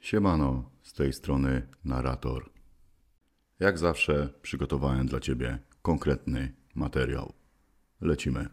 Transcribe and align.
Siemano, 0.00 0.70
z 0.82 0.92
tej 0.92 1.12
strony 1.12 1.62
narrator. 1.84 2.50
Jak 3.60 3.78
zawsze 3.78 4.28
przygotowałem 4.42 5.06
dla 5.06 5.20
Ciebie 5.20 5.58
konkretny 5.82 6.52
materiał. 6.74 7.32
Lecimy. 8.00 8.46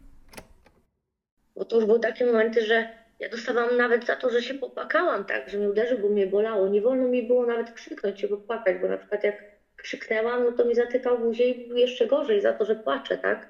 Bo 1.56 1.66
to 1.66 1.76
już 1.76 1.86
były 1.86 2.00
takie 2.00 2.26
momenty, 2.26 2.66
że 2.66 2.90
ja 3.20 3.30
dostawałam 3.30 3.78
nawet 3.78 4.06
za 4.06 4.16
to, 4.16 4.30
że 4.30 4.42
się 4.42 4.54
popłakałam, 4.54 5.26
tak, 5.26 5.50
że 5.50 5.58
mnie 5.58 5.70
uderzył, 5.70 5.98
bo 6.00 6.10
mnie 6.10 6.28
bolało. 6.28 6.68
Nie 6.68 6.82
wolno 6.82 7.08
mi 7.08 7.28
było 7.28 7.46
nawet 7.46 7.72
krzyknąć 7.72 8.22
się, 8.22 8.28
popłakać, 8.28 8.82
bo 8.82 8.88
na 8.88 8.98
przykład 8.98 9.24
jak 9.24 9.44
krzyknęłam, 9.76 10.44
no 10.44 10.52
to 10.52 10.66
mi 10.66 10.76
zatykał 10.76 11.20
buzię 11.20 11.50
i 11.50 11.68
był 11.68 11.78
jeszcze 11.78 12.08
gorzej 12.08 12.42
za 12.42 12.54
to, 12.54 12.66
że 12.66 12.76
płaczę, 12.76 13.18
tak? 13.18 13.50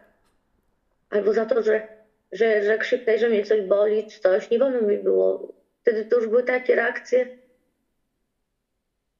Albo 1.09 1.33
za 1.33 1.45
to, 1.45 1.63
że, 1.63 1.87
że, 2.31 2.63
że 2.63 2.77
krzyknę, 2.77 3.17
że 3.17 3.29
mnie 3.29 3.43
coś 3.43 3.61
boli, 3.61 4.07
czy 4.07 4.19
coś. 4.19 4.49
Nie 4.49 4.59
wolno 4.59 4.81
mi 4.81 4.97
było. 4.97 5.53
Wtedy 5.81 6.05
to 6.05 6.15
już 6.15 6.27
były 6.27 6.43
takie 6.43 6.75
reakcje, 6.75 7.36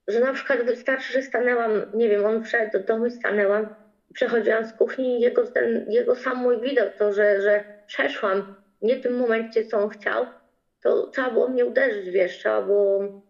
że 0.07 0.19
na 0.19 0.33
przykład 0.33 0.63
wystarczy, 0.65 1.13
że 1.13 1.21
stanęłam, 1.21 1.71
nie 1.93 2.09
wiem, 2.09 2.25
on 2.25 2.43
wszedł 2.43 2.71
do 2.71 2.79
domu 2.79 3.05
i 3.05 3.11
stanęłam, 3.11 3.75
przechodziłam 4.13 4.65
z 4.65 4.73
kuchni 4.73 5.17
i 5.17 5.21
jego, 5.21 5.47
ten, 5.47 5.85
jego 5.91 6.15
sam 6.15 6.37
mój 6.37 6.61
widok, 6.61 6.93
to, 6.97 7.13
że, 7.13 7.41
że 7.41 7.63
przeszłam 7.87 8.55
nie 8.81 8.95
w 8.95 9.03
tym 9.03 9.17
momencie, 9.17 9.65
co 9.65 9.79
on 9.79 9.89
chciał, 9.89 10.25
to 10.81 11.07
trzeba 11.07 11.31
było 11.31 11.47
mnie 11.47 11.65
uderzyć, 11.65 12.09
wiesz, 12.09 12.37
trzeba 12.37 12.61
było... 12.61 13.21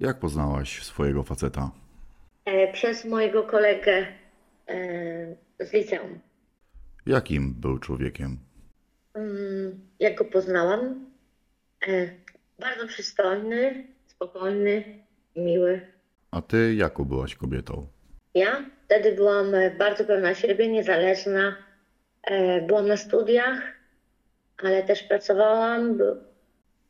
Jak 0.00 0.18
poznałaś 0.18 0.82
swojego 0.82 1.22
faceta? 1.22 1.83
E, 2.44 2.72
przez 2.72 3.04
mojego 3.04 3.42
kolegę 3.42 4.06
e, 4.68 4.76
z 5.60 5.72
liceum. 5.72 6.20
Jakim 7.06 7.54
był 7.54 7.78
człowiekiem? 7.78 8.38
Mm, 9.14 9.80
jak 10.00 10.14
go 10.14 10.24
poznałam, 10.24 11.10
e, 11.88 12.08
bardzo 12.58 12.86
przystojny, 12.86 13.84
spokojny, 14.06 14.84
miły. 15.36 15.80
A 16.30 16.42
ty 16.42 16.74
jaką 16.74 17.04
byłaś 17.04 17.34
kobietą? 17.34 17.86
Ja 18.34 18.64
wtedy 18.84 19.12
byłam 19.12 19.46
bardzo 19.78 20.04
pewna 20.04 20.34
siebie, 20.34 20.68
niezależna. 20.68 21.56
Byłam 22.66 22.88
na 22.88 22.96
studiach, 22.96 23.62
ale 24.58 24.82
też 24.82 25.02
pracowałam. 25.02 25.98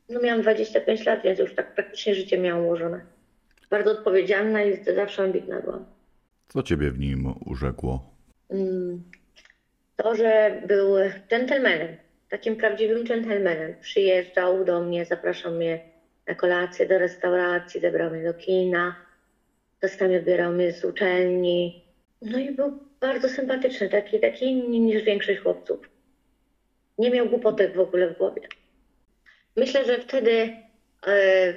No 0.09 0.21
miałam 0.21 0.43
25 0.43 1.07
lat, 1.07 1.23
więc 1.23 1.39
już 1.39 1.55
tak 1.55 1.75
praktycznie 1.75 2.15
życie 2.15 2.39
miałam 2.39 2.65
ułożone. 2.65 3.14
Bardzo 3.75 3.91
odpowiedzialna 3.91 4.63
i 4.65 4.85
zawsze 4.85 5.23
ambitna 5.23 5.61
byłam. 5.61 5.85
Co 6.49 6.63
ciebie 6.63 6.91
w 6.91 6.99
nim 6.99 7.35
urzekło? 7.47 8.15
Mm, 8.51 9.03
To, 9.97 10.15
że 10.15 10.63
był 10.67 10.95
dżentelmenem, 11.29 11.97
takim 12.29 12.57
prawdziwym 12.57 13.05
dżentelmenem. 13.07 13.75
Przyjeżdżał 13.81 14.65
do 14.65 14.81
mnie, 14.81 15.05
zapraszał 15.05 15.53
mnie 15.53 15.81
na 16.27 16.35
kolację 16.35 16.87
do 16.87 16.99
restauracji, 16.99 17.81
zabrał 17.81 18.11
mnie 18.11 18.25
do 18.25 18.35
kina, 18.35 18.97
czasami 19.81 20.17
odbierał 20.17 20.53
mnie 20.53 20.73
z 20.73 20.85
uczelni. 20.85 21.85
No 22.23 22.39
i 22.39 22.51
był 22.53 22.79
bardzo 23.01 23.29
sympatyczny, 23.29 23.89
taki, 23.89 24.21
taki 24.21 24.45
inny 24.45 24.79
niż 24.79 25.03
większość 25.03 25.41
chłopców. 25.41 25.89
Nie 26.99 27.11
miał 27.11 27.29
głupotek 27.29 27.77
w 27.77 27.81
ogóle 27.81 28.09
w 28.15 28.19
głowie. 28.19 28.43
Myślę, 29.57 29.85
że 29.85 29.99
wtedy 29.99 30.57
e, 31.07 31.55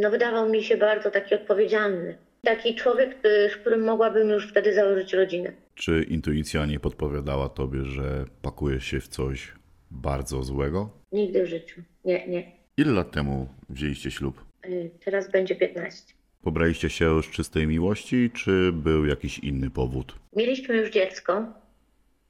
no, 0.00 0.10
wydawał 0.10 0.48
mi 0.48 0.62
się 0.64 0.76
bardzo 0.76 1.10
taki 1.10 1.34
odpowiedzialny. 1.34 2.18
Taki 2.44 2.74
człowiek, 2.74 3.10
y, 3.26 3.50
z 3.52 3.56
którym 3.56 3.84
mogłabym 3.84 4.28
już 4.28 4.48
wtedy 4.50 4.74
założyć 4.74 5.12
rodzinę. 5.12 5.52
Czy 5.74 6.02
intuicja 6.08 6.66
nie 6.66 6.80
podpowiadała 6.80 7.48
tobie, 7.48 7.84
że 7.84 8.24
pakujesz 8.42 8.84
się 8.84 9.00
w 9.00 9.08
coś 9.08 9.52
bardzo 9.90 10.42
złego? 10.42 10.90
Nigdy 11.12 11.42
w 11.44 11.46
życiu. 11.46 11.82
Nie, 12.04 12.28
nie. 12.28 12.52
Ile 12.76 12.92
lat 12.92 13.10
temu 13.10 13.48
wzięliście 13.68 14.10
ślub? 14.10 14.44
Y, 14.66 14.90
Teraz 15.04 15.30
będzie 15.30 15.56
15. 15.56 16.14
Pobraliście 16.42 16.90
się 16.90 17.22
z 17.22 17.26
czystej 17.30 17.66
miłości, 17.66 18.30
czy 18.34 18.72
był 18.72 19.06
jakiś 19.06 19.38
inny 19.38 19.70
powód? 19.70 20.14
Mieliśmy 20.36 20.76
już 20.76 20.90
dziecko, 20.90 21.44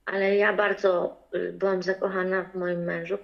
ale 0.06 0.36
ja 0.36 0.52
bardzo 0.56 1.16
y, 1.34 1.52
byłam 1.52 1.82
zakochana 1.82 2.44
w 2.44 2.54
moim 2.58 2.84
mężu 2.84 3.18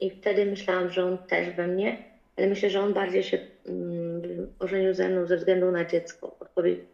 i 0.00 0.10
wtedy 0.10 0.46
myślałam, 0.46 0.90
że 0.90 1.04
on 1.04 1.18
też 1.18 1.56
we 1.56 1.66
mnie, 1.66 2.11
ale 2.36 2.46
myślę, 2.46 2.70
że 2.70 2.80
on 2.80 2.94
bardziej 2.94 3.22
się 3.22 3.38
mm, 3.66 4.22
ożenił 4.58 4.94
ze 4.94 5.08
mną 5.08 5.26
ze 5.26 5.36
względu 5.36 5.70
na 5.70 5.84
dziecko, 5.84 6.36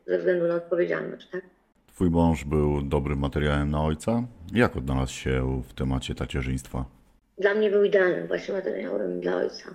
ze 0.06 0.18
względu 0.18 0.46
na 0.46 0.54
odpowiedzialność, 0.54 1.28
tak? 1.32 1.42
Twój 1.86 2.10
mąż 2.10 2.44
był 2.44 2.82
dobrym 2.82 3.18
materiałem 3.18 3.70
na 3.70 3.84
ojca? 3.84 4.22
Jak 4.54 4.76
odnalazł 4.76 5.12
się 5.12 5.62
w 5.68 5.74
temacie 5.74 6.14
tacierzyństwa? 6.14 6.84
Dla 7.38 7.54
mnie 7.54 7.70
był 7.70 7.84
idealnym 7.84 8.26
właśnie 8.26 8.54
materiałem 8.54 9.20
dla 9.20 9.36
ojca. 9.36 9.74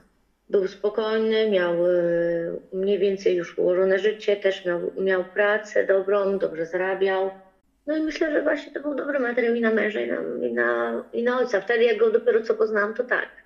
Był 0.50 0.68
spokojny, 0.68 1.50
miał 1.51 1.88
y, 1.88 2.59
mniej 2.74 3.00
więcej 3.00 3.35
już 3.35 3.57
ułożone 3.57 4.00
życie, 4.00 4.35
też 4.35 4.66
miał, 4.66 4.80
miał 4.97 5.24
pracę 5.24 5.88
dobrą, 5.88 6.40
dobrze 6.40 6.66
zarabiał. 6.66 7.31
No 7.88 7.97
i 7.97 8.01
myślę, 8.01 8.31
że 8.31 8.44
właśnie 8.44 8.74
to 8.74 8.80
był 8.81 8.95
dobry 8.95 9.19
materiał 9.19 9.56
i 9.56 9.62
na 9.62 9.72
męża, 9.72 10.01
i 10.01 10.07
na, 10.07 10.47
i 10.47 10.53
na, 10.53 11.03
i 11.13 11.24
na 11.24 11.40
ojca. 11.40 11.62
Wtedy 11.62 11.84
jak 11.84 11.97
go 11.97 12.12
dopiero 12.12 12.41
co 12.41 12.53
poznałam, 12.53 12.94
to 12.94 13.03
tak. 13.03 13.42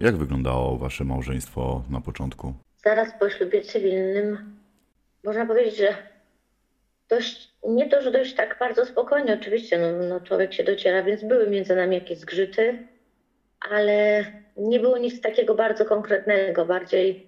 Jak 0.00 0.16
wyglądało 0.16 0.78
wasze 0.78 1.04
małżeństwo 1.04 1.82
na 1.90 2.00
początku? 2.00 2.54
Zaraz 2.84 3.08
po 3.18 3.30
ślubie 3.30 3.62
cywilnym 3.62 4.58
można 5.24 5.46
powiedzieć, 5.46 5.76
że 5.76 5.96
dość, 7.08 7.50
nie 7.68 7.88
to, 7.88 8.02
że 8.02 8.10
dość 8.10 8.34
tak 8.34 8.56
bardzo 8.60 8.86
spokojnie, 8.86 9.38
oczywiście, 9.40 9.78
no, 9.78 9.92
no 10.08 10.20
człowiek 10.20 10.52
się 10.52 10.64
dociera, 10.64 11.02
więc 11.02 11.24
były 11.24 11.50
między 11.50 11.76
nami 11.76 11.94
jakieś 11.94 12.18
zgrzyty, 12.18 12.86
ale 13.70 14.24
nie 14.56 14.80
było 14.80 14.98
nic 14.98 15.20
takiego 15.20 15.54
bardzo 15.54 15.84
konkretnego, 15.84 16.66
bardziej, 16.66 17.26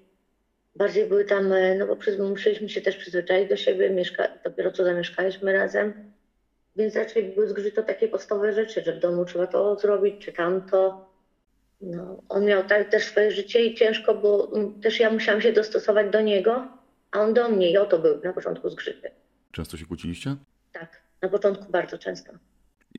bardziej 0.76 1.06
były 1.06 1.24
tam, 1.24 1.52
e, 1.52 1.74
no 1.74 1.86
bo 1.86 1.94
przyz- 1.96 2.28
musieliśmy 2.30 2.68
się 2.68 2.80
też 2.80 2.96
przyzwyczaić 2.96 3.48
do 3.48 3.56
siebie, 3.56 3.90
mieszka, 3.90 4.28
dopiero 4.44 4.70
co 4.72 4.84
zamieszkaliśmy 4.84 5.52
razem, 5.52 6.12
więc 6.76 6.96
raczej 6.96 7.22
były 7.22 7.48
zgrzyty 7.48 7.80
o 7.80 7.84
takie 7.84 8.08
podstawowe 8.08 8.52
rzeczy, 8.52 8.82
że 8.82 8.92
w 8.92 8.98
domu 9.00 9.24
trzeba 9.24 9.46
to 9.46 9.76
zrobić, 9.76 10.24
czy 10.24 10.32
tamto. 10.32 11.09
No, 11.80 12.22
on 12.28 12.44
miał 12.44 12.64
tak 12.64 12.90
też 12.90 13.04
swoje 13.04 13.30
życie 13.30 13.64
i 13.64 13.74
ciężko, 13.74 14.14
bo 14.14 14.52
mm, 14.54 14.80
też 14.80 15.00
ja 15.00 15.10
musiałam 15.10 15.40
się 15.40 15.52
dostosować 15.52 16.12
do 16.12 16.20
niego, 16.20 16.68
a 17.10 17.20
on 17.20 17.34
do 17.34 17.48
mnie 17.48 17.70
i 17.70 17.78
o 17.78 17.86
to 17.86 17.98
był 17.98 18.20
na 18.24 18.32
początku 18.32 18.70
zgrzyty. 18.70 19.10
Często 19.52 19.76
się 19.76 19.86
kłóciliście? 19.86 20.36
Tak, 20.72 21.02
na 21.22 21.28
początku 21.28 21.72
bardzo 21.72 21.98
często. 21.98 22.32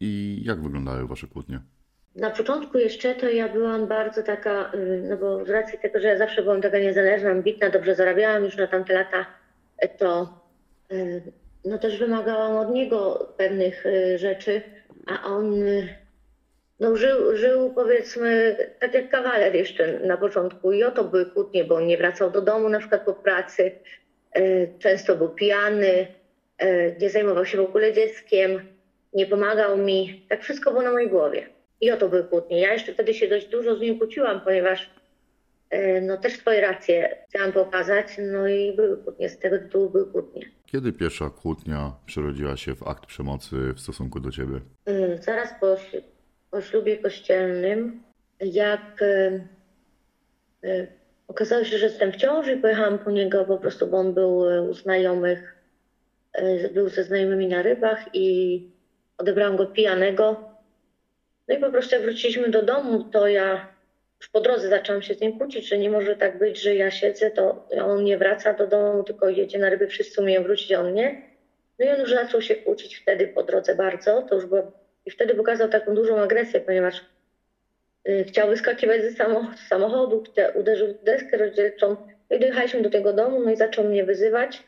I 0.01 0.41
jak 0.43 0.63
wyglądały 0.63 1.07
wasze 1.07 1.27
kłótnie? 1.27 1.59
Na 2.15 2.29
początku 2.29 2.77
jeszcze 2.77 3.15
to 3.15 3.29
ja 3.29 3.49
byłam 3.49 3.87
bardzo 3.87 4.23
taka, 4.23 4.71
y, 4.73 5.03
no 5.09 5.17
bo 5.17 5.45
z 5.45 5.49
racji 5.49 5.79
tego, 5.79 5.99
że 5.99 6.07
ja 6.07 6.17
zawsze 6.17 6.41
byłam 6.43 6.61
taka 6.61 6.79
niezależna, 6.79 7.29
ambitna, 7.29 7.69
dobrze 7.69 7.95
zarabiałam 7.95 8.43
już 8.43 8.57
na 8.57 8.67
tamte 8.67 8.93
lata, 8.93 9.25
y, 9.83 9.89
to 9.97 10.39
y, 10.91 11.21
no 11.65 11.77
też 11.77 11.99
wymagałam 11.99 12.57
od 12.57 12.73
niego 12.73 13.27
pewnych 13.37 13.83
rzeczy, 14.15 14.61
a 15.07 15.27
on 15.27 15.53
no 16.81 16.95
żył, 16.95 17.37
żył 17.37 17.73
powiedzmy 17.73 18.57
tak 18.79 18.93
jak 18.93 19.09
kawaler 19.09 19.55
jeszcze 19.55 19.99
na 19.99 20.17
początku 20.17 20.71
i 20.71 20.83
o 20.83 20.91
to 20.91 21.03
były 21.03 21.25
kłótnie, 21.25 21.63
bo 21.63 21.75
on 21.75 21.87
nie 21.87 21.97
wracał 21.97 22.31
do 22.31 22.41
domu 22.41 22.69
na 22.69 22.79
przykład 22.79 23.05
po 23.05 23.13
pracy, 23.13 23.71
y, 24.37 24.73
często 24.79 25.15
był 25.15 25.29
pijany, 25.29 26.07
y, 26.63 26.95
nie 27.01 27.09
zajmował 27.09 27.45
się 27.45 27.57
w 27.57 27.69
ogóle 27.69 27.93
dzieckiem, 27.93 28.61
nie 29.13 29.25
pomagał 29.25 29.77
mi, 29.77 30.25
tak 30.29 30.41
wszystko 30.41 30.71
było 30.71 30.83
na 30.83 30.91
mojej 30.91 31.09
głowie. 31.09 31.49
I 31.81 31.91
o 31.91 31.97
to 31.97 32.09
były 32.09 32.23
kłótnie. 32.23 32.61
Ja 32.61 32.73
jeszcze 32.73 32.93
wtedy 32.93 33.13
się 33.13 33.27
dość 33.27 33.47
dużo 33.47 33.75
z 33.75 33.81
nim 33.81 33.97
kłóciłam, 33.97 34.41
ponieważ 34.41 34.89
e, 35.69 36.01
no 36.01 36.17
też 36.17 36.33
swoje 36.33 36.61
racje 36.61 37.17
chciałam 37.29 37.51
pokazać, 37.51 38.07
no 38.31 38.47
i 38.47 38.73
były 38.75 38.97
kłótnie, 38.97 39.29
z 39.29 39.39
tego 39.39 39.57
tytułu 39.57 39.89
były 39.89 40.11
kłótnie. 40.11 40.41
Kiedy 40.65 40.93
pierwsza 40.93 41.29
kłótnia 41.29 41.91
przerodziła 42.05 42.57
się 42.57 42.75
w 42.75 42.87
akt 42.87 43.05
przemocy 43.05 43.55
w 43.75 43.79
stosunku 43.79 44.19
do 44.19 44.31
ciebie? 44.31 44.59
E, 44.85 45.17
Zaraz 45.17 45.49
po, 45.59 45.75
po 46.51 46.61
ślubie 46.61 46.97
kościelnym, 46.97 48.03
jak 48.39 49.01
e, 49.01 49.39
e, 50.63 50.87
okazało 51.27 51.63
się, 51.63 51.77
że 51.77 51.85
jestem 51.85 52.11
w 52.11 52.15
ciąży, 52.15 52.57
pojechałam 52.57 52.99
po 52.99 53.11
niego 53.11 53.45
po 53.45 53.57
prostu, 53.57 53.87
bo 53.87 53.97
on 53.97 54.13
był 54.13 54.49
e, 54.49 54.61
u 54.61 54.73
znajomych, 54.73 55.55
był 56.73 56.89
ze 56.89 57.03
znajomymi 57.03 57.47
na 57.47 57.61
rybach 57.61 58.05
i 58.13 58.69
odebrałam 59.17 59.57
go 59.57 59.65
pijanego. 59.65 60.51
No 61.47 61.55
i 61.55 61.59
po 61.59 61.71
prostu 61.71 61.95
jak 61.95 62.03
wróciliśmy 62.03 62.49
do 62.49 62.61
domu, 62.61 63.03
to 63.03 63.27
ja 63.27 63.67
już 64.19 64.29
po 64.29 64.41
drodze 64.41 64.69
zaczęłam 64.69 65.01
się 65.01 65.13
z 65.13 65.21
nim 65.21 65.37
kłócić, 65.37 65.67
że 65.67 65.77
nie 65.77 65.89
może 65.89 66.15
tak 66.15 66.37
być, 66.37 66.61
że 66.61 66.75
ja 66.75 66.91
siedzę, 66.91 67.31
to 67.31 67.67
on 67.83 68.03
nie 68.03 68.17
wraca 68.17 68.53
do 68.53 68.67
domu, 68.67 69.03
tylko 69.03 69.29
jedzie 69.29 69.59
na 69.59 69.69
ryby, 69.69 69.87
wszyscy 69.87 70.21
umieją 70.21 70.43
wrócić, 70.43 70.73
on 70.73 70.93
nie. 70.93 71.21
No 71.79 71.85
i 71.85 71.89
on 71.89 71.99
już 71.99 72.09
zaczął 72.09 72.41
się 72.41 72.55
kłócić 72.55 72.95
wtedy 72.95 73.27
po 73.27 73.43
drodze 73.43 73.75
bardzo, 73.75 74.21
to 74.21 74.35
już 74.35 74.45
było... 74.45 74.80
I 75.05 75.11
wtedy 75.11 75.35
pokazał 75.35 75.69
taką 75.69 75.95
dużą 75.95 76.19
agresję, 76.19 76.59
ponieważ 76.59 77.05
y, 78.09 78.23
chciał 78.27 78.47
wyskakiwać 78.49 79.01
ze 79.01 79.11
samochodu, 79.69 80.23
uderzył 80.55 80.87
w 80.93 81.03
deskę 81.03 81.37
rozdzielczą. 81.37 81.95
No 82.29 82.37
i 82.37 82.39
dojechaliśmy 82.39 82.81
do 82.81 82.89
tego 82.89 83.13
domu, 83.13 83.39
no 83.45 83.51
i 83.51 83.55
zaczął 83.55 83.85
mnie 83.85 84.03
wyzywać. 84.05 84.63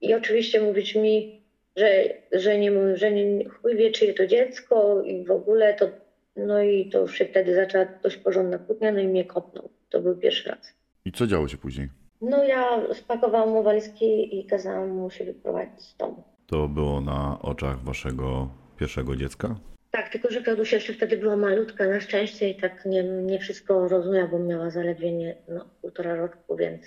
i 0.00 0.14
oczywiście 0.14 0.60
mówić 0.60 0.94
mi, 0.94 1.42
że, 1.76 2.04
że, 2.32 2.58
nie, 2.58 2.96
że 2.96 3.12
nie, 3.12 3.48
chuj 3.48 3.76
wie, 3.76 3.90
czyje 3.90 4.14
to 4.14 4.26
dziecko 4.26 5.02
i 5.02 5.24
w 5.24 5.30
ogóle 5.30 5.74
to, 5.74 5.88
no 6.36 6.62
i 6.62 6.90
to 6.90 6.98
już 6.98 7.14
się 7.18 7.24
wtedy 7.24 7.54
zaczęła 7.54 7.84
dość 8.02 8.16
porządna 8.16 8.58
kłótnia, 8.58 8.92
no 8.92 9.00
i 9.00 9.08
mnie 9.08 9.24
kopnął. 9.24 9.68
To 9.90 10.00
był 10.00 10.16
pierwszy 10.16 10.48
raz. 10.48 10.74
I 11.04 11.12
co 11.12 11.26
działo 11.26 11.48
się 11.48 11.56
później? 11.56 11.88
No 12.20 12.44
ja 12.44 12.80
spakowałam 12.94 13.48
mu 13.48 13.62
walizki 13.62 14.38
i 14.40 14.46
kazałam 14.46 14.88
mu 14.88 15.10
się 15.10 15.24
wyprowadzić 15.24 15.80
z 15.80 15.96
domu. 15.96 16.22
To 16.46 16.68
było 16.68 17.00
na 17.00 17.38
oczach 17.42 17.84
waszego 17.84 18.48
pierwszego 18.78 19.16
dziecka? 19.16 19.56
Tak, 19.90 20.08
tylko 20.08 20.30
że 20.30 20.42
Klaudusia 20.42 20.76
jeszcze 20.76 20.92
wtedy 20.92 21.16
była 21.16 21.36
malutka 21.36 21.86
na 21.86 22.00
szczęście 22.00 22.48
i 22.48 22.60
tak 22.60 22.84
nie, 22.86 23.04
nie 23.04 23.38
wszystko 23.38 23.88
rozumiała, 23.88 24.28
bo 24.28 24.38
miała 24.38 24.70
zaledwie 24.70 25.12
nie, 25.12 25.36
no, 25.48 25.64
półtora 25.80 26.14
roku, 26.14 26.56
więc... 26.56 26.86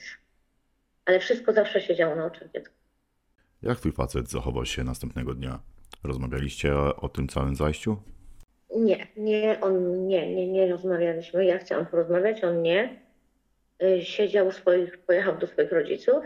Ale 1.05 1.19
wszystko 1.19 1.53
zawsze 1.53 1.81
się 1.81 1.95
działo 1.95 2.15
na 2.15 2.25
oczach 2.25 2.51
dziecka. 2.51 2.73
Jak 3.61 3.77
twój 3.79 3.91
facet 3.91 4.29
zachował 4.29 4.65
się 4.65 4.83
następnego 4.83 5.33
dnia? 5.33 5.59
Rozmawialiście 6.03 6.75
o, 6.75 7.09
tym 7.09 7.27
całym 7.27 7.55
zajściu? 7.55 7.97
Nie, 8.75 9.07
nie, 9.17 9.57
on 9.61 10.07
nie, 10.07 10.35
nie, 10.35 10.47
nie 10.47 10.71
rozmawialiśmy. 10.71 11.45
Ja 11.45 11.57
chciałam 11.57 11.85
porozmawiać, 11.85 12.43
on 12.43 12.61
nie. 12.61 13.01
Y, 13.83 14.05
Siedział 14.05 14.47
u 14.47 14.51
swoich, 14.51 14.97
pojechał 14.97 15.37
do 15.37 15.47
swoich 15.47 15.71
rodziców 15.71 16.23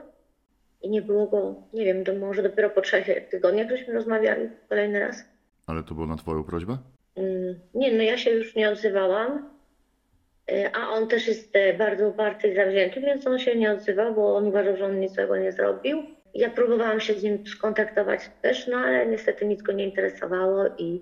i 0.82 0.90
nie 0.90 1.02
było 1.02 1.28
go, 1.28 1.56
nie 1.74 1.86
wiem, 1.86 2.04
to 2.04 2.16
może 2.16 2.44
dopiero 2.44 2.70
po 2.70 2.82
trzech 2.82 3.30
tygodniach 3.30 3.70
żeśmy 3.70 3.94
rozmawiali 3.94 4.50
kolejny 4.70 5.00
raz. 5.00 5.35
Ale 5.68 5.84
to 5.84 5.94
było 5.96 6.08
na 6.08 6.16
twoją 6.16 6.44
prośbę? 6.44 6.78
Mm, 7.16 7.60
Nie, 7.74 7.92
no 7.98 8.04
ja 8.04 8.18
się 8.18 8.30
już 8.32 8.56
nie 8.56 8.70
odzywałam, 8.70 9.56
Y, 10.52 10.72
a 10.74 10.90
on 10.90 11.08
też 11.08 11.28
jest 11.28 11.56
e, 11.56 11.74
bardzo 11.74 12.08
uparty 12.10 12.48
i 12.48 12.56
zawzięty, 12.56 13.02
więc 13.02 13.28
on 13.28 13.40
się 13.40 13.56
nie 13.56 13.72
odzywał, 13.72 14.16
bo 14.16 14.36
on 14.36 14.48
uważał, 14.48 14.78
że 14.78 14.86
on 14.86 15.00
nic 15.00 15.14
złego 15.14 15.38
nie 15.38 15.52
zrobił. 15.52 16.04
Ja 16.34 16.50
próbowałam 16.50 17.00
się 17.00 17.14
z 17.14 17.24
nim 17.24 17.48
skontaktować 17.48 18.30
też, 18.42 18.68
no 18.68 18.78
ale 18.78 19.06
niestety 19.08 19.46
nic 19.46 19.62
go 19.62 19.72
nie 19.72 19.86
interesowało 19.86 20.64
i 20.78 21.02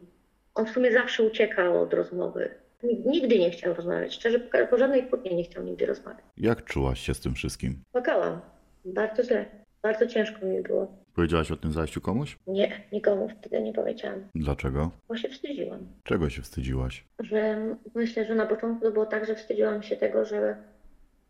on 0.56 0.66
w 0.66 0.70
sumie 0.70 0.92
zawsze 0.92 1.24
uciekał 1.24 1.82
od 1.82 1.94
rozmowy. 1.94 2.50
Nig- 2.84 3.06
Nigdy 3.06 3.40
nie 3.40 3.50
chciał 3.52 3.74
rozmawiać, 3.74 4.14
szczerze, 4.14 4.40
po- 4.40 4.68
po 4.70 4.78
żadnej 4.78 5.04
kłótni 5.04 5.36
nie 5.36 5.44
chciał 5.44 5.64
nigdy 5.64 5.86
rozmawiać. 5.86 6.24
Jak 6.38 6.64
czułaś 6.64 7.00
się 7.00 7.14
z 7.14 7.20
tym 7.22 7.34
wszystkim? 7.36 7.84
Płakałam, 7.92 8.42
bardzo 8.86 9.24
źle, 9.24 9.46
bardzo 9.84 10.08
ciężko 10.08 10.46
mi 10.46 10.62
było. 10.62 10.88
Powiedziałaś 11.16 11.52
o 11.52 11.56
tym 11.56 11.72
zajściu 11.74 12.02
komuś? 12.02 12.38
Nie, 12.48 12.82
nikomu 12.92 13.30
wtedy 13.30 13.62
nie 13.62 13.74
powiedziałam, 13.74 14.20
Dlaczego? 14.36 14.92
bo 15.08 15.18
się 15.18 15.30
wstydziłam. 15.30 15.80
Czego 16.04 16.30
się 16.30 16.42
wstydziłaś? 16.42 17.06
Że 17.20 17.66
myślę, 17.96 18.26
że 18.26 18.36
na 18.36 18.46
początku 18.46 18.86
to 18.86 18.92
było 18.92 19.06
tak, 19.06 19.26
że 19.26 19.36
wstydziłam 19.36 19.84
się 19.84 19.96
tego, 19.96 20.26
że 20.26 20.58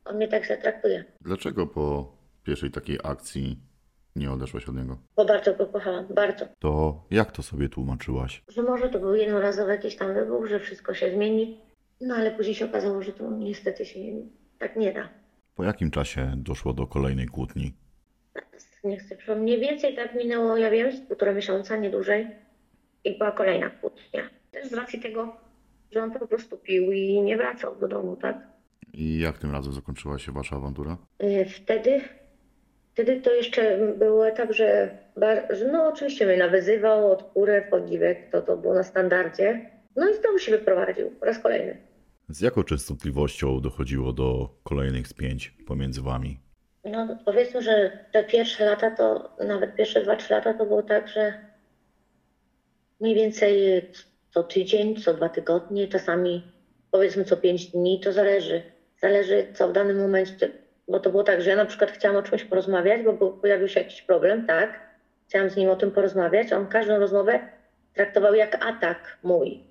on 0.06 0.16
mnie 0.16 0.28
tak 0.28 0.48
zatraktuje. 0.48 1.04
Dlaczego 1.22 1.68
po 1.68 2.12
pierwszej 2.44 2.72
takiej 2.72 3.00
akcji 3.04 3.60
nie 4.16 4.32
odeszłaś 4.32 4.70
od 4.70 4.76
niego? 4.76 4.98
Bo 5.16 5.26
bardzo 5.26 5.56
go 5.56 5.66
kochałam, 5.68 6.06
bardzo. 6.16 6.46
To 6.60 7.04
jak 7.12 7.32
to 7.32 7.44
sobie 7.44 7.70
tłumaczyłaś? 7.70 8.44
Że 8.48 8.64
może 8.64 8.90
to 8.90 9.00
był 9.00 9.16
jednorazowy 9.16 9.72
jakiś 9.72 9.96
tam 9.98 10.14
wybuch, 10.14 10.48
że 10.48 10.60
wszystko 10.60 10.94
się 10.94 11.12
zmieni. 11.12 11.62
No 12.02 12.16
ale 12.16 12.32
później 12.32 12.56
się 12.56 12.66
okazało, 12.66 13.02
że 13.02 13.12
to 13.14 13.32
niestety 13.32 13.86
się 13.86 14.00
tak 14.60 14.76
nie 14.76 14.94
da. 14.94 15.10
Po 15.56 15.64
jakim 15.64 15.92
czasie 15.92 16.34
doszło 16.38 16.74
do 16.74 16.88
kolejnej 16.88 17.28
kłótni? 17.28 17.74
Nie 18.84 18.98
chcę 18.98 19.16
przypomnieć. 19.16 19.44
Mniej 19.58 19.70
więcej 19.70 19.96
tak 19.96 20.16
minęło, 20.16 20.58
ja 20.58 20.70
wiem, 20.70 20.92
z 20.92 21.02
półtora 21.02 21.34
miesiąca, 21.34 21.76
nie 21.78 21.90
dłużej. 21.90 22.28
I 23.04 23.18
była 23.18 23.32
kolejna 23.32 23.70
kłótnia. 23.70 24.30
Też 24.52 24.68
z 24.68 24.74
racji 24.74 25.00
tego, 25.02 25.36
że 25.92 26.04
on 26.04 26.12
po 26.12 26.28
prostu 26.28 26.58
pił 26.58 26.92
i 26.92 27.22
nie 27.22 27.38
wracał 27.38 27.76
do 27.76 27.88
domu, 27.88 28.16
tak? 28.16 28.38
I 28.94 29.20
jak 29.20 29.38
tym 29.38 29.52
razem 29.52 29.74
zakończyła 29.74 30.20
się 30.20 30.32
wasza 30.32 30.56
awantura? 30.56 30.98
Y, 31.24 31.46
Wtedy, 31.46 32.02
wtedy 32.94 33.22
to 33.22 33.34
jeszcze 33.34 33.78
był 34.00 34.24
etap, 34.24 34.52
że, 34.52 34.98
bar, 35.18 35.48
że 35.50 35.72
no 35.72 35.88
oczywiście 35.88 36.26
mnie 36.26 36.38
nawyzywał 36.38 37.12
od 37.12 37.24
kurę 37.24 37.68
w 37.72 37.74
ogniwek, 37.74 38.30
to, 38.32 38.42
to 38.42 38.58
było 38.58 38.74
na 38.74 38.84
standardzie. 38.84 39.70
No 39.96 40.10
i 40.10 40.14
znowu 40.18 40.40
się 40.40 40.52
wyprowadził 40.52 41.12
po 41.12 41.26
raz 41.26 41.40
kolejny. 41.40 41.78
Z 42.30 42.42
jaką 42.42 42.64
częstotliwością 42.64 43.60
dochodziło 43.62 44.14
do 44.14 44.50
kolejnych 44.64 45.08
spięć 45.08 45.50
pomiędzy 45.68 46.02
wami? 46.02 46.40
No 46.84 47.18
powiedzmy, 47.26 47.62
że 47.62 48.00
te 48.12 48.24
pierwsze 48.24 48.66
lata 48.66 48.92
to, 48.92 49.36
nawet 49.40 49.76
pierwsze 49.76 50.02
dwa, 50.02 50.16
trzy 50.16 50.34
lata 50.34 50.54
to 50.54 50.66
było 50.66 50.84
tak, 50.84 51.08
że 51.08 51.34
mniej 53.00 53.16
więcej 53.16 53.82
co 54.34 54.44
tydzień, 54.44 54.96
co 54.96 55.14
dwa 55.14 55.30
tygodnie, 55.30 55.88
czasami 55.88 56.44
powiedzmy 56.92 57.26
co 57.26 57.38
pięć 57.38 57.66
dni, 57.66 58.00
to 58.00 58.12
zależy. 58.12 58.62
Zależy 58.98 59.48
co 59.54 59.68
w 59.68 59.74
danym 59.74 60.02
momencie, 60.02 60.52
bo 60.88 61.00
to 61.00 61.10
było 61.10 61.24
tak, 61.24 61.42
że 61.42 61.50
ja 61.50 61.56
na 61.56 61.66
przykład 61.66 61.92
chciałam 61.92 62.18
o 62.18 62.24
czymś 62.24 62.44
porozmawiać, 62.44 63.02
bo 63.04 63.32
pojawił 63.32 63.68
się 63.68 63.80
jakiś 63.80 64.02
problem, 64.02 64.48
tak? 64.48 64.80
Chciałam 65.28 65.50
z 65.50 65.56
nim 65.56 65.70
o 65.70 65.76
tym 65.76 65.92
porozmawiać, 65.92 66.54
on 66.54 66.68
każdą 66.68 67.00
rozmowę 67.00 67.40
traktował 67.94 68.34
jak 68.36 68.66
atak 68.66 69.18
mój. 69.24 69.64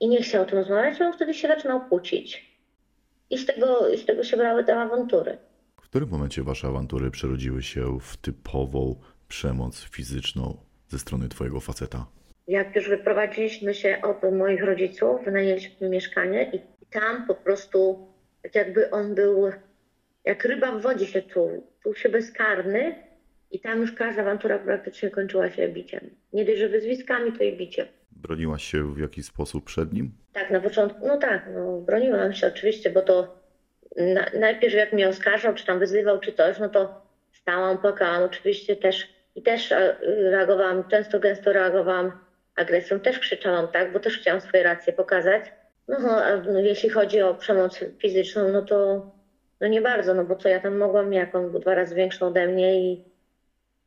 I 0.00 0.08
nie 0.08 0.22
chciał 0.22 0.42
o 0.42 0.46
tym 0.46 0.58
rozmawiać, 0.58 1.00
on 1.00 1.12
wtedy 1.12 1.34
się 1.34 1.48
zaczynał 1.48 1.80
kłócić. 1.88 2.58
I 3.30 3.38
z 3.38 3.46
tego, 3.46 3.96
z 3.96 4.06
tego 4.06 4.24
się 4.24 4.36
brały 4.36 4.64
te 4.64 4.76
awantury. 4.76 5.38
W 5.88 5.90
którym 5.90 6.08
momencie 6.08 6.42
wasze 6.42 6.68
awantury 6.68 7.10
przerodziły 7.10 7.62
się 7.62 7.98
w 8.00 8.16
typową 8.16 9.00
przemoc 9.28 9.84
fizyczną 9.84 10.56
ze 10.88 10.98
strony 10.98 11.28
twojego 11.28 11.60
faceta? 11.60 12.06
Jak 12.48 12.76
już 12.76 12.88
wyprowadziliśmy 12.88 13.74
się 13.74 14.02
od 14.02 14.32
moich 14.32 14.64
rodziców, 14.64 15.24
wynajęliśmy 15.24 15.88
mieszkanie 15.88 16.50
i 16.52 16.60
tam 16.90 17.26
po 17.26 17.34
prostu, 17.34 18.08
tak 18.42 18.54
jakby 18.54 18.90
on 18.90 19.14
był, 19.14 19.50
jak 20.24 20.44
ryba 20.44 20.78
w 20.78 20.82
wodzie 20.82 21.06
się 21.06 21.22
czuł, 21.22 21.66
czuł 21.82 21.94
się 21.94 22.08
bezkarny 22.08 22.94
i 23.50 23.60
tam 23.60 23.80
już 23.80 23.92
każda 23.92 24.22
awantura 24.22 24.58
praktycznie 24.58 25.10
kończyła 25.10 25.50
się 25.50 25.68
biciem. 25.68 26.10
Nie 26.32 26.44
dość, 26.44 26.58
że 26.58 26.68
wyzwiskami, 26.68 27.32
to 27.32 27.44
i 27.44 27.56
biciem. 27.56 27.86
Broniłaś 28.12 28.64
się 28.64 28.94
w 28.94 28.98
jakiś 28.98 29.26
sposób 29.26 29.64
przed 29.64 29.92
nim? 29.92 30.12
Tak, 30.32 30.50
na 30.50 30.60
początku, 30.60 31.06
no 31.06 31.16
tak, 31.16 31.48
no 31.54 31.80
broniłam 31.80 32.32
się 32.32 32.46
oczywiście, 32.46 32.90
bo 32.90 33.02
to 33.02 33.37
na, 33.96 34.26
najpierw 34.38 34.74
jak 34.74 34.92
mnie 34.92 35.08
oskarżał, 35.08 35.54
czy 35.54 35.66
tam 35.66 35.78
wyzywał, 35.78 36.20
czy 36.20 36.32
coś, 36.32 36.58
no 36.58 36.68
to 36.68 37.02
stałam, 37.32 37.78
płakałam 37.78 38.22
oczywiście 38.22 38.76
też 38.76 39.08
i 39.34 39.42
też 39.42 39.72
e, 39.72 39.96
reagowałam, 40.30 40.88
często 40.88 41.20
gęsto 41.20 41.52
reagowałam 41.52 42.12
agresją, 42.56 43.00
też 43.00 43.18
krzyczałam, 43.18 43.68
tak, 43.68 43.92
bo 43.92 44.00
też 44.00 44.18
chciałam 44.18 44.40
swoje 44.40 44.62
racje 44.62 44.92
pokazać. 44.92 45.44
No, 45.88 46.24
a 46.24 46.36
no, 46.36 46.60
jeśli 46.60 46.90
chodzi 46.90 47.22
o 47.22 47.34
przemoc 47.34 47.84
fizyczną, 47.98 48.48
no 48.48 48.62
to 48.62 49.06
no 49.60 49.68
nie 49.68 49.80
bardzo, 49.80 50.14
no 50.14 50.24
bo 50.24 50.36
co 50.36 50.48
ja 50.48 50.60
tam 50.60 50.76
mogłam, 50.76 51.12
jak 51.12 51.34
on 51.34 51.50
był 51.50 51.60
dwa 51.60 51.74
razy 51.74 51.94
większy 51.94 52.24
ode 52.24 52.46
mnie 52.46 52.80
i 52.80 53.04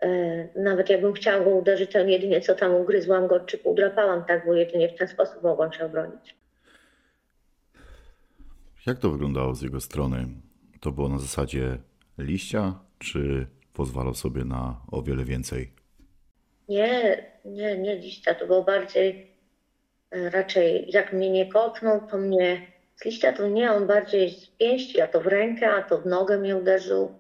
e, 0.02 0.48
nawet 0.56 0.90
jakbym 0.90 1.14
chciała 1.14 1.44
go 1.44 1.50
uderzyć, 1.50 1.92
to 1.92 2.00
jedynie 2.00 2.42
co 2.42 2.56
tam 2.56 2.76
ugryzłam 2.76 3.28
go, 3.28 3.40
czy 3.40 3.60
udrapałam, 3.64 4.26
tak, 4.26 4.46
bo 4.46 4.54
jedynie 4.54 4.90
w 4.90 4.98
ten 4.98 5.08
sposób 5.08 5.44
mogłam 5.44 5.74
się 5.74 5.86
obronić. 5.86 6.41
Jak 8.86 9.00
to 9.00 9.10
wyglądało 9.10 9.56
z 9.56 9.62
jego 9.62 9.82
strony? 9.82 10.28
To 10.80 10.92
było 10.92 11.10
na 11.10 11.20
zasadzie 11.20 11.78
liścia, 12.18 12.80
czy 13.00 13.48
pozwalał 13.74 14.14
sobie 14.14 14.46
na 14.46 14.82
o 14.92 15.02
wiele 15.02 15.26
więcej? 15.26 15.74
Nie, 16.70 17.26
nie, 17.46 17.78
nie 17.78 17.96
liścia, 17.96 18.36
to 18.36 18.48
było 18.48 18.64
bardziej 18.64 19.32
e, 20.12 20.30
raczej 20.30 20.90
jak 20.90 21.14
mnie 21.14 21.30
nie 21.30 21.46
kopnął, 21.46 22.08
to 22.08 22.18
mnie 22.18 22.68
z 22.96 23.06
liścia 23.06 23.34
to 23.34 23.48
nie, 23.48 23.72
on 23.72 23.88
bardziej 23.88 24.30
z 24.30 24.48
pięści, 24.48 25.02
a 25.02 25.08
to 25.08 25.22
w 25.22 25.28
rękę, 25.28 25.74
a 25.74 25.82
to 25.82 26.02
w 26.02 26.06
nogę 26.06 26.38
mnie 26.38 26.58
uderzył, 26.58 27.20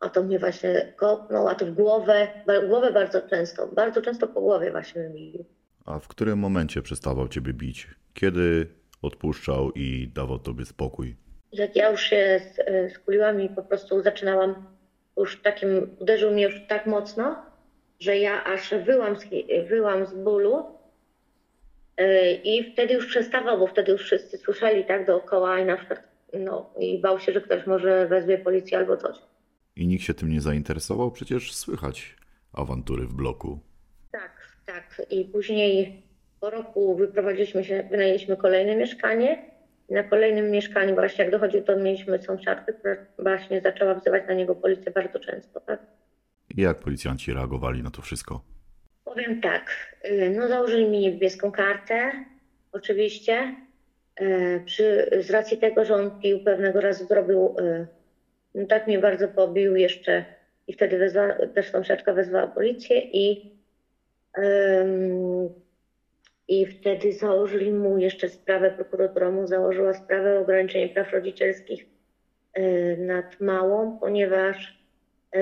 a 0.00 0.08
to 0.08 0.22
mnie 0.22 0.38
właśnie 0.38 0.92
kopnął, 0.96 1.48
a 1.48 1.54
to 1.54 1.66
w 1.66 1.70
głowę, 1.70 2.28
głowę 2.68 2.92
bardzo 2.92 3.28
często, 3.28 3.66
bardzo 3.66 4.02
często 4.02 4.28
po 4.28 4.40
głowie 4.40 4.70
właśnie 4.70 5.02
mnie 5.02 5.32
bił. 5.32 5.44
A 5.84 5.98
w 5.98 6.08
którym 6.08 6.38
momencie 6.38 6.82
przestawał 6.82 7.28
ciebie 7.28 7.52
bić? 7.52 7.88
Kiedy 8.14 8.79
odpuszczał 9.02 9.70
i 9.70 10.08
dawał 10.14 10.38
tobie 10.38 10.64
spokój? 10.64 11.16
Jak 11.52 11.76
ja 11.76 11.90
już 11.90 12.00
się 12.02 12.40
e, 12.58 12.90
skuliłam 12.90 13.40
i 13.40 13.48
po 13.48 13.62
prostu 13.62 14.02
zaczynałam 14.02 14.66
już 15.16 15.42
takim, 15.42 15.96
uderzył 15.98 16.32
mnie 16.32 16.42
już 16.42 16.60
tak 16.68 16.86
mocno, 16.86 17.36
że 18.00 18.18
ja 18.18 18.44
aż 18.44 18.74
wyłam 18.86 19.16
z, 19.16 19.24
wyłam 19.68 20.06
z 20.06 20.14
bólu 20.14 20.64
e, 21.96 22.34
i 22.34 22.72
wtedy 22.72 22.94
już 22.94 23.06
przestawał, 23.06 23.58
bo 23.58 23.66
wtedy 23.66 23.92
już 23.92 24.02
wszyscy 24.02 24.38
słyszeli 24.38 24.84
tak 24.84 25.06
dookoła 25.06 25.60
i 25.60 25.64
na 25.64 25.76
przykład, 25.76 26.02
no 26.32 26.74
i 26.78 27.00
bał 27.00 27.20
się, 27.20 27.32
że 27.32 27.40
ktoś 27.40 27.66
może 27.66 28.08
wezwie 28.08 28.38
policję 28.38 28.78
albo 28.78 28.96
coś. 28.96 29.16
I 29.76 29.86
nikt 29.86 30.04
się 30.04 30.14
tym 30.14 30.30
nie 30.30 30.40
zainteresował? 30.40 31.10
Przecież 31.10 31.54
słychać 31.54 32.16
awantury 32.52 33.06
w 33.06 33.14
bloku. 33.14 33.60
Tak, 34.12 34.56
tak. 34.66 35.02
I 35.10 35.24
później 35.24 36.02
po 36.40 36.50
roku 36.50 36.96
wyprowadziliśmy 36.96 37.64
się, 37.64 37.82
wynajęliśmy 37.90 38.36
kolejne 38.36 38.76
mieszkanie. 38.76 39.50
Na 39.90 40.02
kolejnym 40.02 40.50
mieszkaniu 40.50 40.94
właśnie 40.94 41.24
jak 41.24 41.32
dochodził, 41.32 41.62
to 41.62 41.76
mieliśmy 41.76 42.22
sąsiadkę, 42.22 42.72
która 42.72 42.96
właśnie 43.18 43.60
zaczęła 43.60 43.94
wzywać 43.94 44.22
na 44.28 44.34
niego 44.34 44.54
policję 44.54 44.92
bardzo 44.92 45.18
często, 45.18 45.60
tak? 45.60 45.80
Jak 46.56 46.78
policjanci 46.78 47.32
reagowali 47.32 47.82
na 47.82 47.90
to 47.90 48.02
wszystko? 48.02 48.44
Powiem 49.04 49.40
tak, 49.40 49.96
y, 50.04 50.34
no 50.36 50.48
założyli 50.48 50.88
mi 50.88 50.98
niebieską 51.00 51.52
kartę, 51.52 52.12
oczywiście. 52.72 53.54
Y, 54.20 54.62
Przy, 54.66 55.10
z 55.20 55.30
racji 55.30 55.58
tego, 55.58 55.84
że 55.84 55.94
on 55.94 56.20
pił 56.20 56.44
pewnego 56.44 56.80
razu 56.80 57.06
zrobił, 57.06 57.56
y, 57.58 57.86
no 58.54 58.66
tak 58.66 58.86
mnie 58.86 58.98
bardzo 58.98 59.28
pobił 59.28 59.76
jeszcze 59.76 60.24
i 60.66 60.72
wtedy 60.72 60.98
wezwa, 60.98 61.34
też 61.54 61.70
sąsiadka 61.70 62.12
wezwała 62.12 62.46
policję 62.46 63.00
i, 63.00 63.52
em, 64.34 65.48
i 66.50 66.66
wtedy 66.66 67.12
założyli 67.12 67.72
mu 67.72 67.98
jeszcze 67.98 68.28
sprawę, 68.28 68.70
prokuratura 68.70 69.30
mu 69.30 69.46
założyła 69.46 69.94
sprawę 69.94 70.38
o 70.38 70.40
ograniczenie 70.40 70.88
praw 70.88 71.12
rodzicielskich 71.12 71.86
e, 72.52 72.62
nad 72.96 73.40
małą, 73.40 73.98
ponieważ 73.98 74.82
e, 75.34 75.40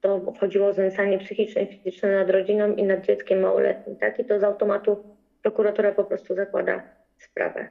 to 0.00 0.32
chodziło 0.40 0.68
o 0.68 0.72
znęcanie 0.72 1.18
psychiczne 1.18 1.62
i 1.62 1.66
fizyczne 1.66 2.12
nad 2.12 2.30
rodziną 2.30 2.74
i 2.74 2.82
nad 2.82 3.06
dzieckiem 3.06 3.40
małoletnim, 3.40 3.96
tak? 3.96 4.18
I 4.18 4.24
to 4.24 4.40
z 4.40 4.44
automatu 4.44 5.04
prokuratura 5.42 5.92
po 5.92 6.04
prostu 6.04 6.34
zakłada 6.34 6.82
sprawę. 7.18 7.68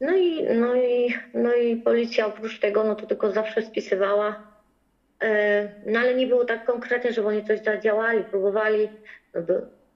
No 0.00 0.16
i, 0.16 0.44
no 0.54 0.74
i, 0.74 1.14
no 1.34 1.54
i 1.54 1.76
policja 1.76 2.26
oprócz 2.26 2.60
tego, 2.60 2.84
no 2.84 2.94
to 2.94 3.06
tylko 3.06 3.30
zawsze 3.30 3.62
spisywała, 3.62 4.42
e, 5.22 5.68
no 5.86 6.00
ale 6.00 6.14
nie 6.14 6.26
było 6.26 6.44
tak 6.44 6.64
konkretnie, 6.64 7.12
żeby 7.12 7.28
oni 7.28 7.44
coś 7.44 7.60
zadziałali, 7.60 8.24
próbowali, 8.24 8.88
no 9.34 9.42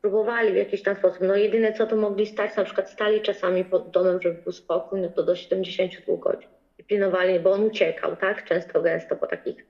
próbowali 0.04 0.52
w 0.52 0.56
jakiś 0.56 0.82
tam 0.82 0.96
sposób. 0.96 1.20
No 1.20 1.36
jedyne 1.36 1.72
co 1.72 1.86
to 1.86 1.96
mogli 1.96 2.26
stać, 2.26 2.56
na 2.56 2.64
przykład 2.64 2.90
stali 2.90 3.20
czasami 3.20 3.64
pod 3.64 3.90
domem, 3.90 4.22
żeby 4.22 4.42
był 4.42 4.52
spokój, 4.52 5.00
no 5.00 5.08
to 5.08 5.22
do 5.22 5.36
72 5.36 6.16
godzin. 6.16 6.48
I 6.78 6.84
pilnowali, 6.84 7.40
bo 7.40 7.52
on 7.52 7.64
uciekał, 7.64 8.16
tak? 8.16 8.44
Często, 8.44 8.82
gęsto 8.82 9.16
po 9.16 9.26
takich 9.26 9.66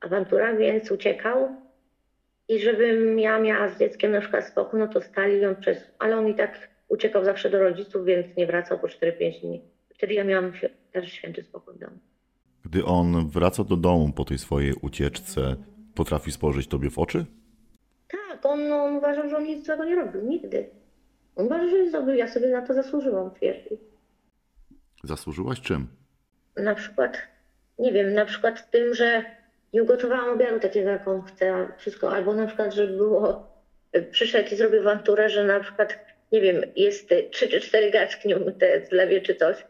awanturach, 0.00 0.58
więc 0.58 0.90
uciekał. 0.90 1.48
I 2.48 2.58
żebym 2.58 3.18
ja 3.18 3.38
miała 3.38 3.68
z 3.68 3.78
dzieckiem 3.78 4.12
na 4.12 4.20
przykład 4.20 4.46
spokój, 4.46 4.80
no 4.80 4.88
to 4.88 5.00
stali 5.00 5.40
ją 5.40 5.56
przez, 5.56 5.90
ale 5.98 6.16
on 6.16 6.28
i 6.28 6.34
tak 6.34 6.68
uciekał 6.88 7.24
zawsze 7.24 7.50
do 7.50 7.58
rodziców, 7.58 8.04
więc 8.04 8.36
nie 8.36 8.46
wracał 8.46 8.78
po 8.78 8.86
4-5 8.86 9.40
dni. 9.40 9.62
Wtedy 9.88 10.14
ja 10.14 10.24
miałam 10.24 10.52
też 10.92 11.12
święty 11.12 11.42
spokój 11.42 11.74
w 11.74 11.78
domu. 11.78 11.98
Gdy 12.64 12.84
on 12.84 13.28
wraca 13.28 13.64
do 13.64 13.76
domu 13.76 14.12
po 14.16 14.24
tej 14.24 14.38
swojej 14.38 14.74
ucieczce, 14.82 15.56
potrafi 15.94 16.32
spojrzeć 16.32 16.66
tobie 16.66 16.90
w 16.90 16.98
oczy? 16.98 17.26
Tak, 18.42 18.52
on, 18.52 18.72
on 18.72 18.96
uważał, 18.96 19.28
że 19.28 19.36
on 19.36 19.44
nic 19.44 19.66
złego 19.66 19.84
nie 19.84 19.94
robił, 19.94 20.22
nigdy. 20.22 20.70
On 21.36 21.46
uważał, 21.46 21.68
że 21.68 21.90
zrobił, 21.90 22.14
ja 22.14 22.28
sobie 22.28 22.48
na 22.48 22.66
to 22.66 22.74
zasłużyłam, 22.74 23.30
twierdził. 23.30 23.78
Zasłużyłaś 25.04 25.60
czym? 25.60 25.88
Na 26.56 26.74
przykład, 26.74 27.18
nie 27.78 27.92
wiem, 27.92 28.14
na 28.14 28.24
przykład 28.24 28.70
tym, 28.70 28.94
że 28.94 29.24
nie 29.72 29.82
ugotowałam 29.82 30.34
obiadu 30.34 30.60
takiego, 30.60 30.90
jak 30.90 31.08
on 31.08 31.22
chce, 31.22 31.68
wszystko, 31.78 32.12
albo 32.12 32.34
na 32.34 32.46
przykład, 32.46 32.74
że 32.74 32.86
było, 32.86 33.52
przyszedł 34.10 34.50
i 34.52 34.56
zrobił 34.56 34.80
awanturę, 34.80 35.28
że 35.28 35.44
na 35.44 35.60
przykład, 35.60 35.98
nie 36.32 36.40
wiem, 36.40 36.62
jest 36.76 37.08
trzy 37.30 37.48
czy 37.48 37.60
cztery 37.60 37.90
gaczki 37.90 38.28
nieumyte 38.28 38.80
w 38.80 38.92
lewie 38.92 39.20
czy 39.20 39.34
coś. 39.34 39.66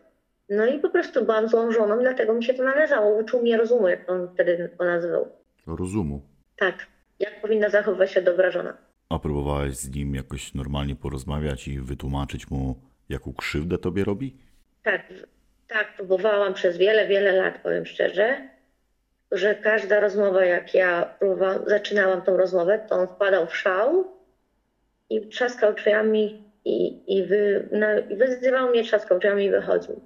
No 0.49 0.67
i 0.67 0.79
po 0.79 0.91
prostu 0.91 1.25
byłam 1.25 1.49
złą 1.49 1.73
żoną, 1.73 1.99
dlatego 1.99 2.35
mi 2.35 2.45
się 2.45 2.55
to 2.55 2.65
należało. 2.65 3.17
Uczył 3.19 3.43
mnie 3.43 3.57
rozumu, 3.57 3.89
jak 3.89 4.11
on 4.11 4.29
wtedy 4.35 4.71
to 4.79 4.85
nazywał. 4.85 5.29
Rozumu. 5.67 6.23
Tak, 6.57 6.75
jak 7.23 7.41
powinna 7.41 7.69
zachowywać 7.69 8.13
się 8.13 8.23
dobra 8.23 8.51
żona. 8.51 8.77
A 9.09 9.19
próbowałaś 9.19 9.75
z 9.75 9.95
nim 9.95 10.15
jakoś 10.15 10.55
normalnie 10.55 10.97
porozmawiać 10.97 11.69
i 11.69 11.81
wytłumaczyć 11.81 12.51
mu, 12.51 12.81
jaką 13.09 13.33
krzywdę 13.33 13.79
tobie 13.79 14.05
robi? 14.05 14.37
Tak, 14.83 15.03
tak, 15.69 15.97
próbowałam 15.97 16.55
przez 16.55 16.79
wiele, 16.79 17.09
wiele 17.09 17.33
lat, 17.33 17.63
powiem 17.63 17.87
szczerze, 17.87 18.49
że 19.33 19.55
każda 19.55 20.01
rozmowa, 20.01 20.45
jak 20.45 20.75
ja 20.75 21.15
próbowałam, 21.19 21.63
zaczynałam 21.67 22.23
tą 22.23 22.37
rozmowę, 22.37 22.87
to 22.89 22.95
on 22.95 23.07
wpadał 23.07 23.47
w 23.47 23.57
szał 23.57 24.05
i 25.11 25.29
trzaskał 25.29 25.75
drzwiami 25.75 26.45
i, 26.65 27.03
i, 27.19 27.27
wy, 27.27 27.69
no, 27.73 27.87
i 28.11 28.17
wyzywał 28.17 28.71
mnie, 28.71 28.85
trzaskał 28.85 29.19
drzwiami 29.19 29.45
i 29.45 29.51
wychodził. 29.51 30.01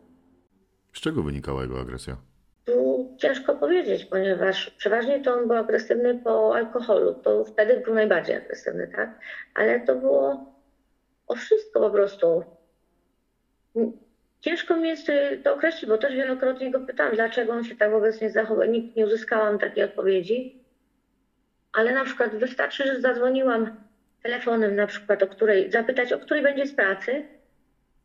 Z 0.92 1.00
czego 1.00 1.22
wynikała 1.22 1.62
jego 1.62 1.80
agresja? 1.80 2.16
Tu 2.66 3.16
ciężko 3.18 3.54
powiedzieć, 3.54 4.04
ponieważ 4.04 4.70
przeważnie 4.70 5.20
to 5.20 5.34
on 5.34 5.48
był 5.48 5.56
agresywny 5.56 6.18
po 6.24 6.56
alkoholu. 6.56 7.14
To 7.14 7.44
wtedy 7.44 7.80
był 7.80 7.94
najbardziej 7.94 8.36
agresywny, 8.36 8.88
tak? 8.88 9.18
Ale 9.54 9.80
to 9.80 9.94
było 9.94 10.54
o 11.26 11.34
wszystko 11.34 11.80
po 11.80 11.90
prostu. 11.90 12.44
Ciężko 14.40 14.76
mi 14.76 14.88
jest 14.88 15.08
y, 15.08 15.40
to 15.44 15.54
określić, 15.54 15.86
bo 15.86 15.98
też 15.98 16.14
wielokrotnie 16.14 16.70
go 16.70 16.80
pytałam, 16.80 17.14
dlaczego 17.14 17.52
on 17.52 17.64
się 17.64 17.76
tak 17.76 17.90
wobec 17.90 18.20
mnie 18.20 18.30
zachował. 18.30 18.68
Nikt 18.68 18.96
nie 18.96 19.06
uzyskałam 19.06 19.58
takiej 19.58 19.84
odpowiedzi. 19.84 20.64
Ale 21.72 21.92
na 21.92 22.04
przykład 22.04 22.34
wystarczy, 22.34 22.86
że 22.86 23.00
zadzwoniłam 23.00 23.76
telefonem 24.22 24.76
na 24.76 24.86
przykład, 24.86 25.22
o 25.22 25.26
której, 25.26 25.70
zapytać, 25.70 26.12
o 26.12 26.18
której 26.18 26.42
będzie 26.42 26.66
z 26.66 26.74
pracy, 26.74 27.24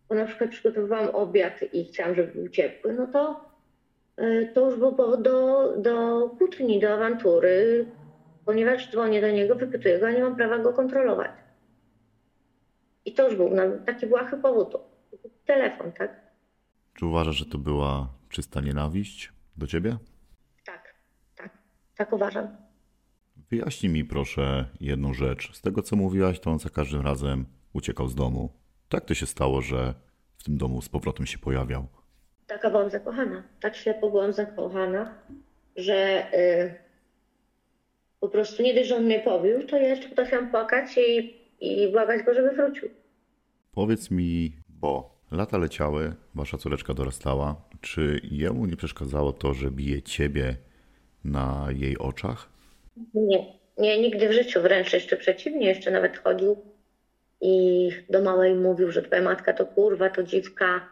bo 0.10 0.16
na 0.16 0.26
przykład 0.26 0.50
przygotowywałam 0.50 1.10
obiad 1.16 1.74
i 1.74 1.86
chciałam, 1.86 2.16
żeby 2.16 2.34
był 2.34 2.50
ciepły, 2.50 2.94
no 2.94 3.08
to 3.08 3.51
to 4.54 4.70
już 4.70 4.80
był 4.80 4.96
powód 4.96 5.22
do, 5.22 5.68
do 5.78 6.30
kłótni, 6.38 6.80
do 6.80 6.94
awantury, 6.94 7.86
ponieważ 8.46 8.92
dzwonię 8.92 9.22
do 9.22 9.32
niego, 9.32 9.56
wypytuję 9.56 10.00
go, 10.00 10.08
a 10.08 10.12
nie 10.12 10.24
mam 10.24 10.36
prawa 10.36 10.60
go 10.60 10.74
kontrolować. 10.74 11.32
I 13.06 13.14
to 13.14 13.28
już 13.28 13.36
był 13.38 13.50
na- 13.50 13.78
taki 13.86 14.08
błahy 14.08 14.38
powód. 14.38 14.74
Telefon, 15.46 15.92
tak? 15.92 16.22
Czy 16.94 17.06
uważasz, 17.06 17.36
że 17.36 17.46
to 17.46 17.58
była 17.58 18.08
czysta 18.30 18.62
nienawiść 18.62 19.34
do 19.58 19.68
ciebie? 19.68 19.98
Tak, 20.66 20.96
tak, 21.36 21.58
tak 21.98 22.14
uważam. 22.14 22.48
Wyjaśnij 23.50 23.92
mi 23.94 24.06
proszę 24.06 24.66
jedną 24.82 25.14
rzecz. 25.14 25.56
Z 25.58 25.62
tego 25.62 25.82
co 25.82 25.96
mówiłaś, 25.96 26.40
to 26.40 26.52
on 26.52 26.60
za 26.60 26.70
każdym 26.70 27.02
razem 27.02 27.46
uciekał 27.74 28.08
z 28.08 28.16
domu. 28.16 28.50
Tak 28.90 29.06
to 29.06 29.14
się 29.14 29.26
stało, 29.26 29.62
że 29.62 29.94
w 30.38 30.44
tym 30.44 30.58
domu 30.58 30.82
z 30.82 30.90
powrotem 30.90 31.26
się 31.26 31.38
pojawiał. 31.38 31.88
Taka 32.52 32.70
byłam 32.70 32.90
zakochana. 32.90 33.44
Tak 33.60 33.76
ślepo 33.76 34.10
byłam 34.10 34.34
zakochana, 34.34 35.14
że 35.76 36.28
y, 36.34 36.74
po 38.20 38.30
prostu 38.30 38.64
nie 38.64 38.74
dość, 38.74 38.90
że 38.90 38.96
on 38.96 39.04
mnie 39.04 39.20
pobił, 39.20 39.68
to 39.68 39.78
ja 39.78 39.88
jeszcze 39.88 40.10
potrafiłam 40.10 40.52
płakać 40.52 40.98
i, 40.98 41.36
i 41.60 41.92
błagać 41.92 42.24
go, 42.24 42.34
żeby 42.34 42.52
wrócił. 42.52 42.90
Powiedz 43.74 44.12
mi, 44.12 44.52
bo 44.70 45.18
lata 45.32 45.58
leciały, 45.58 46.14
wasza 46.36 46.58
córeczka 46.58 46.94
dorastała, 46.94 47.56
czy 47.82 48.22
jemu 48.32 48.66
nie 48.66 48.76
przeszkadzało 48.76 49.34
to, 49.34 49.54
że 49.54 49.72
bije 49.72 50.02
ciebie 50.02 50.56
na 51.24 51.68
jej 51.76 51.98
oczach? 51.98 52.50
Nie, 53.14 53.46
nie, 53.78 54.02
nigdy 54.02 54.30
w 54.30 54.32
życiu, 54.32 54.62
wręcz 54.62 54.94
jeszcze 54.94 55.18
przeciwnie, 55.18 55.68
jeszcze 55.68 55.92
nawet 55.92 56.18
chodził 56.18 56.58
i 57.42 57.90
do 58.10 58.22
małej 58.22 58.56
mówił, 58.56 58.92
że 58.92 59.02
twoja 59.02 59.22
matka 59.22 59.54
to 59.54 59.66
kurwa, 59.66 60.10
to 60.10 60.24
dziwka, 60.24 60.90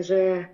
że, 0.00 0.44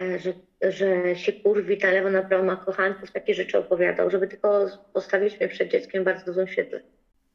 e, 0.00 0.18
że, 0.18 0.32
że 0.62 1.16
się 1.16 1.32
kurwi, 1.32 1.78
na 1.78 1.90
lewo, 1.90 2.10
na 2.10 2.22
prawo 2.22 2.44
ma 2.44 2.56
kochanków, 2.56 3.10
takie 3.10 3.34
rzeczy 3.34 3.58
opowiadał, 3.58 4.10
żeby 4.10 4.28
tylko 4.28 4.66
postawić 4.92 5.40
mnie 5.40 5.48
przed 5.48 5.70
dzieckiem 5.70 6.02
w 6.02 6.04
bardzo 6.04 6.32
złym 6.32 6.48
świetle. 6.48 6.80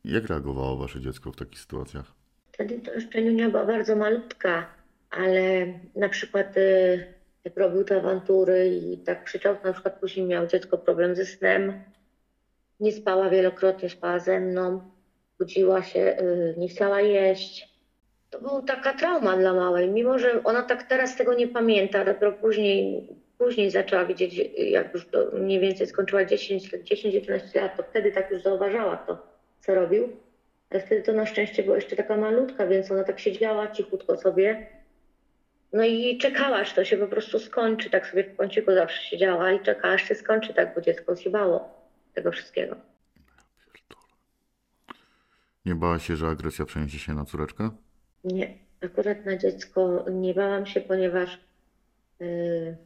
Jak 0.06 0.28
reagowało 0.28 0.78
wasze 0.78 1.02
dziecko 1.02 1.32
w 1.32 1.36
takich 1.36 1.60
sytuacjach? 1.60 2.12
Wtedy 2.52 2.80
to 2.80 2.94
jeszcze 2.94 3.22
Niunia 3.22 3.50
była 3.50 3.66
bardzo 3.66 3.96
malutka, 3.96 4.68
ale 5.10 5.66
na 5.96 6.10
przykład 6.10 6.58
y, 6.58 7.14
jak 7.44 7.58
robił 7.58 7.84
te 7.84 7.98
awantury 7.98 8.68
i 8.68 8.98
tak 8.98 9.24
krzyczał, 9.24 9.56
na 9.64 9.74
przykład 9.74 10.00
później 10.00 10.26
miał 10.26 10.48
dziecko 10.48 10.78
problem 10.78 11.16
ze 11.16 11.26
snem. 11.26 11.74
Nie 12.80 12.92
spała 12.92 13.30
wielokrotnie, 13.30 13.90
spała 13.90 14.20
ze 14.20 14.40
mną, 14.40 14.82
budziła 15.40 15.84
się, 15.84 16.18
y, 16.22 16.56
nie 16.58 16.68
chciała 16.68 17.02
jeść. 17.02 17.70
To 18.30 18.40
była 18.40 18.62
taka 18.62 18.94
trauma 18.94 19.38
dla 19.38 19.54
małej, 19.54 19.90
mimo 19.90 20.20
że 20.20 20.44
ona 20.44 20.62
tak 20.64 20.84
teraz 20.84 21.16
tego 21.16 21.34
nie 21.34 21.48
pamięta, 21.48 22.06
dopiero 22.06 22.32
później, 22.32 23.08
później 23.38 23.72
zaczęła 23.72 24.06
widzieć, 24.06 24.36
jak 24.58 24.94
już 24.94 25.06
do, 25.06 25.32
mniej 25.34 25.60
więcej 25.60 25.88
skończyła 25.88 26.26
10, 26.26 26.72
10-11 26.72 27.62
lat, 27.62 27.78
to 27.78 27.84
wtedy 27.84 28.12
tak 28.12 28.32
już 28.32 28.42
zauważała 28.42 28.98
to, 28.98 29.28
co 29.60 29.76
robił. 29.76 30.10
Ale 30.70 30.82
wtedy 30.82 31.02
to 31.02 31.14
na 31.14 31.26
szczęście 31.26 31.64
była 31.64 31.76
jeszcze 31.76 31.96
taka 31.96 32.18
malutka, 32.18 32.68
więc 32.68 32.92
ona 32.92 33.04
tak 33.04 33.20
siedziała 33.20 33.72
cichutko 33.72 34.18
sobie. 34.18 34.68
No 35.74 35.84
i 35.84 36.18
czekała, 36.18 36.58
aż 36.58 36.74
to 36.74 36.86
się 36.86 36.98
po 36.98 37.08
prostu 37.08 37.40
skończy. 37.40 37.90
Tak 37.90 38.08
sobie 38.08 38.24
w 38.24 38.36
kąciku 38.36 38.74
zawsze 38.74 39.04
siedziała 39.04 39.52
i 39.52 39.60
czekała, 39.60 39.94
aż 39.94 40.04
się 40.04 40.16
skończy, 40.16 40.54
tak, 40.54 40.76
bo 40.76 40.82
dziecko 40.82 41.16
się 41.16 41.30
bało 41.30 41.90
tego 42.14 42.32
wszystkiego. 42.32 42.76
Nie 45.66 45.76
bała 45.76 46.00
się, 46.00 46.16
że 46.16 46.28
agresja 46.28 46.66
przeniesie 46.66 47.00
się 47.00 47.14
na 47.14 47.26
córeczkę? 47.26 47.70
Nie, 48.24 48.58
akurat 48.82 49.26
na 49.26 49.38
dziecko 49.38 50.06
nie 50.12 50.34
bałam 50.34 50.66
się, 50.66 50.82
ponieważ 50.82 51.40
yy, 52.20 52.78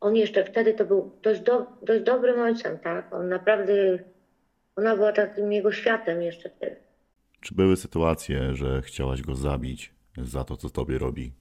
on 0.00 0.16
jeszcze 0.16 0.44
wtedy 0.44 0.74
to 0.74 0.84
był 0.84 1.18
dość, 1.22 1.40
do, 1.40 1.66
dość 1.82 2.04
dobrym 2.04 2.40
ojcem, 2.40 2.78
tak? 2.78 3.14
On 3.14 3.28
naprawdę, 3.28 3.98
ona 4.76 4.96
była 4.96 5.12
takim 5.12 5.52
jego 5.52 5.72
światem 5.72 6.22
jeszcze 6.22 6.50
wtedy. 6.50 6.76
Czy 7.40 7.54
były 7.54 7.76
sytuacje, 7.76 8.54
że 8.54 8.82
chciałaś 8.82 9.22
go 9.22 9.34
zabić 9.34 9.94
za 10.22 10.44
to, 10.44 10.56
co 10.56 10.70
tobie 10.70 10.98
robi? 10.98 11.32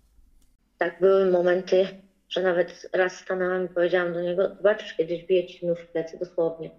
Tak, 0.78 1.00
były 1.00 1.32
momenty, 1.32 1.88
że 2.30 2.42
nawet 2.42 2.90
raz 2.94 3.20
stanęłam 3.20 3.66
i 3.66 3.70
powiedziałam 3.70 4.14
do 4.14 4.22
niego, 4.22 4.56
zobaczysz, 4.56 4.94
kiedyś 4.94 5.24
bije 5.24 5.48
ci 5.48 5.66
nóż 5.66 5.80
w 5.80 5.88
plecy, 5.88 6.18
dosłownie. 6.20 6.70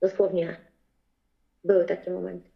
Dosłownie. 0.00 0.56
Były 1.64 1.84
takie 1.84 2.10
momenty. 2.10 2.55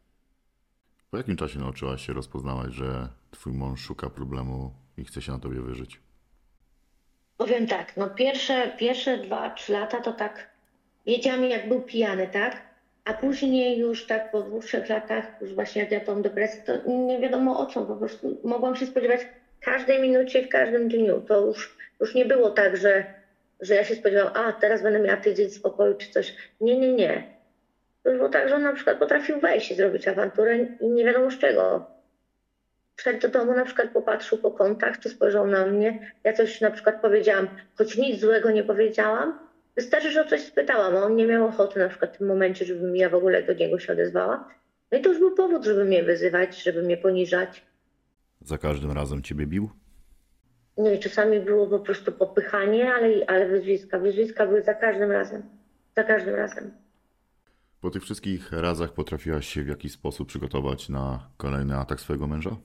Po 1.10 1.16
jakim 1.16 1.36
czasie 1.36 1.58
nauczyłaś 1.58 2.06
się 2.06 2.12
rozpoznawać, 2.12 2.72
że 2.72 3.08
twój 3.30 3.52
mąż 3.52 3.80
szuka 3.80 4.10
problemu 4.10 4.72
i 4.96 5.04
chce 5.04 5.22
się 5.22 5.32
na 5.32 5.38
tobie 5.38 5.60
wyżyć? 5.60 6.00
Powiem 7.36 7.66
tak, 7.66 7.96
no 7.96 8.10
pierwsze, 8.10 8.72
pierwsze 8.78 9.18
dwa, 9.18 9.50
trzy 9.50 9.72
lata 9.72 10.00
to 10.00 10.12
tak 10.12 10.50
wiedziałam 11.06 11.44
jak 11.44 11.68
był 11.68 11.80
pijany, 11.80 12.28
tak? 12.28 12.62
A 13.04 13.14
później 13.14 13.78
już 13.78 14.06
tak 14.06 14.30
po 14.30 14.42
dwóch, 14.42 14.64
trzech 14.64 14.88
latach, 14.88 15.24
już 15.40 15.54
właśnie 15.54 15.82
jak 15.82 15.90
ja 15.90 16.00
tą 16.00 16.22
depresję, 16.22 16.62
to 16.62 16.90
nie 16.90 17.18
wiadomo 17.18 17.60
o 17.60 17.66
co, 17.66 17.82
po 17.86 17.96
prostu 17.96 18.40
mogłam 18.44 18.76
się 18.76 18.86
spodziewać 18.86 19.20
każdej 19.60 20.02
minucie, 20.02 20.46
w 20.46 20.48
każdym 20.48 20.88
dniu. 20.88 21.20
To 21.20 21.46
już, 21.46 21.76
już 22.00 22.14
nie 22.14 22.24
było 22.24 22.50
tak, 22.50 22.76
że, 22.76 23.14
że 23.60 23.74
ja 23.74 23.84
się 23.84 23.94
spodziewałam, 23.94 24.32
a 24.36 24.52
teraz 24.52 24.82
będę 24.82 25.00
miała 25.00 25.16
tydzień 25.16 25.50
spokoju 25.50 25.94
czy 25.94 26.10
coś. 26.10 26.36
Nie, 26.60 26.78
nie, 26.78 26.92
nie. 26.92 27.39
Było 28.04 28.28
tak, 28.28 28.48
że 28.48 28.54
on 28.54 28.62
na 28.62 28.72
przykład 28.72 28.98
potrafił 28.98 29.40
wejść 29.40 29.70
i 29.70 29.74
zrobić 29.74 30.08
awanturę 30.08 30.58
i 30.80 30.88
nie 30.88 31.04
wiadomo 31.04 31.30
z 31.30 31.38
czego. 31.38 31.86
Wszedł 32.96 33.20
do 33.20 33.28
domu, 33.28 33.52
na 33.52 33.64
przykład 33.64 33.90
popatrzył 33.90 34.38
po 34.38 34.50
kątach, 34.50 34.98
czy 34.98 35.08
spojrzał 35.08 35.46
na 35.46 35.66
mnie. 35.66 36.12
Ja 36.24 36.32
coś 36.32 36.60
na 36.60 36.70
przykład 36.70 37.00
powiedziałam, 37.00 37.48
choć 37.74 37.96
nic 37.96 38.20
złego 38.20 38.50
nie 38.50 38.64
powiedziałam. 38.64 39.38
Wystarczy, 39.76 40.10
że 40.10 40.20
o 40.20 40.24
coś 40.24 40.40
spytałam, 40.40 40.96
a 40.96 41.02
on 41.02 41.16
nie 41.16 41.26
miał 41.26 41.46
ochoty 41.46 41.78
na 41.78 41.88
przykład 41.88 42.14
w 42.14 42.18
tym 42.18 42.26
momencie, 42.26 42.64
żebym 42.64 42.96
ja 42.96 43.08
w 43.08 43.14
ogóle 43.14 43.42
do 43.42 43.52
niego 43.52 43.78
się 43.78 43.92
odezwała. 43.92 44.48
No 44.92 44.98
i 44.98 45.00
to 45.00 45.08
już 45.08 45.18
był 45.18 45.34
powód, 45.34 45.64
żeby 45.64 45.84
mnie 45.84 46.02
wyzywać, 46.02 46.62
żeby 46.62 46.82
mnie 46.82 46.96
poniżać. 46.96 47.66
Za 48.40 48.58
każdym 48.58 48.92
razem 48.92 49.22
ciebie 49.22 49.46
bił? 49.46 49.70
No 50.78 50.90
i 50.90 50.98
czasami 50.98 51.40
było 51.40 51.66
po 51.66 51.78
prostu 51.78 52.12
popychanie, 52.12 52.94
ale, 52.94 53.26
ale 53.26 53.48
wyzwiska. 53.48 53.98
Wyzwiska 53.98 54.46
były 54.46 54.62
za 54.62 54.74
każdym 54.74 55.10
razem. 55.10 55.42
Za 55.96 56.04
każdym 56.04 56.34
razem. 56.34 56.70
Po 57.80 57.90
tych 57.90 58.02
wszystkich 58.02 58.52
razach 58.52 58.92
potrafiłaś 58.92 59.48
się 59.48 59.62
w 59.62 59.68
jakiś 59.68 59.92
sposób 59.92 60.28
przygotować 60.28 60.88
na 60.88 61.30
kolejny 61.36 61.76
atak 61.76 62.00
swojego 62.00 62.26
męża? 62.26 62.56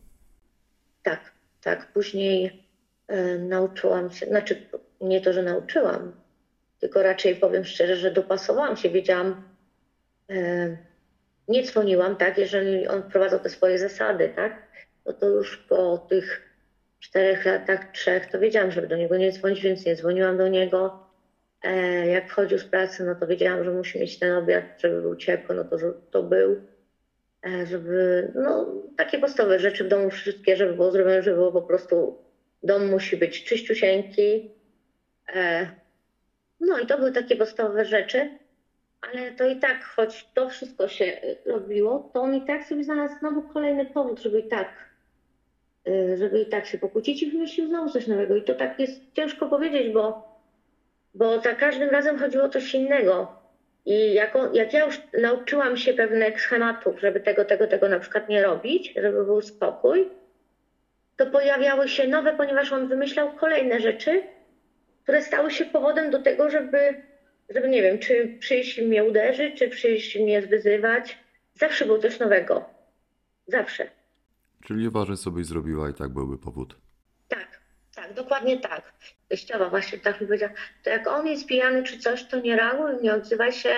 Tak, 1.03 1.31
tak. 1.61 1.93
Później 1.93 2.63
e, 3.07 3.37
nauczyłam 3.37 4.11
się, 4.11 4.25
znaczy 4.25 4.69
nie 5.01 5.21
to, 5.21 5.33
że 5.33 5.43
nauczyłam, 5.43 6.11
tylko 6.79 7.03
raczej 7.03 7.35
powiem 7.35 7.65
szczerze, 7.65 7.97
że 7.97 8.11
dopasowałam 8.11 8.77
się, 8.77 8.89
wiedziałam, 8.89 9.43
e, 10.29 10.77
nie 11.47 11.63
dzwoniłam, 11.63 12.15
tak, 12.15 12.37
jeżeli 12.37 12.87
on 12.87 13.03
wprowadzał 13.03 13.39
te 13.39 13.49
swoje 13.49 13.79
zasady, 13.79 14.33
tak, 14.35 14.67
no 15.05 15.13
to 15.13 15.29
już 15.29 15.57
po 15.57 15.97
tych 15.97 16.55
czterech 16.99 17.45
latach, 17.45 17.91
trzech, 17.91 18.25
to 18.31 18.39
wiedziałam, 18.39 18.71
żeby 18.71 18.87
do 18.87 18.97
niego 18.97 19.17
nie 19.17 19.31
dzwonić, 19.31 19.61
więc 19.61 19.85
nie 19.85 19.95
dzwoniłam 19.95 20.37
do 20.37 20.47
niego. 20.47 21.04
E, 21.65 22.07
jak 22.07 22.29
wchodził 22.29 22.57
z 22.57 22.65
pracy, 22.65 23.03
no 23.03 23.15
to 23.15 23.27
wiedziałam, 23.27 23.63
że 23.63 23.71
musi 23.71 23.99
mieć 23.99 24.19
ten 24.19 24.31
obiad, 24.31 24.63
żeby 24.77 25.01
był 25.01 25.15
ciepły, 25.15 25.55
no 25.55 25.63
to 25.63 25.77
to 26.11 26.23
był. 26.23 26.61
E, 27.45 27.65
żeby, 27.65 28.31
no, 28.35 28.73
takie 28.97 29.19
podstawowe 29.19 29.59
rzeczy 29.59 29.83
w 29.83 29.87
domu, 29.87 30.09
wszystkie, 30.09 30.57
żeby 30.57 30.73
było 30.73 30.91
zrobione, 30.91 31.21
żeby 31.21 31.37
było 31.37 31.51
po 31.51 31.61
prostu, 31.61 32.17
dom 32.63 32.89
musi 32.89 33.17
być 33.17 33.43
czyściusieńki. 33.43 34.51
E, 35.35 35.67
no 36.59 36.79
i 36.79 36.85
to 36.85 36.97
były 36.97 37.11
takie 37.11 37.35
podstawowe 37.35 37.85
rzeczy, 37.85 38.29
ale 39.01 39.31
to 39.31 39.45
i 39.45 39.59
tak, 39.59 39.83
choć 39.83 40.27
to 40.33 40.49
wszystko 40.49 40.87
się 40.87 41.21
robiło, 41.45 42.09
to 42.13 42.21
on 42.21 42.35
i 42.35 42.45
tak 42.45 42.63
sobie 42.63 42.83
znalazł 42.83 43.19
znowu 43.19 43.41
kolejny 43.41 43.85
powód, 43.85 44.19
żeby 44.19 44.39
i 44.39 44.47
tak, 44.47 44.89
żeby 46.15 46.41
i 46.41 46.45
tak 46.45 46.65
się 46.65 46.77
pokłócić 46.77 47.23
i 47.23 47.31
wymyślił 47.31 47.67
znowu 47.67 47.89
coś 47.89 48.07
nowego. 48.07 48.35
I 48.35 48.43
to 48.43 48.53
tak 48.53 48.79
jest 48.79 49.01
ciężko 49.13 49.47
powiedzieć, 49.47 49.93
bo, 49.93 50.34
bo 51.15 51.41
za 51.41 51.53
każdym 51.53 51.89
razem 51.89 52.19
chodziło 52.19 52.43
o 52.43 52.49
coś 52.49 52.75
innego. 52.75 53.41
I 53.85 54.13
jak, 54.13 54.37
jak 54.53 54.73
ja 54.73 54.85
już 54.85 55.01
nauczyłam 55.21 55.77
się 55.77 55.93
pewnych 55.93 56.41
schematów, 56.41 56.99
żeby 56.99 57.19
tego, 57.19 57.45
tego, 57.45 57.67
tego 57.67 57.89
na 57.89 57.99
przykład 57.99 58.29
nie 58.29 58.43
robić, 58.43 58.93
żeby 58.95 59.25
był 59.25 59.41
spokój, 59.41 60.09
to 61.15 61.25
pojawiały 61.25 61.89
się 61.89 62.07
nowe, 62.07 62.33
ponieważ 62.33 62.71
on 62.71 62.87
wymyślał 62.87 63.33
kolejne 63.33 63.79
rzeczy, 63.79 64.23
które 65.03 65.21
stały 65.21 65.51
się 65.51 65.65
powodem 65.65 66.11
do 66.11 66.21
tego, 66.21 66.49
żeby, 66.49 66.77
żeby 67.49 67.69
nie 67.69 67.81
wiem, 67.81 67.99
czy 67.99 68.37
przyjść 68.39 68.81
mnie 68.81 69.03
uderzyć, 69.03 69.59
czy 69.59 69.69
przyjść 69.69 70.19
mnie 70.19 70.41
wyzywać. 70.41 71.17
Zawsze 71.53 71.85
było 71.85 71.99
coś 71.99 72.19
nowego. 72.19 72.65
Zawsze. 73.47 73.89
Czyli 74.65 74.83
nieważne 74.83 75.17
co 75.17 75.31
byś 75.31 75.45
zrobiła 75.45 75.89
i 75.89 75.93
tak 75.93 76.09
byłby 76.09 76.37
powód. 76.37 76.84
Tak, 77.95 78.13
dokładnie 78.13 78.59
tak. 78.59 78.93
Teściowa 79.29 79.69
właśnie 79.69 79.97
tak 79.97 80.21
mi 80.21 80.27
powiedziała, 80.27 80.53
to 80.83 80.89
jak 80.89 81.07
on 81.07 81.27
jest 81.27 81.47
pijany 81.47 81.83
czy 81.83 81.99
coś, 81.99 82.23
to 82.23 82.39
nie 82.39 82.55
reaguj, 82.55 83.03
nie 83.03 83.13
odzywaj 83.13 83.53
się, 83.53 83.75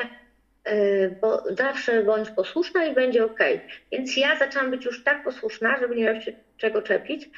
yy, 0.66 1.18
bo 1.22 1.44
zawsze 1.58 2.04
bądź 2.04 2.30
posłuszna 2.30 2.86
i 2.86 2.96
będzie 2.96 3.26
okej. 3.26 3.62
Więc 3.92 4.18
ja 4.18 4.40
zaczęłam 4.40 4.72
być 4.72 4.86
już 4.86 5.04
tak 5.04 5.24
posłuszna, 5.24 5.80
żeby 5.80 5.96
nie 5.96 6.04
miał 6.04 6.22
się 6.22 6.34
czego 6.58 6.82
czepić, 6.82 7.30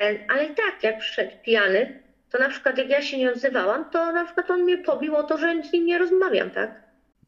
E, 0.00 0.18
ale 0.30 0.44
i 0.46 0.54
tak, 0.54 0.82
jak 0.82 0.98
przyszedł 0.98 1.30
pijany, 1.44 2.02
to 2.30 2.38
na 2.38 2.48
przykład 2.48 2.78
jak 2.78 2.88
ja 2.88 3.02
się 3.02 3.18
nie 3.18 3.32
odzywałam, 3.32 3.90
to 3.90 4.12
na 4.12 4.24
przykład 4.24 4.50
on 4.50 4.62
mnie 4.62 4.78
pobił 4.78 5.16
o 5.16 5.22
to, 5.22 5.38
że 5.38 5.62
z 5.62 5.72
nim 5.72 5.86
nie 5.86 5.98
rozmawiam, 5.98 6.50
tak? 6.50 6.82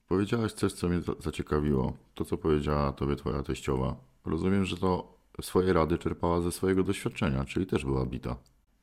Powiedziałaś 0.09 0.53
coś, 0.53 0.72
co 0.72 0.88
mnie 0.88 1.00
za- 1.00 1.14
zaciekawiło. 1.18 1.96
To, 2.14 2.24
co 2.24 2.37
powiedziała 2.37 2.92
tobie 2.92 3.16
twoja 3.16 3.42
teściowa. 3.42 3.96
Rozumiem, 4.26 4.64
że 4.64 4.76
to 4.76 5.18
swoje 5.40 5.72
rady 5.72 5.98
czerpała 5.98 6.40
ze 6.40 6.53
swojego 6.53 6.83
doświadczenia, 6.83 7.44
czyli 7.44 7.66
też 7.66 7.85
była 7.85 8.07
bita. 8.07 8.37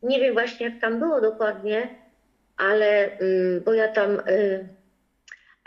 Nie 0.04 0.20
wiem 0.20 0.34
właśnie 0.34 0.70
jak 0.70 0.82
tam 0.82 1.00
było 1.00 1.22
dokładnie, 1.22 1.96
ale 2.58 3.18
mm, 3.20 3.64
bo 3.66 3.74
ja 3.74 3.88
tam, 3.88 4.20
y, 4.30 4.68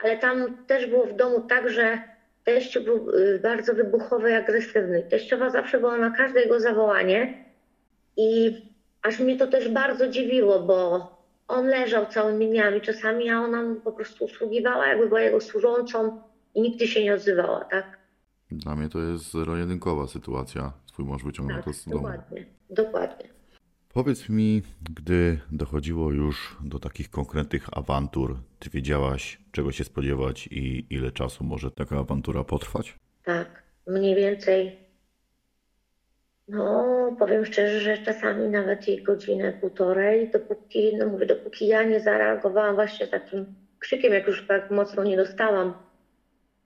ale 0.03 0.19
tam 0.19 0.57
też 0.67 0.87
było 0.87 1.07
w 1.07 1.17
domu 1.17 1.41
tak, 1.41 1.71
że 1.71 1.99
teściu 2.45 2.83
był 2.85 3.11
y, 3.11 3.39
bardzo 3.43 3.75
wybuchowy 3.75 4.31
i 4.31 4.35
agresywny. 4.35 5.03
Teściowa 5.03 5.51
zawsze 5.51 5.81
była 5.81 5.97
na 5.99 6.11
każde 6.11 6.41
jego 6.41 6.61
zawołanie 6.61 7.45
i 8.17 8.57
aż 9.03 9.19
mnie 9.19 9.37
to 9.37 9.47
też 9.47 9.69
bardzo 9.69 10.09
dziwiło, 10.09 10.61
bo 10.61 11.11
on 11.49 11.67
leżał 11.67 12.07
całymi 12.07 12.49
dniami 12.49 12.81
czasami, 12.81 13.31
a 13.31 13.41
ona 13.41 13.63
mu 13.63 13.75
po 13.75 13.93
prostu 13.93 14.25
usługiwała, 14.25 14.87
jakby 14.87 15.09
była 15.09 15.21
jego 15.21 15.41
służącą 15.41 16.23
i 16.55 16.61
nigdy 16.61 16.89
się 16.89 17.05
nie 17.05 17.15
odzywała, 17.15 17.65
tak? 17.65 17.99
Dla 18.51 18.77
mnie 18.77 18.89
to 18.89 18.99
jest 18.99 19.33
zero-jedynkowa 19.33 20.07
sytuacja. 20.07 20.73
Twój 20.87 21.05
mąż 21.05 21.25
wyciągnął 21.25 21.57
Tak, 21.57 21.65
to 21.65 21.73
z 21.73 21.85
domu. 21.85 21.97
dokładnie, 22.03 22.47
dokładnie. 22.71 23.40
Powiedz 23.95 24.29
mi, 24.29 24.63
gdy 24.91 25.39
dochodziło 25.53 26.13
już 26.13 26.57
do 26.65 26.79
takich 26.79 27.11
konkretnych 27.11 27.79
awantur, 27.79 28.37
ty 28.59 28.71
wiedziałaś, 28.71 29.39
czego 29.53 29.73
się 29.73 29.85
spodziewać 29.85 30.47
i 30.47 30.87
ile 30.95 31.13
czasu 31.13 31.45
może 31.45 31.71
taka 31.71 31.99
awantura 31.99 32.45
potrwać? 32.45 32.95
Tak, 33.25 33.63
mniej 33.87 34.15
więcej. 34.15 34.79
No, 36.49 37.17
powiem 37.19 37.45
szczerze, 37.45 37.81
że 37.81 37.99
czasami 37.99 38.49
nawet 38.49 38.89
i 38.89 39.03
godzinę, 39.03 39.53
półtorej, 39.53 40.31
dopóki, 40.31 40.97
no 40.97 41.07
mówię, 41.07 41.27
dopóki 41.27 41.67
ja 41.67 41.83
nie 41.83 42.01
zareagowałam 42.01 42.75
właśnie 42.75 43.07
takim 43.07 43.55
krzykiem, 43.79 44.13
jak 44.13 44.27
już 44.27 44.47
tak 44.47 44.71
mocno 44.71 45.05
nie 45.05 45.17
dostałam, 45.17 45.75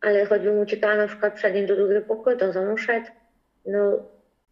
ale 0.01 0.27
choćbym 0.27 0.59
uciekała 0.59 0.97
na 0.97 1.07
przykład 1.07 1.35
przed 1.35 1.55
nim 1.55 1.67
do 1.67 1.77
drugiego 1.77 2.07
pokoju, 2.07 2.39
to 2.39 2.53
za 2.53 2.63
mną 2.63 2.77
szedł, 2.77 3.07
no, 3.67 3.99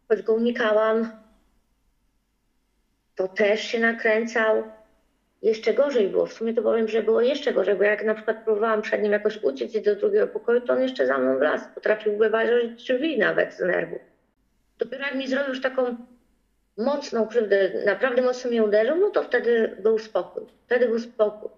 choć 0.07 0.21
go 0.21 0.33
unikałam, 0.33 1.22
to 3.15 3.27
też 3.27 3.61
się 3.61 3.79
nakręcał. 3.79 4.63
Jeszcze 5.41 5.73
gorzej 5.73 6.07
było. 6.07 6.25
W 6.25 6.33
sumie 6.33 6.53
to 6.53 6.61
powiem, 6.61 6.87
że 6.87 7.03
było 7.03 7.21
jeszcze 7.21 7.53
gorzej, 7.53 7.75
bo 7.75 7.83
jak 7.83 8.05
na 8.05 8.15
przykład 8.15 8.43
próbowałam 8.43 8.81
przed 8.81 9.01
nim 9.01 9.11
jakoś 9.11 9.43
uciec 9.43 9.75
i 9.75 9.81
do 9.81 9.95
drugiego 9.95 10.27
pokoju, 10.27 10.61
to 10.61 10.73
on 10.73 10.81
jeszcze 10.81 11.07
za 11.07 11.17
mną 11.17 11.37
wlazł. 11.37 11.65
Potrafił 11.75 12.17
wyważyć 12.17 12.83
drzwi 12.83 13.17
nawet 13.17 13.53
z 13.53 13.59
nerwu. 13.59 13.99
Dopiero 14.77 15.03
jak 15.03 15.15
mi 15.15 15.27
zrobił 15.27 15.49
już 15.49 15.61
taką 15.61 15.95
mocną 16.77 17.27
krzywdę, 17.27 17.71
naprawdę 17.85 18.21
mocno 18.21 18.49
mnie 18.49 18.63
uderzył, 18.63 18.95
no 18.99 19.09
to 19.09 19.23
wtedy 19.23 19.77
był 19.79 19.99
spokój. 19.99 20.43
Wtedy 20.65 20.87
był 20.87 20.99
spokój. 20.99 21.49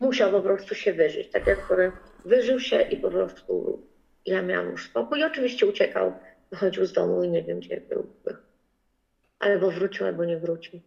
Musiał 0.00 0.30
po 0.30 0.40
prostu 0.40 0.74
się 0.74 0.92
wyżyć. 0.92 1.30
Tak 1.30 1.46
jak 1.46 1.58
wyżył 2.24 2.60
się 2.60 2.82
i 2.82 2.96
po 2.96 3.10
prostu 3.10 3.82
ja 4.26 4.42
miałam 4.42 4.70
już 4.70 4.86
spokój. 4.86 5.20
I 5.20 5.24
oczywiście 5.24 5.66
uciekał, 5.66 6.12
wychodził 6.50 6.86
z 6.86 6.92
domu 6.92 7.22
i 7.22 7.28
nie 7.28 7.42
wiem 7.42 7.60
gdzie 7.60 7.80
był. 7.80 8.06
Albo 9.40 9.70
wrócił, 9.70 10.06
albo 10.06 10.24
nie 10.24 10.38
wrócił. 10.38 10.80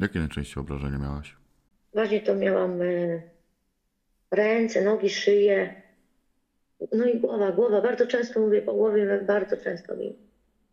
Jakie 0.00 0.18
najczęściej 0.18 0.60
obrażenia 0.60 0.98
miałaś? 0.98 1.36
Właśnie 1.94 2.20
to 2.20 2.34
miałam 2.34 2.82
e, 2.82 3.22
ręce, 4.30 4.82
nogi, 4.84 5.10
szyję. 5.10 5.82
No 6.92 7.04
i 7.06 7.20
głowa, 7.20 7.52
głowa. 7.52 7.80
Bardzo 7.80 8.06
często 8.06 8.40
mówię 8.40 8.62
po 8.62 8.74
głowie, 8.74 9.20
bardzo 9.26 9.56
często 9.56 9.96
mi. 9.96 10.16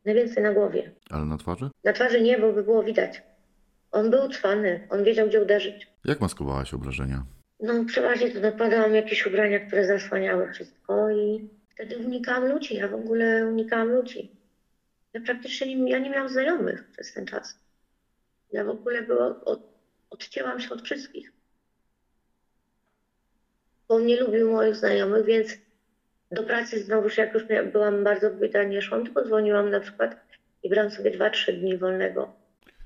Najwięcej 0.05 0.43
na 0.43 0.53
głowie. 0.53 0.91
Ale 1.09 1.25
na 1.25 1.37
twarzy? 1.37 1.69
Na 1.83 1.93
twarzy 1.93 2.21
nie, 2.21 2.39
bo 2.39 2.53
by 2.53 2.63
było 2.63 2.83
widać. 2.83 3.21
On 3.91 4.09
był 4.09 4.29
cwany, 4.29 4.87
on 4.89 5.03
wiedział, 5.03 5.27
gdzie 5.27 5.41
uderzyć. 5.41 5.87
Jak 6.05 6.21
maskowałaś 6.21 6.73
obrażenia? 6.73 7.25
No, 7.59 7.85
przeważnie 7.85 8.31
to 8.31 8.39
nakładałam 8.39 8.95
jakieś 8.95 9.27
ubrania, 9.27 9.59
które 9.59 9.87
zasłaniały 9.87 10.51
wszystko 10.53 11.11
i 11.11 11.49
wtedy 11.69 11.97
unikałam 11.97 12.45
ludzi. 12.49 12.75
Ja 12.75 12.87
w 12.87 12.93
ogóle 12.93 13.47
unikałam 13.47 13.87
ludzi. 13.87 14.31
Ja 15.13 15.21
praktycznie 15.21 15.75
nie, 15.75 15.91
ja 15.91 15.99
nie 15.99 16.09
miałam 16.09 16.29
znajomych 16.29 16.91
przez 16.91 17.13
ten 17.13 17.25
czas. 17.25 17.59
Ja 18.51 18.63
w 18.63 18.69
ogóle 18.69 19.01
była, 19.01 19.43
od, 19.45 19.59
odcięłam 20.09 20.59
się 20.59 20.69
od 20.69 20.81
wszystkich. 20.81 21.31
Bo 23.87 23.95
on 23.95 24.05
nie 24.05 24.19
lubił 24.19 24.51
moich 24.51 24.75
znajomych, 24.75 25.25
więc 25.25 25.57
do 26.31 26.43
pracy 26.43 26.83
znowu, 26.83 27.09
jak 27.17 27.33
już 27.33 27.43
byłam 27.71 28.03
bardzo 28.03 28.29
wybita, 28.29 28.63
nie 28.63 28.81
szłam, 28.81 29.03
tylko 29.05 29.25
dzwoniłam 29.25 29.69
na 29.69 29.79
przykład 29.79 30.15
i 30.63 30.69
brałam 30.69 30.91
sobie 30.91 31.11
2-3 31.19 31.59
dni 31.59 31.77
wolnego. 31.77 32.33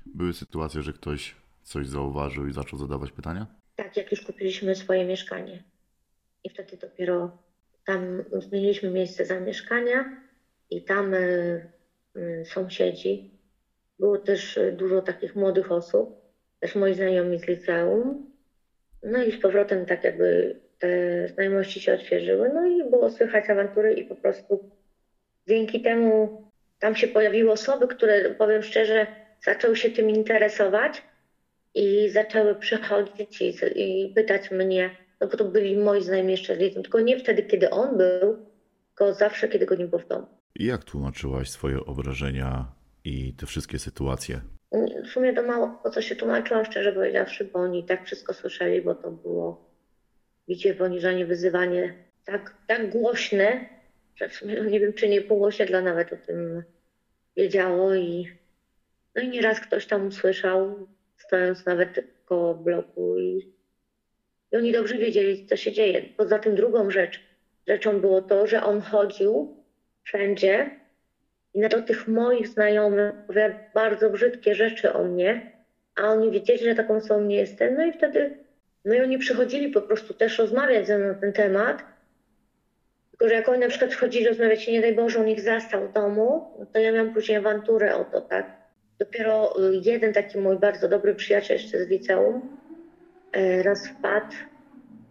Były 0.06 0.32
sytuacje, 0.32 0.82
że 0.82 0.92
ktoś 0.92 1.36
coś 1.62 1.86
zauważył 1.86 2.46
i 2.46 2.52
zaczął 2.52 2.78
zadawać 2.78 3.12
pytania? 3.12 3.46
Tak, 3.76 3.96
jak 3.96 4.10
już 4.10 4.20
kupiliśmy 4.20 4.74
swoje 4.74 5.04
mieszkanie. 5.04 5.62
i 6.44 6.50
wtedy 6.50 6.76
dopiero 6.76 7.38
tam 7.84 8.24
zmieniliśmy 8.32 8.90
miejsce 8.90 9.24
zamieszkania 9.24 10.22
i 10.70 10.84
tam 10.84 11.14
e, 11.14 11.18
sąsiedzi. 12.44 13.30
Było 13.98 14.18
też 14.18 14.58
e, 14.58 14.72
dużo 14.72 15.02
takich 15.02 15.36
młodych 15.36 15.72
osób, 15.72 16.20
też 16.60 16.74
moi 16.74 16.94
znajomi 16.94 17.38
z 17.38 17.48
liceum. 17.48 18.30
No 19.02 19.22
i 19.22 19.32
z 19.32 19.40
powrotem 19.40 19.86
tak 19.86 20.04
jakby 20.04 20.56
te 20.78 20.88
znajomości 21.28 21.80
się 21.80 21.94
odświeżyły, 21.94 22.50
no 22.54 22.66
i 22.66 22.90
było 22.90 23.10
słychać 23.10 23.50
awantury 23.50 23.94
i 23.94 24.04
po 24.04 24.14
prostu 24.14 24.70
dzięki 25.48 25.82
temu 25.82 26.42
tam 26.78 26.96
się 26.96 27.08
pojawiły 27.08 27.52
osoby, 27.52 27.88
które 27.88 28.30
powiem 28.30 28.62
szczerze, 28.62 29.06
zaczęły 29.44 29.76
się 29.76 29.90
tym 29.90 30.10
interesować 30.10 31.02
i 31.74 32.08
zaczęły 32.08 32.54
przychodzić 32.54 33.42
i, 33.42 33.54
i 33.76 34.14
pytać 34.14 34.50
mnie, 34.50 34.90
no 35.20 35.26
bo 35.26 35.36
to 35.36 35.44
byli 35.44 35.76
moi 35.76 36.02
znajomi 36.02 36.30
jeszcze 36.30 36.56
z 36.56 36.58
liceum, 36.58 36.82
tylko 36.82 37.00
nie 37.00 37.18
wtedy, 37.18 37.42
kiedy 37.42 37.70
on 37.70 37.96
był, 37.96 38.46
tylko 38.88 39.14
zawsze, 39.14 39.48
kiedy 39.48 39.66
go 39.66 39.74
nie 39.74 39.86
było 39.86 40.02
w 40.02 40.08
domu. 40.08 40.35
Jak 40.60 40.84
tłumaczyłaś 40.84 41.50
swoje 41.50 41.80
obrażenia 41.80 42.72
i 43.04 43.34
te 43.34 43.46
wszystkie 43.46 43.78
sytuacje? 43.78 44.40
W 45.04 45.08
sumie 45.08 45.32
to 45.34 45.42
mało 45.42 45.80
o 45.84 45.90
co 45.90 46.02
się 46.02 46.16
tłumaczyłam, 46.16 46.64
szczerze 46.64 46.92
powiedziawszy, 46.92 47.44
bo 47.44 47.58
oni 47.58 47.84
tak 47.84 48.06
wszystko 48.06 48.34
słyszeli, 48.34 48.82
bo 48.82 48.94
to 48.94 49.10
było 49.10 49.70
bicie, 50.48 50.74
poniżanie, 50.74 51.26
wyzywanie 51.26 51.94
tak, 52.24 52.54
tak 52.66 52.90
głośne, 52.90 53.68
że 54.16 54.28
w 54.28 54.34
sumie 54.34 54.62
no 54.62 54.64
nie 54.70 54.80
wiem, 54.80 54.92
czy 54.92 55.08
nie 55.08 55.22
pół 55.22 55.44
osiedla 55.44 55.80
nawet 55.80 56.12
o 56.12 56.16
tym 56.16 56.62
wiedziało 57.36 57.94
i 57.94 58.28
no 59.14 59.22
i 59.22 59.28
nieraz 59.28 59.60
ktoś 59.60 59.86
tam 59.86 60.06
usłyszał, 60.06 60.88
stojąc 61.16 61.66
nawet 61.66 62.04
koło 62.24 62.54
bloku 62.54 63.18
i, 63.18 63.52
i 64.52 64.56
oni 64.56 64.72
dobrze 64.72 64.98
wiedzieli, 64.98 65.46
co 65.46 65.56
się 65.56 65.72
dzieje. 65.72 66.02
Poza 66.16 66.38
tym 66.38 66.54
drugą 66.54 66.90
rzecz, 66.90 67.20
rzeczą 67.68 68.00
było 68.00 68.22
to, 68.22 68.46
że 68.46 68.62
on 68.62 68.80
chodził 68.80 69.56
wszędzie 70.06 70.70
i 71.54 71.60
na 71.60 71.68
to 71.68 71.82
tych 71.82 72.08
moich 72.08 72.48
znajomych 72.48 73.12
opowiadał 73.24 73.58
bardzo 73.74 74.10
brzydkie 74.10 74.54
rzeczy 74.54 74.92
o 74.92 75.04
mnie, 75.04 75.52
a 75.96 76.02
oni 76.02 76.30
wiedzieli, 76.30 76.64
że 76.64 76.74
taką 76.74 76.96
osobą 76.96 77.20
nie 77.20 77.36
jestem, 77.36 77.74
no 77.74 77.84
i 77.86 77.92
wtedy, 77.92 78.36
no 78.84 78.94
i 78.94 79.00
oni 79.00 79.18
przychodzili 79.18 79.68
po 79.68 79.82
prostu 79.82 80.14
też 80.14 80.38
rozmawiać 80.38 80.86
ze 80.86 80.98
mną 80.98 81.08
na 81.08 81.14
ten 81.14 81.32
temat, 81.32 81.84
tylko 83.10 83.28
że 83.28 83.34
jak 83.34 83.48
oni 83.48 83.60
na 83.60 83.68
przykład 83.68 83.94
wchodzili 83.94 84.28
rozmawiać 84.28 84.68
i 84.68 84.72
nie 84.72 84.80
daj 84.80 84.94
Boże 84.94 85.20
on 85.20 85.28
ich 85.28 85.40
zastał 85.40 85.88
w 85.88 85.92
domu, 85.92 86.56
no 86.58 86.66
to 86.66 86.78
ja 86.78 86.92
miałam 86.92 87.14
później 87.14 87.38
awanturę 87.38 87.96
o 87.96 88.04
to, 88.04 88.20
tak. 88.20 88.46
Dopiero 88.98 89.60
y, 89.70 89.80
jeden 89.84 90.12
taki 90.12 90.38
mój 90.38 90.58
bardzo 90.58 90.88
dobry 90.88 91.14
przyjaciel 91.14 91.56
jeszcze 91.56 91.84
z 91.84 91.88
liceum 91.88 92.58
e, 93.32 93.62
raz 93.62 93.88
wpadł 93.88 94.34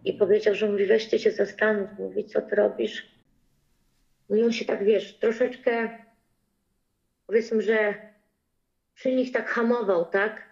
i 0.06 0.14
powiedział, 0.14 0.56
że 0.56 0.70
mówi 0.70 0.86
weź 0.86 1.10
ty 1.10 1.20
się 1.20 1.32
zastanów, 1.32 1.90
mówi 2.00 2.26
co 2.26 2.42
ty 2.42 2.56
robisz. 2.56 3.15
No 4.30 4.38
i 4.38 4.44
on 4.44 4.52
się 4.52 4.66
tak, 4.66 4.84
wiesz, 4.84 5.20
troszeczkę 5.20 5.90
powiedzmy, 7.28 7.62
że 7.62 7.96
przy 8.94 9.16
nich 9.16 9.32
tak 9.32 9.50
hamował, 9.50 10.06
tak? 10.06 10.46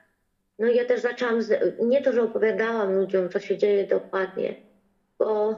No 0.60 0.68
i 0.68 0.76
ja 0.76 0.86
też 0.86 1.02
zaczęłam, 1.02 1.42
z, 1.42 1.76
nie 1.80 2.02
to, 2.02 2.14
że 2.14 2.24
opowiadałam 2.24 2.96
ludziom, 2.96 3.30
co 3.30 3.40
się 3.40 3.58
dzieje 3.58 3.88
dokładnie, 3.88 4.56
bo 5.20 5.56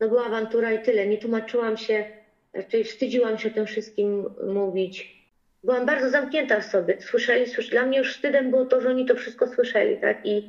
no 0.00 0.08
była 0.08 0.24
awantura 0.26 0.72
i 0.72 0.82
tyle. 0.82 1.06
Nie 1.06 1.18
tłumaczyłam 1.18 1.76
się, 1.76 2.04
raczej 2.52 2.84
wstydziłam 2.84 3.38
się 3.38 3.48
o 3.48 3.52
tym 3.52 3.66
wszystkim 3.66 4.26
mówić. 4.46 5.18
Byłam 5.64 5.86
bardzo 5.86 6.10
zamknięta 6.10 6.60
w 6.60 6.64
sobie. 6.64 6.96
Słyszeli, 7.00 7.46
słyszeli. 7.46 7.70
Dla 7.70 7.84
mnie 7.84 7.98
już 7.98 8.14
wstydem 8.14 8.50
było 8.50 8.64
to, 8.64 8.80
że 8.80 8.88
oni 8.88 9.06
to 9.06 9.14
wszystko 9.14 9.46
słyszeli, 9.46 9.98
tak? 9.98 10.26
I 10.26 10.42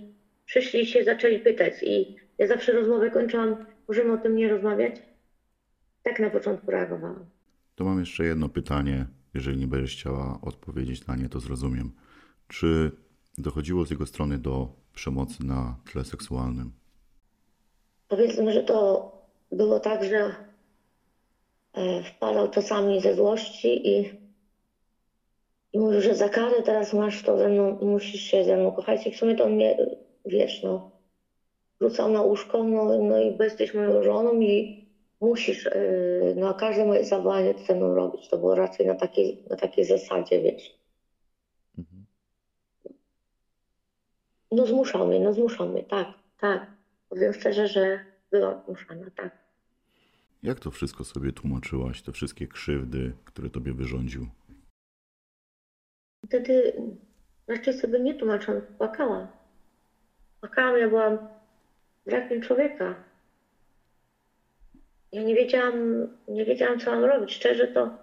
przyszli 0.45 0.86
się, 0.86 1.03
zaczęli 1.03 1.39
pytać. 1.39 1.73
I 1.84 2.15
ja 2.38 2.47
zawsze 2.47 2.71
rozmowę 2.71 3.10
kończyłam, 3.10 3.65
możemy 3.88 4.13
o 4.13 4.17
tym 4.17 4.36
nie 4.36 4.49
rozmawiać. 4.49 5.09
Tak 6.10 6.19
na 6.19 6.30
początku 6.30 6.72
reagowałam. 6.72 7.26
To 7.76 7.84
mam 7.84 8.00
jeszcze 8.00 8.26
jedno 8.26 8.50
pytanie. 8.50 9.06
Jeżeli 9.34 9.58
nie 9.58 9.67
będziesz 9.67 9.95
chciała 9.95 10.39
odpowiedzieć 10.41 11.08
na 11.08 11.15
nie, 11.15 11.30
to 11.30 11.39
zrozumiem. 11.39 11.91
Czy 12.48 12.91
dochodziło 13.38 13.86
z 13.86 13.91
jego 13.91 14.06
strony 14.06 14.38
do 14.38 14.67
przemocy 14.93 15.45
na 15.45 15.76
tle 15.91 16.06
seksualnym? 16.06 16.72
Powiedzmy, 18.08 18.54
że 18.54 18.63
to 18.63 19.12
było 19.52 19.80
tak, 19.80 20.04
że 20.04 20.36
e, 21.74 22.04
wpadał 22.04 22.50
czasami 22.50 23.02
ze 23.02 23.15
złości 23.15 23.88
i, 23.89 24.10
i 25.74 25.80
mówił, 25.80 26.02
że 26.02 26.15
za 26.15 26.30
karę 26.30 26.63
teraz 26.63 26.93
masz 26.93 27.24
to 27.24 27.38
ze 27.38 27.50
mną, 27.50 27.78
musisz 27.82 28.22
się 28.22 28.43
ze 28.43 28.58
mną 28.58 28.72
kochać. 28.72 29.08
I 29.08 29.12
w 29.12 29.17
sumie 29.17 29.36
to 29.36 29.45
on 29.45 29.52
mnie, 29.52 29.78
wiesz, 30.26 30.63
no, 30.63 30.91
rzucał 31.82 32.12
na 32.12 32.22
łóżko, 32.22 32.63
no, 32.63 32.98
no 32.98 33.19
i 33.19 33.32
bo 33.32 33.43
jesteś 33.43 33.74
moją 33.74 34.04
żoną 34.04 34.39
i 34.39 34.79
musisz, 35.21 35.65
yy, 35.65 36.34
no 36.38 36.53
każde 36.53 36.86
moje 36.86 37.05
zawołanie 37.05 37.53
ze 37.67 37.75
mną 37.75 37.95
robić. 37.95 38.29
To 38.29 38.38
było 38.38 38.55
raczej 38.55 38.88
na 38.88 38.95
takiej, 38.95 39.43
na 39.49 39.55
takiej 39.55 39.86
zasadzie, 39.86 40.41
wiesz. 40.41 40.79
Mhm. 41.77 42.05
No 44.51 44.65
zmuszał 44.65 45.08
mnie, 45.08 45.19
no 45.19 45.34
zmuszał 45.34 45.69
mnie, 45.69 45.84
tak, 45.84 46.08
tak. 46.39 46.71
Powiem 47.10 47.34
szczerze, 47.34 47.67
że 47.67 48.05
byłam 48.32 48.62
zmuszana, 48.65 49.05
tak. 49.15 49.38
Jak 50.43 50.60
to 50.60 50.71
wszystko 50.71 51.03
sobie 51.03 51.32
tłumaczyłaś, 51.32 52.01
te 52.01 52.12
wszystkie 52.12 52.47
krzywdy, 52.47 53.13
które 53.25 53.49
tobie 53.49 53.73
wyrządził? 53.73 54.27
Wtedy 56.25 56.73
raczej 57.47 57.73
sobie 57.73 57.99
nie 57.99 58.15
tłumaczyłam, 58.15 58.62
płakałam. 58.77 59.27
Płakałam, 60.39 60.79
ja 60.79 60.89
byłam 60.89 61.17
brakiem 62.05 62.41
człowieka. 62.41 63.09
Ja 65.12 65.24
nie 65.24 65.36
wiedziałam, 65.36 66.08
nie 66.28 66.45
wiedziałam, 66.45 66.80
co 66.80 66.91
mam 66.91 67.04
robić. 67.04 67.34
Szczerze 67.34 67.67
to, 67.67 67.98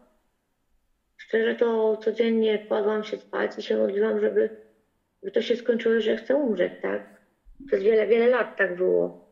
szczerze 1.17 1.55
to 1.55 1.97
codziennie 1.97 2.59
kładłam 2.59 3.05
się 3.05 3.17
spać 3.17 3.59
i 3.59 3.63
się 3.63 3.77
modliłam, 3.77 4.21
żeby, 4.21 4.57
żeby 5.23 5.33
to 5.33 5.43
się 5.43 5.57
skończyło, 5.57 6.01
że 6.01 6.17
chcę 6.17 6.37
umrzeć, 6.37 6.73
tak? 6.83 7.03
Przez 7.67 7.83
wiele, 7.83 8.07
wiele 8.07 8.27
lat 8.27 8.57
tak 8.57 8.77
było. 8.77 9.31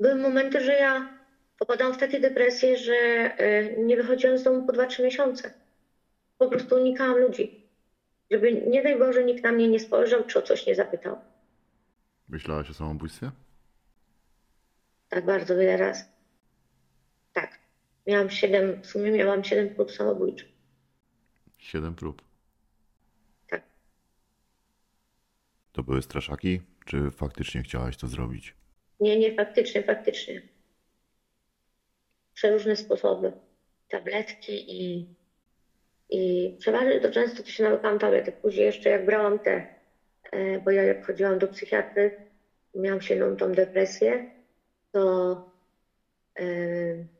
Były 0.00 0.14
momenty, 0.14 0.60
że 0.60 0.72
ja 0.72 1.18
popadałam 1.58 1.94
w 1.94 1.98
takie 1.98 2.20
depresje, 2.20 2.76
że 2.76 2.94
y, 3.40 3.76
nie 3.78 3.96
wychodziłam 3.96 4.38
z 4.38 4.42
domu 4.42 4.66
po 4.66 4.72
2-3 4.72 5.02
miesiące. 5.02 5.54
Po 6.38 6.48
prostu 6.48 6.76
unikałam 6.76 7.18
ludzi. 7.18 7.66
Żeby, 8.30 8.52
nie 8.52 8.82
daj 8.82 8.98
Boże, 8.98 9.24
nikt 9.24 9.44
na 9.44 9.52
mnie 9.52 9.68
nie 9.68 9.80
spojrzał, 9.80 10.24
czy 10.24 10.38
o 10.38 10.42
coś 10.42 10.66
nie 10.66 10.74
zapytał. 10.74 11.18
Myślałaś 12.28 12.70
o 12.70 12.74
samobójstwie? 12.74 13.30
Tak 15.08 15.24
bardzo 15.26 15.56
wiele 15.56 15.76
razy. 15.76 16.04
Tak. 17.36 17.58
Miałam 18.06 18.30
7, 18.30 18.82
w 18.82 18.86
sumie 18.86 19.10
miałam 19.10 19.44
7 19.44 19.74
prób 19.74 19.92
samobójczych. 19.92 20.48
Siedem 21.58 21.94
prób. 21.94 22.22
Tak. 23.48 23.62
To 25.72 25.82
były 25.82 26.02
straszaki, 26.02 26.60
czy 26.84 27.10
faktycznie 27.10 27.62
chciałaś 27.62 27.96
to 27.96 28.06
zrobić? 28.06 28.54
Nie, 29.00 29.18
nie, 29.18 29.34
faktycznie, 29.34 29.82
faktycznie. 29.82 30.42
Przeróżne 32.34 32.76
sposoby. 32.76 33.32
Tabletki 33.88 34.64
i, 34.68 35.06
i 36.10 36.52
przeważnie 36.58 37.00
to 37.00 37.10
często 37.10 37.42
to 37.42 37.48
się 37.48 37.64
nawykałam 37.64 37.98
tabletek. 37.98 38.40
Później 38.40 38.66
jeszcze 38.66 38.90
jak 38.90 39.06
brałam 39.06 39.38
te, 39.38 39.66
e, 40.32 40.60
bo 40.60 40.70
ja 40.70 40.82
jak 40.82 41.06
chodziłam 41.06 41.38
do 41.38 41.48
psychiatry, 41.48 42.16
miałam 42.74 43.00
silną 43.00 43.36
tą 43.36 43.52
depresję, 43.52 44.30
to, 44.92 45.34
to 46.34 47.15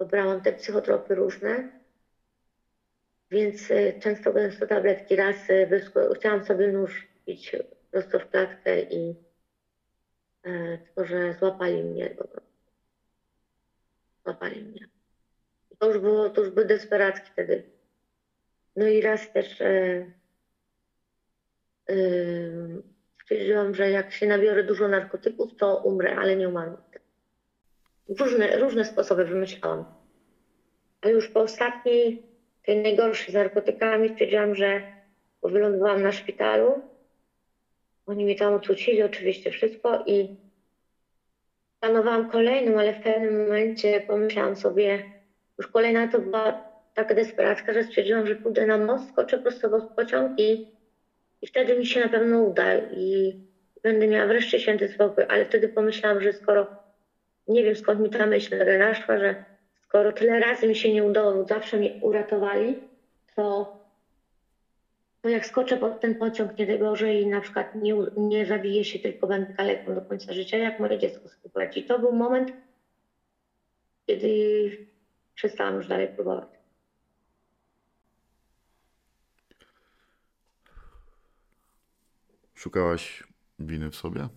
brałam 0.00 0.40
te 0.40 0.52
psychotropy 0.52 1.14
różne, 1.14 1.68
więc 3.30 3.70
e, 3.70 4.00
często 4.00 4.32
gęsto 4.32 4.66
tabletki. 4.66 5.16
Raz 5.16 5.36
wyschło, 5.68 6.02
chciałam 6.14 6.44
sobie 6.44 6.68
nóż 6.68 7.08
iść 7.26 7.56
prosto 7.90 8.18
w 8.18 8.30
klatkę 8.30 8.82
i 8.82 9.14
e, 10.42 10.78
tylko, 10.78 11.04
że 11.04 11.34
złapali 11.34 11.82
mnie. 11.82 12.16
Złapali 14.24 14.62
mnie. 14.62 14.88
To 15.78 15.88
już 15.88 15.98
było, 15.98 16.30
to 16.30 16.40
już 16.40 16.50
były 16.50 16.66
desperacki 16.66 17.30
wtedy. 17.32 17.62
No 18.76 18.86
i 18.86 19.00
raz 19.00 19.32
też 19.32 19.60
e, 19.60 20.06
e, 21.88 21.94
stwierdziłam, 23.22 23.74
że 23.74 23.90
jak 23.90 24.12
się 24.12 24.26
nabiorę 24.26 24.64
dużo 24.64 24.88
narkotyków, 24.88 25.56
to 25.56 25.76
umrę, 25.76 26.16
ale 26.16 26.36
nie 26.36 26.48
umarłam. 26.48 26.82
Różne, 28.08 28.56
różne 28.56 28.84
sposoby 28.84 29.24
wymyślałam. 29.24 29.84
A 31.00 31.08
już 31.08 31.28
po 31.28 31.40
ostatniej, 31.40 32.22
tej 32.66 32.82
najgorszej 32.82 33.32
z 33.32 33.34
narkotykami 33.34 34.08
stwierdziłam, 34.08 34.54
że 34.54 34.82
wylądowałam 35.42 36.02
na 36.02 36.12
szpitalu. 36.12 36.82
Oni 38.06 38.24
mi 38.24 38.36
tam 38.36 38.54
otrucili 38.54 39.02
oczywiście 39.02 39.50
wszystko 39.50 40.04
i 40.06 40.36
planowałam 41.80 42.30
kolejną, 42.30 42.78
ale 42.78 42.94
w 42.94 43.02
pewnym 43.02 43.42
momencie 43.42 44.00
pomyślałam 44.00 44.56
sobie, 44.56 45.02
już 45.58 45.66
kolejna 45.66 46.08
to 46.08 46.18
była 46.18 46.64
taka 46.94 47.14
desperacka, 47.14 47.72
że 47.72 47.84
stwierdziłam, 47.84 48.26
że 48.26 48.36
pójdę 48.36 48.66
na 48.66 48.78
most, 48.78 49.08
skoczę 49.08 49.38
prosto 49.38 49.68
w 49.68 49.94
pociąg 49.94 50.40
i, 50.40 50.66
i 51.42 51.46
wtedy 51.46 51.76
mi 51.76 51.86
się 51.86 52.00
na 52.00 52.08
pewno 52.08 52.42
uda 52.42 52.78
i 52.78 53.34
będę 53.82 54.08
miała 54.08 54.26
wreszcie 54.26 54.60
święty 54.60 54.88
spokój. 54.88 55.24
Ale 55.28 55.44
wtedy 55.44 55.68
pomyślałam, 55.68 56.20
że 56.20 56.32
skoro 56.32 56.83
nie 57.48 57.64
wiem 57.64 57.76
skąd 57.76 58.00
mi 58.00 58.10
ta 58.10 58.26
myśl 58.26 58.78
naszła, 58.78 59.18
że 59.18 59.44
skoro 59.80 60.12
tyle 60.12 60.40
razy 60.40 60.68
mi 60.68 60.76
się 60.76 60.92
nie 60.92 61.04
udało, 61.04 61.44
zawsze 61.44 61.76
mnie 61.76 61.98
uratowali, 62.02 62.76
to, 63.36 63.76
to 65.22 65.28
jak 65.28 65.46
skoczę 65.46 65.76
pod 65.76 66.00
ten 66.00 66.14
pociąg, 66.14 66.58
nie 66.58 66.78
Boże, 66.78 67.14
i 67.14 67.26
na 67.26 67.40
przykład 67.40 67.74
nie, 67.74 67.94
nie 68.16 68.46
zabiję 68.46 68.84
się, 68.84 68.98
tylko 68.98 69.26
będę 69.26 69.54
kaleką 69.54 69.94
do 69.94 70.00
końca 70.00 70.32
życia, 70.32 70.56
jak 70.56 70.80
moje 70.80 70.98
dziecko 70.98 71.28
sobie 71.28 71.50
poradzi. 71.52 71.84
To 71.84 71.98
był 71.98 72.12
moment, 72.12 72.52
kiedy 74.06 74.86
przestałam 75.34 75.74
już 75.74 75.88
dalej 75.88 76.08
próbować. 76.08 76.48
Szukałaś 82.54 83.24
winy 83.58 83.90
w 83.90 83.96
sobie? 83.96 84.28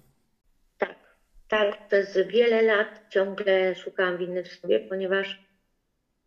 Tak, 1.47 1.75
przez 1.87 2.17
wiele 2.17 2.61
lat 2.61 3.01
ciągle 3.09 3.75
szukałam 3.75 4.17
winy 4.17 4.43
w 4.43 4.47
sobie, 4.47 4.79
ponieważ 4.79 5.41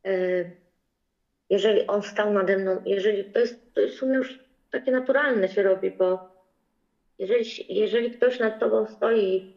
e, 0.06 0.44
jeżeli 1.50 1.87
on 1.87 2.02
stał 2.02 2.33
nade 2.33 2.56
mną, 2.56 2.83
jeżeli 2.87 3.24
to 3.24 3.38
jest, 3.38 3.59
to 3.74 3.80
jest 3.80 4.02
już 4.02 4.40
takie 4.70 4.92
naturalne 4.92 5.48
się 5.48 5.62
robi, 5.62 5.90
bo 5.90 6.30
jeżeli, 7.18 7.44
jeżeli 7.68 8.11
ktoś 8.11 8.38
nad 8.38 8.59
tobą 8.61 8.87
stoi 8.87 9.54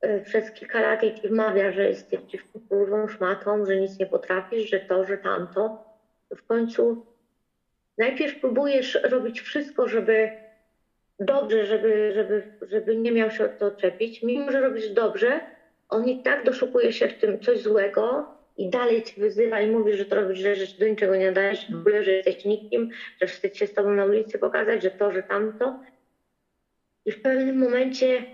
e, 0.00 0.20
przez 0.20 0.52
kilka 0.52 0.80
lat 0.80 1.02
i 1.02 1.14
ci 1.14 1.28
wmawia, 1.28 1.72
że 1.72 1.88
jesteś 1.88 2.20
kurwą, 2.68 3.08
szmatą, 3.08 3.66
że 3.66 3.76
nic 3.76 3.98
nie 3.98 4.06
potrafisz, 4.06 4.70
że 4.70 4.80
to, 4.80 5.04
że 5.04 5.18
tamto, 5.18 5.84
to 6.28 6.36
w 6.36 6.42
końcu 6.42 7.06
najpierw 7.98 8.40
próbujesz 8.40 8.98
robić 9.04 9.40
wszystko, 9.40 9.88
żeby 9.88 10.45
dobrze, 11.18 11.66
żeby, 11.66 12.12
żeby, 12.12 12.42
żeby 12.62 12.96
nie 12.96 13.12
miał 13.12 13.30
się 13.30 13.44
o 13.44 13.48
to 13.48 13.70
czepić. 13.70 14.22
Mimo, 14.22 14.50
że 14.50 14.60
robisz 14.60 14.90
dobrze, 14.90 15.40
on 15.88 16.08
i 16.08 16.22
tak 16.22 16.44
doszukuje 16.44 16.92
się 16.92 17.08
w 17.08 17.18
tym 17.18 17.38
coś 17.38 17.62
złego 17.62 18.26
i 18.56 18.70
dalej 18.70 19.02
ci 19.02 19.20
wyzywa 19.20 19.60
i 19.60 19.70
mówi, 19.70 19.94
że 19.94 20.04
to 20.04 20.16
robisz 20.16 20.38
źle, 20.38 20.54
że 20.54 20.66
do 20.78 20.88
niczego 20.88 21.16
nie 21.16 21.26
nadajesz, 21.26 21.70
w 21.70 21.74
ogóle, 21.74 22.02
że 22.02 22.12
jesteś 22.12 22.44
nikim, 22.44 22.88
że 23.20 23.26
wstyd 23.26 23.56
się 23.56 23.66
z 23.66 23.72
tobą 23.72 23.90
na 23.90 24.04
ulicy 24.04 24.38
pokazać, 24.38 24.82
że 24.82 24.90
to, 24.90 25.12
że 25.12 25.22
tamto. 25.22 25.80
I 27.04 27.12
w 27.12 27.20
pewnym 27.20 27.58
momencie 27.58 28.24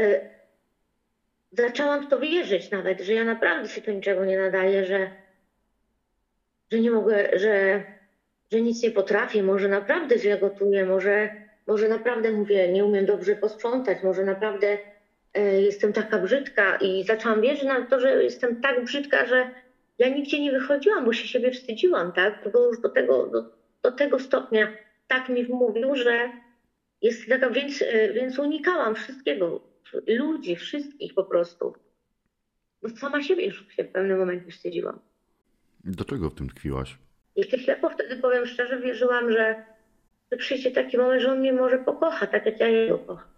y, 0.00 0.20
zaczęłam 1.52 2.02
w 2.02 2.08
to 2.08 2.18
wierzyć 2.18 2.70
nawet, 2.70 3.00
że 3.00 3.14
ja 3.14 3.24
naprawdę 3.24 3.68
się 3.68 3.80
do 3.80 3.92
niczego 3.92 4.24
nie 4.24 4.38
nadaję, 4.38 4.84
że, 4.84 5.10
że 6.72 6.80
nie 6.80 6.90
mogę, 6.90 7.38
że, 7.38 7.84
że 8.52 8.60
nic 8.60 8.82
nie 8.82 8.90
potrafię, 8.90 9.42
może 9.42 9.68
naprawdę 9.68 10.18
źle 10.18 10.38
gotuję, 10.38 10.84
może 10.84 11.43
może 11.66 11.88
naprawdę 11.88 12.32
mówię, 12.32 12.72
nie 12.72 12.84
umiem 12.84 13.06
dobrze 13.06 13.36
posprzątać, 13.36 13.98
może 14.02 14.24
naprawdę 14.24 14.78
e, 15.34 15.60
jestem 15.62 15.92
taka 15.92 16.18
brzydka 16.18 16.76
i 16.76 17.04
zaczęłam 17.04 17.40
wierzyć 17.40 17.64
na 17.64 17.86
to, 17.86 18.00
że 18.00 18.24
jestem 18.24 18.60
tak 18.60 18.84
brzydka, 18.84 19.26
że 19.26 19.50
ja 19.98 20.08
nigdzie 20.08 20.40
nie 20.40 20.52
wychodziłam, 20.52 21.04
bo 21.04 21.12
się 21.12 21.28
siebie 21.28 21.50
wstydziłam, 21.50 22.12
tak? 22.12 22.48
Bo 22.52 22.66
już 22.66 22.80
do 22.80 22.88
tego, 22.88 23.26
do, 23.26 23.44
do 23.82 23.92
tego 23.92 24.18
stopnia 24.18 24.72
tak 25.08 25.28
mi 25.28 25.44
wmówił, 25.44 25.94
że 25.94 26.30
jest 27.02 27.28
taka, 27.28 27.50
więc, 27.50 27.82
e, 27.82 28.12
więc 28.12 28.38
unikałam 28.38 28.94
wszystkiego, 28.94 29.60
ludzi, 30.06 30.56
wszystkich 30.56 31.14
po 31.14 31.24
prostu. 31.24 31.74
Bo 32.82 32.88
sama 32.88 33.22
siebie 33.22 33.46
już 33.46 33.66
się 33.68 33.84
w 33.84 33.92
pewnym 33.92 34.18
momencie 34.18 34.50
wstydziłam. 34.50 34.98
Do 35.84 36.04
czego 36.04 36.30
w 36.30 36.34
tym 36.34 36.48
tkwiłaś? 36.48 36.98
Jeszcze 37.36 37.58
ślepo 37.58 37.90
wtedy 37.90 38.16
powiem 38.16 38.46
szczerze, 38.46 38.80
wierzyłam, 38.80 39.32
że 39.32 39.64
że 40.34 40.38
przyjdzie 40.38 40.70
taki 40.70 40.98
moment, 40.98 41.22
że 41.22 41.32
on 41.32 41.38
mnie 41.38 41.52
może 41.52 41.78
pokocha, 41.78 42.26
tak 42.26 42.46
jak 42.46 42.60
ja 42.60 42.68
jego 42.68 42.98
kocham. 42.98 43.28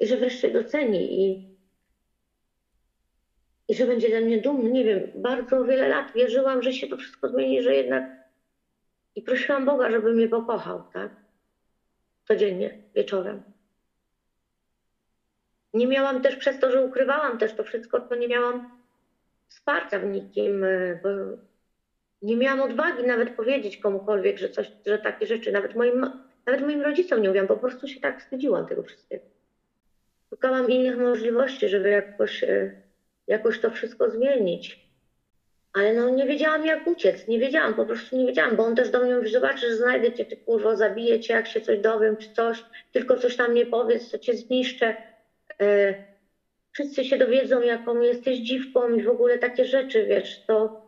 I 0.00 0.06
że 0.06 0.16
wreszcie 0.16 0.50
doceni 0.50 1.24
i, 1.24 1.56
i 3.68 3.74
że 3.74 3.86
będzie 3.86 4.10
ze 4.10 4.20
mnie 4.20 4.40
dumny. 4.40 4.70
Nie 4.70 4.84
wiem, 4.84 5.10
bardzo 5.14 5.64
wiele 5.64 5.88
lat 5.88 6.12
wierzyłam, 6.12 6.62
że 6.62 6.72
się 6.72 6.86
to 6.86 6.96
wszystko 6.96 7.28
zmieni, 7.28 7.62
że 7.62 7.74
jednak 7.74 8.04
i 9.14 9.22
prosiłam 9.22 9.66
Boga, 9.66 9.90
żeby 9.90 10.12
mnie 10.12 10.28
pokochał, 10.28 10.82
tak? 10.92 11.10
Codziennie, 12.24 12.78
wieczorem. 12.94 13.42
Nie 15.74 15.86
miałam 15.86 16.22
też 16.22 16.36
przez 16.36 16.60
to, 16.60 16.70
że 16.70 16.82
ukrywałam 16.82 17.38
też 17.38 17.54
to 17.54 17.64
wszystko, 17.64 18.00
to 18.00 18.14
nie 18.14 18.28
miałam 18.28 18.80
wsparcia 19.48 19.98
w 19.98 20.04
nikim, 20.04 20.64
bo 21.02 21.08
nie 22.22 22.36
miałam 22.36 22.60
odwagi 22.60 23.06
nawet 23.06 23.30
powiedzieć 23.30 23.76
komukolwiek, 23.76 24.38
że 24.38 24.48
coś, 24.48 24.72
że 24.86 24.98
takie 24.98 25.26
rzeczy, 25.26 25.52
nawet 25.52 25.74
moim, 25.74 26.10
nawet 26.46 26.60
moim 26.60 26.82
rodzicom 26.82 27.22
nie 27.22 27.28
mówiłam, 27.28 27.48
po 27.48 27.56
prostu 27.56 27.88
się 27.88 28.00
tak 28.00 28.20
wstydziłam 28.20 28.66
tego 28.66 28.82
wszystkiego. 28.82 29.24
Szukałam 30.30 30.70
innych 30.70 30.98
możliwości, 30.98 31.68
żeby 31.68 31.88
jakoś, 31.88 32.44
e, 32.44 32.82
jakoś 33.26 33.60
to 33.60 33.70
wszystko 33.70 34.10
zmienić. 34.10 34.86
Ale 35.72 35.94
no 35.94 36.10
nie 36.10 36.26
wiedziałam 36.26 36.66
jak 36.66 36.86
uciec, 36.86 37.28
nie 37.28 37.38
wiedziałam, 37.38 37.74
po 37.74 37.86
prostu 37.86 38.16
nie 38.16 38.26
wiedziałam, 38.26 38.56
bo 38.56 38.64
on 38.64 38.76
też 38.76 38.90
do 38.90 39.04
mnie 39.04 39.16
mówi, 39.16 39.30
zobaczysz, 39.30 39.70
znajdę 39.70 40.12
cię, 40.12 40.24
ty 40.24 40.36
kurwo, 40.36 40.76
zabiję 40.76 41.20
cię, 41.20 41.34
jak 41.34 41.46
się 41.46 41.60
coś 41.60 41.78
dowiem, 41.78 42.16
czy 42.16 42.34
coś, 42.34 42.64
tylko 42.92 43.16
coś 43.16 43.36
tam 43.36 43.54
nie 43.54 43.66
powiedz, 43.66 44.10
to 44.10 44.18
cię 44.18 44.34
zniszczę. 44.34 44.96
E, 45.60 45.94
wszyscy 46.72 47.04
się 47.04 47.18
dowiedzą, 47.18 47.62
jaką 47.62 48.00
jesteś 48.00 48.38
dziwką 48.38 48.94
i 48.94 49.02
w 49.02 49.08
ogóle 49.08 49.38
takie 49.38 49.64
rzeczy, 49.64 50.06
wiesz, 50.06 50.44
to 50.46 50.85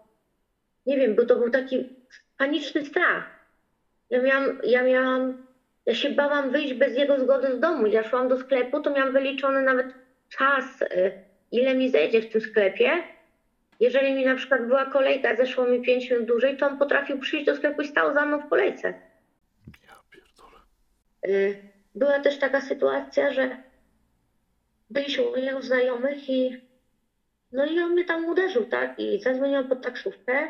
nie 0.88 0.96
wiem, 0.96 1.14
bo 1.14 1.24
to 1.24 1.36
był 1.36 1.50
taki 1.50 1.88
paniczny 2.38 2.84
strach. 2.84 3.24
Ja 4.10 4.22
miałam, 4.22 4.58
ja 4.64 4.82
miałam, 4.82 5.46
ja 5.86 5.94
się 5.94 6.10
bałam 6.10 6.50
wyjść 6.50 6.74
bez 6.74 6.96
jego 6.96 7.20
zgody 7.20 7.56
z 7.56 7.60
domu. 7.60 7.86
Ja 7.86 8.02
szłam 8.04 8.28
do 8.28 8.38
sklepu, 8.38 8.80
to 8.80 8.90
miałam 8.90 9.12
wyliczony 9.12 9.62
nawet 9.62 9.86
czas, 10.28 10.82
y, 10.82 11.12
ile 11.52 11.74
mi 11.74 11.90
zejdzie 11.90 12.22
w 12.22 12.32
tym 12.32 12.40
sklepie. 12.40 12.90
Jeżeli 13.80 14.12
mi 14.12 14.24
na 14.24 14.34
przykład 14.34 14.66
była 14.66 14.86
kolejka, 14.86 15.36
zeszło 15.36 15.66
mi 15.66 15.82
5 15.82 16.10
minut 16.10 16.26
dłużej, 16.26 16.56
to 16.56 16.66
on 16.66 16.78
potrafił 16.78 17.18
przyjść 17.18 17.46
do 17.46 17.56
sklepu 17.56 17.82
i 17.82 17.88
stał 17.88 18.14
za 18.14 18.26
mną 18.26 18.40
w 18.40 18.48
kolejce. 18.48 18.94
Ja 19.88 19.94
pierdolę. 20.10 20.58
Y, 21.26 21.62
była 21.94 22.20
też 22.20 22.38
taka 22.38 22.60
sytuacja, 22.60 23.32
że 23.32 23.56
byliśmy 24.90 25.24
u 25.24 25.36
jego 25.36 25.62
znajomych 25.62 26.28
i 26.28 26.68
no 27.52 27.66
i 27.66 27.80
on 27.80 27.92
mnie 27.92 28.04
tam 28.04 28.24
uderzył, 28.28 28.64
tak? 28.64 28.98
I 28.98 29.20
zadzwoniłam 29.20 29.68
po 29.68 29.76
taksówkę 29.76 30.48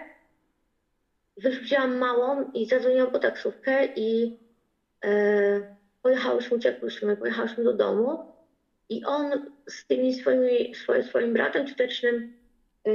wzięłam 1.38 1.98
małą 1.98 2.50
i 2.54 2.66
zadzwoniłam 2.66 3.10
po 3.10 3.18
taksówkę 3.18 3.88
i 3.96 4.38
e, 5.04 5.76
pojechałyśmy, 6.02 6.56
uciekłyśmy, 6.56 7.16
pojechałyśmy 7.16 7.64
do 7.64 7.72
domu 7.72 8.32
i 8.88 9.04
on 9.04 9.50
z 9.68 9.86
tymi 9.86 10.14
swoimi, 10.14 10.74
swoim, 10.74 11.02
swoim 11.02 11.32
bratem 11.32 11.66
ciotecznym, 11.66 12.32
e, 12.86 12.90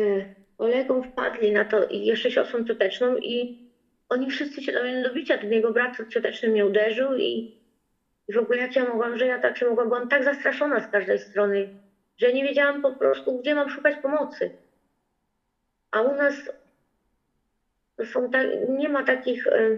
kolegą 0.57 1.03
wpadli 1.03 1.51
na 1.51 1.65
to 1.65 1.85
i 1.85 2.05
jeszcze 2.05 2.31
siostrą 2.31 2.65
cioteczną 2.65 3.17
i 3.17 3.63
oni 4.09 4.29
wszyscy 4.29 4.61
się 4.61 4.83
mnie 4.83 5.03
do 5.03 5.13
bicia, 5.13 5.37
ten 5.37 5.51
jego 5.51 5.73
brat 5.73 5.97
cioteczny 6.09 6.49
mnie 6.49 6.65
uderzył 6.65 7.15
i, 7.15 7.61
i 8.27 8.33
w 8.33 8.37
ogóle 8.37 8.59
jak 8.59 8.75
ja 8.75 8.89
mogłam, 8.89 9.17
że 9.17 9.25
ja 9.25 9.39
tak 9.39 9.57
się 9.57 9.65
mogłam, 9.65 9.87
byłam 9.87 10.09
tak 10.09 10.23
zastraszona 10.23 10.79
z 10.79 10.91
każdej 10.91 11.19
strony, 11.19 11.69
że 12.17 12.33
nie 12.33 12.43
wiedziałam 12.43 12.81
po 12.81 12.91
prostu, 12.91 13.39
gdzie 13.39 13.55
mam 13.55 13.69
szukać 13.69 13.95
pomocy. 14.01 14.51
A 15.91 16.01
u 16.01 16.15
nas 16.15 16.35
są 18.05 18.29
ta, 18.29 18.43
nie 18.69 18.89
ma 18.89 19.03
takich. 19.03 19.47
E, 19.47 19.77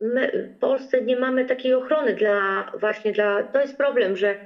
my 0.00 0.50
w 0.56 0.58
Polsce 0.58 1.02
nie 1.02 1.16
mamy 1.16 1.44
takiej 1.44 1.74
ochrony 1.74 2.14
dla 2.14 2.66
właśnie 2.80 3.12
dla. 3.12 3.42
To 3.42 3.60
jest 3.60 3.76
problem, 3.76 4.16
że 4.16 4.36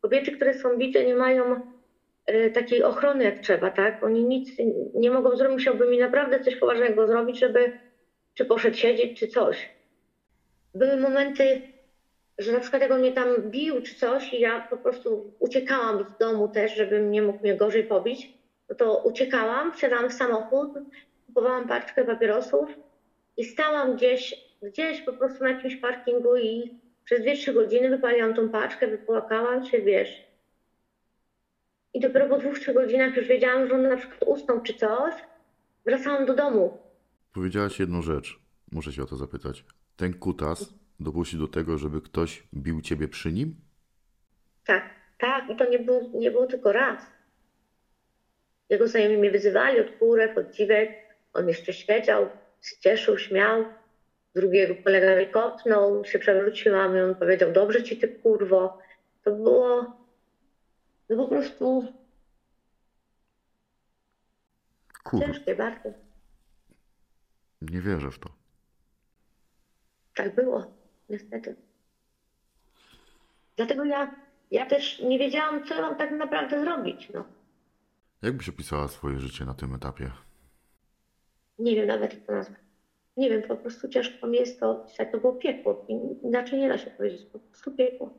kobiety, 0.00 0.32
które 0.32 0.54
są 0.54 0.78
bite, 0.78 1.04
nie 1.04 1.14
mają 1.14 1.60
e, 2.26 2.50
takiej 2.50 2.82
ochrony 2.82 3.24
jak 3.24 3.38
trzeba, 3.38 3.70
tak? 3.70 4.02
Oni 4.02 4.24
nic 4.24 4.56
nie 4.94 5.10
mogą 5.10 5.36
zrobić, 5.36 5.54
musiałby 5.54 5.86
mi 5.86 5.98
naprawdę 5.98 6.40
coś 6.40 6.56
poważnego 6.56 7.06
zrobić, 7.06 7.38
żeby 7.38 7.70
czy 8.34 8.44
poszedł 8.44 8.76
siedzieć, 8.76 9.18
czy 9.18 9.28
coś. 9.28 9.70
Były 10.74 10.96
momenty, 10.96 11.60
że 12.38 12.52
na 12.52 12.60
przykład 12.60 12.82
jak 12.82 12.90
on 12.90 13.00
mnie 13.00 13.12
tam 13.12 13.50
bił, 13.50 13.80
czy 13.80 13.94
coś, 13.94 14.32
i 14.32 14.40
ja 14.40 14.66
po 14.70 14.76
prostu 14.76 15.32
uciekałam 15.38 16.04
z 16.04 16.18
domu 16.18 16.48
też, 16.48 16.74
żeby 16.74 17.00
nie 17.00 17.22
mógł 17.22 17.38
mnie 17.42 17.56
gorzej 17.56 17.84
pobić, 17.84 18.32
no 18.68 18.76
to 18.76 19.02
uciekałam, 19.04 19.72
wsiadałam 19.72 20.10
w 20.10 20.14
samochód, 20.14 20.70
kupowałam 21.36 21.68
paczkę 21.68 22.04
papierosów 22.04 22.68
i 23.36 23.44
stałam 23.44 23.96
gdzieś, 23.96 24.34
gdzieś 24.62 25.00
po 25.00 25.12
prostu 25.12 25.44
na 25.44 25.50
jakimś 25.50 25.76
parkingu 25.76 26.36
i 26.36 26.80
przez 27.04 27.20
2-3 27.20 27.54
godziny 27.54 27.90
wypaliłam 27.90 28.34
tą 28.34 28.48
paczkę, 28.48 28.88
wypłakałam 28.88 29.64
się, 29.64 29.80
wiesz. 29.80 30.24
I 31.94 32.00
dopiero 32.00 32.28
po 32.28 32.38
dwóch, 32.38 32.58
trzech 32.58 32.74
godzinach 32.74 33.16
już 33.16 33.26
wiedziałam, 33.26 33.68
że 33.68 33.74
on 33.74 33.82
na 33.82 33.96
przykład 33.96 34.22
usnął 34.26 34.60
czy 34.60 34.74
coś. 34.74 35.14
Wracałam 35.84 36.26
do 36.26 36.34
domu. 36.34 36.78
Powiedziałaś 37.34 37.80
jedną 37.80 38.02
rzecz. 38.02 38.38
Muszę 38.72 38.92
się 38.92 39.02
o 39.02 39.06
to 39.06 39.16
zapytać. 39.16 39.64
Ten 39.96 40.14
kutas 40.14 40.74
dopuścił 41.00 41.40
do 41.40 41.48
tego, 41.48 41.78
żeby 41.78 42.00
ktoś 42.00 42.42
bił 42.54 42.80
ciebie 42.80 43.08
przy 43.08 43.32
nim? 43.32 43.54
Tak, 44.66 44.90
tak. 45.18 45.50
I 45.50 45.56
to 45.56 45.70
nie, 45.70 45.78
był, 45.78 46.10
nie 46.14 46.30
było 46.30 46.46
tylko 46.46 46.72
raz. 46.72 47.06
Jego 48.70 48.88
znajomi 48.88 49.16
mnie 49.16 49.30
wyzywali 49.30 49.80
od 49.80 49.90
kurek, 49.90 50.38
od 50.38 50.50
dziwek. 50.50 51.05
On 51.36 51.48
jeszcze 51.48 51.72
siedział, 51.72 52.28
cieszył, 52.80 53.18
śmiał. 53.18 53.64
Drugiego 54.34 54.74
kolega 54.84 55.16
mi 55.16 55.26
kopnął, 55.26 56.04
się 56.04 56.18
przewróciłam 56.18 56.96
i 56.96 57.00
on 57.00 57.14
powiedział, 57.14 57.52
dobrze 57.52 57.82
ci 57.82 57.96
ty 57.98 58.08
kurwo. 58.08 58.78
To 59.24 59.30
było 59.30 59.96
no 61.08 61.16
po 61.16 61.28
prostu 61.28 61.92
Kurwa. 65.04 65.26
ciężkie 65.26 65.54
bardzo. 65.54 65.88
Nie 67.62 67.80
wierzę 67.80 68.10
w 68.10 68.18
to. 68.18 68.28
Tak 70.14 70.34
było, 70.34 70.74
niestety. 71.08 71.56
Dlatego 73.56 73.84
ja, 73.84 74.14
ja 74.50 74.66
też 74.66 74.98
nie 75.00 75.18
wiedziałam, 75.18 75.66
co 75.66 75.82
mam 75.82 75.96
tak 75.96 76.10
naprawdę 76.10 76.60
zrobić. 76.60 77.08
No. 77.14 77.24
Jak 78.22 78.36
byś 78.36 78.48
opisała 78.48 78.88
swoje 78.88 79.20
życie 79.20 79.44
na 79.44 79.54
tym 79.54 79.74
etapie? 79.74 80.10
Nie 81.58 81.74
wiem 81.76 81.86
nawet, 81.86 82.14
jak 82.14 82.22
to 82.22 82.32
nazwać. 82.32 82.58
Nie 83.16 83.30
wiem, 83.30 83.42
po 83.42 83.56
prostu 83.56 83.88
ciężko 83.88 84.26
mi 84.26 84.38
jest 84.38 84.60
to 84.60 84.70
opisać. 84.70 85.08
To 85.12 85.18
było 85.18 85.32
piekło. 85.32 85.84
I- 85.88 86.26
Inaczej 86.26 86.58
nie 86.60 86.68
da 86.68 86.78
się 86.78 86.90
powiedzieć. 86.90 87.26
Po 87.32 87.38
prostu 87.38 87.72
piekło. 87.76 88.14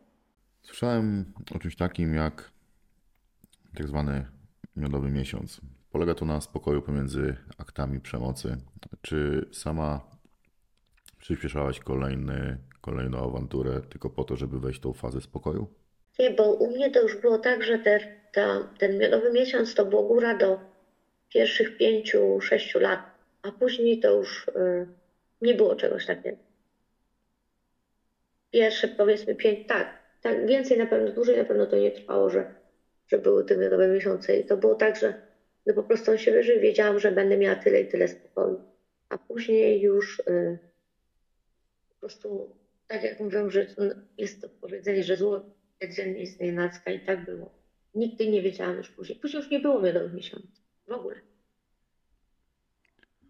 Słyszałem 0.62 1.34
o 1.56 1.60
czymś 1.60 1.76
takim 1.76 2.13
jak 2.15 2.52
tak 3.78 3.88
zwany 3.88 4.26
miodowy 4.76 5.10
miesiąc. 5.10 5.62
Polega 5.91 6.15
to 6.15 6.26
na 6.26 6.41
spokoju 6.41 6.82
pomiędzy 6.82 7.36
aktami 7.58 8.00
przemocy. 8.00 8.58
Czy 9.02 9.50
sama 9.52 10.02
przyspieszałaś 11.19 11.80
kolejny, 11.80 12.58
kolejną 12.82 13.17
awanturę 13.30 13.82
tylko 13.89 14.10
po 14.10 14.23
to, 14.23 14.36
żeby 14.36 14.60
wejść 14.60 14.80
w 14.80 14.84
tą 14.84 14.93
fazę 14.93 15.21
spokoju? 15.21 15.67
Nie, 16.19 16.32
bo 16.32 16.54
u 16.54 16.76
mnie 16.76 16.91
to 16.91 17.02
już 17.02 17.21
było 17.21 17.38
tak, 17.38 17.63
że 17.63 17.80
te, 17.80 18.00
ta, 18.34 18.67
ten 18.80 18.97
miodowy 18.97 19.32
miesiąc 19.34 19.76
to 19.76 19.86
było 19.86 20.04
góra 20.04 20.38
do 20.38 20.60
pierwszych 21.30 21.78
pięciu, 21.78 22.41
sześciu 22.41 22.80
lat, 22.80 23.00
a 23.48 23.52
później 23.52 24.00
to 24.00 24.18
już 24.18 24.48
y, 24.48 24.88
nie 25.42 25.54
było 25.54 25.76
czegoś 25.76 26.06
takiego. 26.06 26.38
Pierwsze 28.52 28.88
powiedzmy 28.88 29.36
pięć, 29.36 29.68
tak, 29.68 30.00
tak, 30.22 30.48
więcej 30.48 30.78
na 30.78 30.86
pewno, 30.86 31.12
dłużej 31.12 31.38
na 31.38 31.46
pewno 31.46 31.66
to 31.66 31.78
nie 31.78 31.92
trwało, 31.92 32.30
że, 32.30 32.54
że 33.08 33.18
były 33.18 33.46
te 33.46 33.58
miodowe 33.58 33.88
miesiące 33.88 34.40
i 34.40 34.46
to 34.46 34.58
było 34.58 34.76
tak, 34.76 35.00
że 35.00 35.22
no 35.66 35.74
po 35.74 35.84
prostu 35.84 36.12
on 36.12 36.18
się 36.18 36.32
wyżył, 36.32 36.60
wiedziałam, 36.60 37.00
że 37.00 37.12
będę 37.12 37.38
miała 37.38 37.56
tyle 37.56 37.82
i 37.82 37.88
tyle 37.88 38.08
spokoju, 38.08 38.62
a 39.10 39.18
później 39.18 39.82
już 39.82 40.20
y, 40.20 40.58
po 41.90 41.96
prostu, 42.00 42.56
tak 42.88 43.04
jak 43.04 43.20
mówią, 43.20 43.50
że 43.50 43.68
jest 44.18 44.42
to 44.42 44.50
powiedzenie, 44.62 45.04
że 45.04 45.16
zło 45.16 45.46
dziennie 45.96 46.20
jest 46.20 46.40
nienacka 46.42 46.92
i 46.92 47.00
tak 47.00 47.26
było. 47.26 47.50
Nigdy 47.96 48.28
nie 48.28 48.42
wiedziałam 48.42 48.78
już 48.78 48.90
później. 48.90 49.20
Później 49.20 49.42
już 49.42 49.52
nie 49.52 49.60
było 49.60 49.82
miodowych 49.82 50.14
miesięcy. 50.14 50.62
W 50.88 50.92
ogóle. 50.92 51.16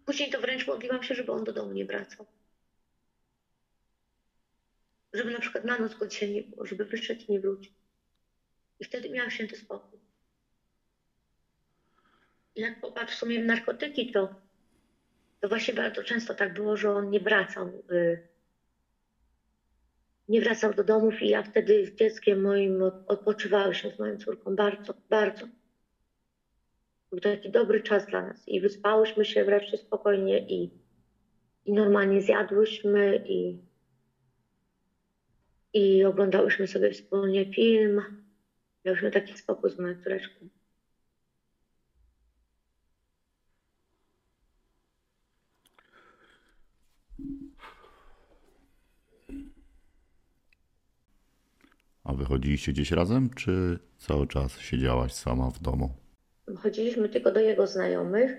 Później 0.08 0.30
to 0.30 0.40
wręcz 0.40 0.66
modliłam 0.66 1.02
się, 1.02 1.14
żeby 1.14 1.32
on 1.32 1.44
do 1.44 1.52
domu 1.52 1.72
nie 1.72 1.84
wracał. 1.84 2.26
Żeby 5.12 5.30
na 5.30 5.40
przykład 5.40 5.64
na 5.64 5.78
noc 5.78 5.94
go 5.94 6.06
dzisiaj 6.06 6.30
nie 6.30 6.42
było, 6.42 6.66
żeby 6.66 6.84
wyszedł 6.84 7.20
i 7.28 7.32
nie 7.32 7.40
wrócił. 7.40 7.72
I 8.80 8.84
wtedy 8.84 9.10
miałam 9.10 9.30
święty 9.30 9.56
spokój. 9.56 9.98
I 12.56 12.60
Jak 12.60 12.80
popatrz 12.80 13.14
w 13.14 13.18
sumie 13.18 13.42
w 13.42 13.46
narkotyki, 13.46 14.12
to, 14.12 14.34
to 15.40 15.48
właśnie 15.48 15.74
bardzo 15.74 16.04
często 16.04 16.34
tak 16.34 16.54
było, 16.54 16.76
że 16.76 16.90
on 16.90 17.10
nie 17.10 17.20
wracał. 17.20 17.82
Y, 17.90 18.28
nie 20.28 20.40
wracał 20.40 20.74
do 20.74 20.84
domów 20.84 21.22
i 21.22 21.28
ja 21.28 21.42
wtedy 21.42 21.86
z 21.86 21.94
dzieckiem 21.94 22.40
moim 22.42 22.82
od- 22.82 23.04
odpoczywałyśmy 23.06 23.90
z 23.90 23.98
moją 23.98 24.16
córką 24.18 24.56
bardzo, 24.56 24.94
bardzo. 25.08 25.46
Był 27.10 27.20
taki 27.20 27.50
dobry 27.50 27.82
czas 27.82 28.06
dla 28.06 28.22
nas 28.22 28.48
i 28.48 28.60
wyspałyśmy 28.60 29.24
się 29.24 29.44
wreszcie 29.44 29.76
spokojnie 29.76 30.38
i, 30.38 30.70
i 31.64 31.72
normalnie 31.72 32.22
zjadłyśmy 32.22 33.24
i, 33.28 33.58
i 35.72 36.04
oglądałyśmy 36.04 36.66
sobie 36.66 36.90
wspólnie 36.90 37.52
film. 37.52 38.02
Miałyśmy 38.84 39.10
taki 39.10 39.38
spokój 39.38 39.70
z 39.70 39.78
moją 39.78 40.02
córeczką. 40.02 40.48
A 52.04 52.14
wychodziliście 52.14 52.72
gdzieś 52.72 52.90
razem, 52.90 53.30
czy 53.30 53.78
cały 53.96 54.26
czas 54.26 54.58
siedziałaś 54.60 55.12
sama 55.12 55.50
w 55.50 55.62
domu? 55.62 56.07
Chodziliśmy 56.56 57.08
tylko 57.08 57.30
do 57.30 57.40
jego 57.40 57.66
znajomych, 57.66 58.38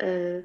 e, 0.00 0.42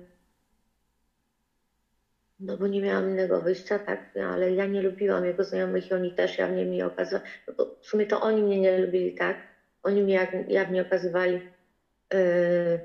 no 2.40 2.58
bo 2.58 2.68
nie 2.68 2.82
miałam 2.82 3.10
innego 3.10 3.42
wyjścia, 3.42 3.80
tak, 3.80 4.02
no, 4.16 4.24
ale 4.24 4.54
ja 4.54 4.66
nie 4.66 4.82
lubiłam 4.82 5.26
jego 5.26 5.44
znajomych 5.44 5.90
i 5.92 5.94
oni 5.94 6.14
też 6.14 6.38
jawnie 6.38 6.66
mi 6.66 6.84
okazywali, 6.84 7.24
no 7.48 7.54
bo 7.58 7.66
w 7.82 7.88
sumie 7.88 8.06
to 8.08 8.22
oni 8.22 8.44
mnie 8.44 8.60
nie 8.60 8.78
lubili, 8.80 9.14
tak, 9.14 9.38
oni 9.84 10.02
mi 10.04 10.14
jawnie 10.48 10.82
okazywali 10.82 11.42
e, 12.14 12.80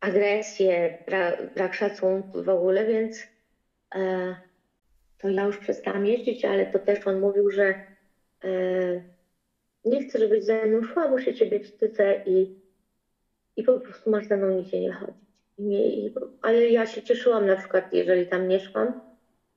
agresję, 0.00 0.90
bra- 1.10 1.36
brak 1.54 1.74
szacunku 1.74 2.42
w 2.42 2.48
ogóle, 2.48 2.86
więc 2.86 3.26
e, 3.94 4.36
to 5.18 5.28
ja 5.28 5.44
już 5.44 5.58
przestałam 5.58 6.06
jeździć, 6.06 6.44
ale 6.44 6.66
to 6.66 6.78
też 6.78 6.98
on 7.06 7.20
mówił, 7.20 7.50
że 7.50 7.74
e, 8.44 9.02
nie 9.84 10.04
chcę, 10.04 10.18
żebyś 10.18 10.44
ze 10.44 10.66
mną 10.66 11.18
się 11.18 11.34
ciebie 11.34 11.60
wstydzę 11.60 12.22
i, 12.26 12.54
i 13.56 13.62
po 13.62 13.80
prostu 13.80 14.10
masz 14.10 14.26
ze 14.26 14.36
mną 14.36 14.48
nigdzie 14.48 14.80
nie 14.80 14.92
chodzić. 14.92 15.16
Nie, 15.58 15.96
i, 15.96 16.14
ale 16.42 16.68
ja 16.68 16.86
się 16.86 17.02
cieszyłam 17.02 17.46
na 17.46 17.56
przykład, 17.56 17.92
jeżeli 17.92 18.26
tam 18.26 18.48
nie 18.48 18.60
szłam 18.60 19.00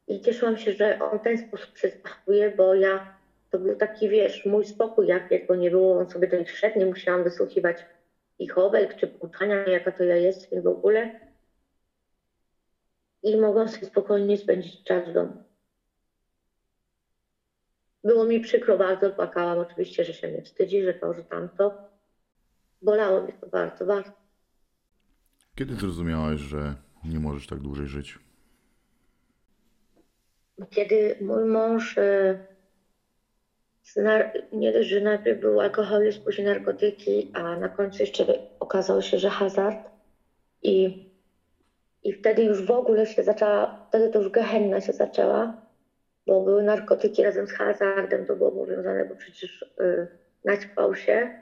i 0.07 0.21
cieszyłam 0.21 0.57
się, 0.57 0.71
że 0.71 0.99
on 0.99 1.19
w 1.19 1.23
ten 1.23 1.37
sposób 1.37 1.77
się 1.77 1.89
zachowuje, 1.89 2.51
bo 2.51 2.75
ja, 2.75 3.17
to 3.51 3.59
był 3.59 3.75
taki, 3.75 4.09
wiesz, 4.09 4.45
mój 4.45 4.65
spokój, 4.65 5.07
jak, 5.07 5.31
jak 5.31 5.47
go 5.47 5.55
nie 5.55 5.71
było, 5.71 5.97
on 5.97 6.09
sobie 6.09 6.27
do 6.27 6.37
nich 6.37 6.61
nie 6.75 6.85
musiałam 6.85 7.23
wysłuchiwać 7.23 7.85
ich 8.39 8.57
obelg 8.57 8.95
czy 8.95 9.07
pouczania, 9.07 9.55
jaka 9.55 9.91
to 9.91 10.03
ja 10.03 10.15
jestem 10.15 10.61
w 10.61 10.67
ogóle. 10.67 11.19
I 13.23 13.37
mogłam 13.37 13.67
sobie 13.67 13.87
spokojnie 13.87 14.37
spędzić 14.37 14.83
czas 14.83 15.09
w 15.09 15.13
domu. 15.13 15.44
Było 18.05 18.25
mi 18.25 18.39
przykro 18.39 18.77
bardzo, 18.77 19.09
płakałam 19.09 19.59
oczywiście, 19.59 20.03
że 20.03 20.13
się 20.13 20.27
mnie 20.27 20.41
wstydzi, 20.41 20.83
że 20.83 20.93
to, 20.93 21.13
że 21.13 21.23
tamto. 21.23 21.73
Bolało 22.81 23.21
mnie 23.21 23.33
to 23.41 23.47
bardzo, 23.47 23.85
bardzo. 23.85 24.11
Kiedy 25.55 25.75
zrozumiałaś, 25.75 26.39
że 26.39 26.75
nie 27.05 27.19
możesz 27.19 27.47
tak 27.47 27.59
dłużej 27.59 27.87
żyć? 27.87 28.19
Kiedy 30.69 31.15
mój 31.21 31.45
mąż 31.45 31.97
e, 31.97 32.39
nie 34.53 34.73
dość, 34.73 34.89
że 34.89 35.01
najpierw 35.01 35.41
był 35.41 35.59
alkoholizm, 35.59 36.23
później 36.23 36.47
narkotyki, 36.47 37.31
a 37.33 37.59
na 37.59 37.69
końcu 37.69 37.99
jeszcze 37.99 38.25
okazało 38.59 39.01
się, 39.01 39.19
że 39.19 39.29
hazard. 39.29 39.89
I, 40.63 41.05
I 42.03 42.13
wtedy 42.13 42.43
już 42.43 42.65
w 42.65 42.71
ogóle 42.71 43.05
się 43.05 43.23
zaczęła, 43.23 43.85
wtedy 43.89 44.09
to 44.09 44.21
już 44.21 44.31
gehenna 44.31 44.81
się 44.81 44.93
zaczęła, 44.93 45.64
bo 46.27 46.41
były 46.41 46.63
narkotyki 46.63 47.23
razem 47.23 47.47
z 47.47 47.51
hazardem, 47.51 48.25
to 48.25 48.35
było 48.35 48.51
powiązane, 48.51 49.05
bo 49.05 49.15
przecież 49.15 49.61
y, 49.61 50.07
naćpał 50.45 50.95
się. 50.95 51.39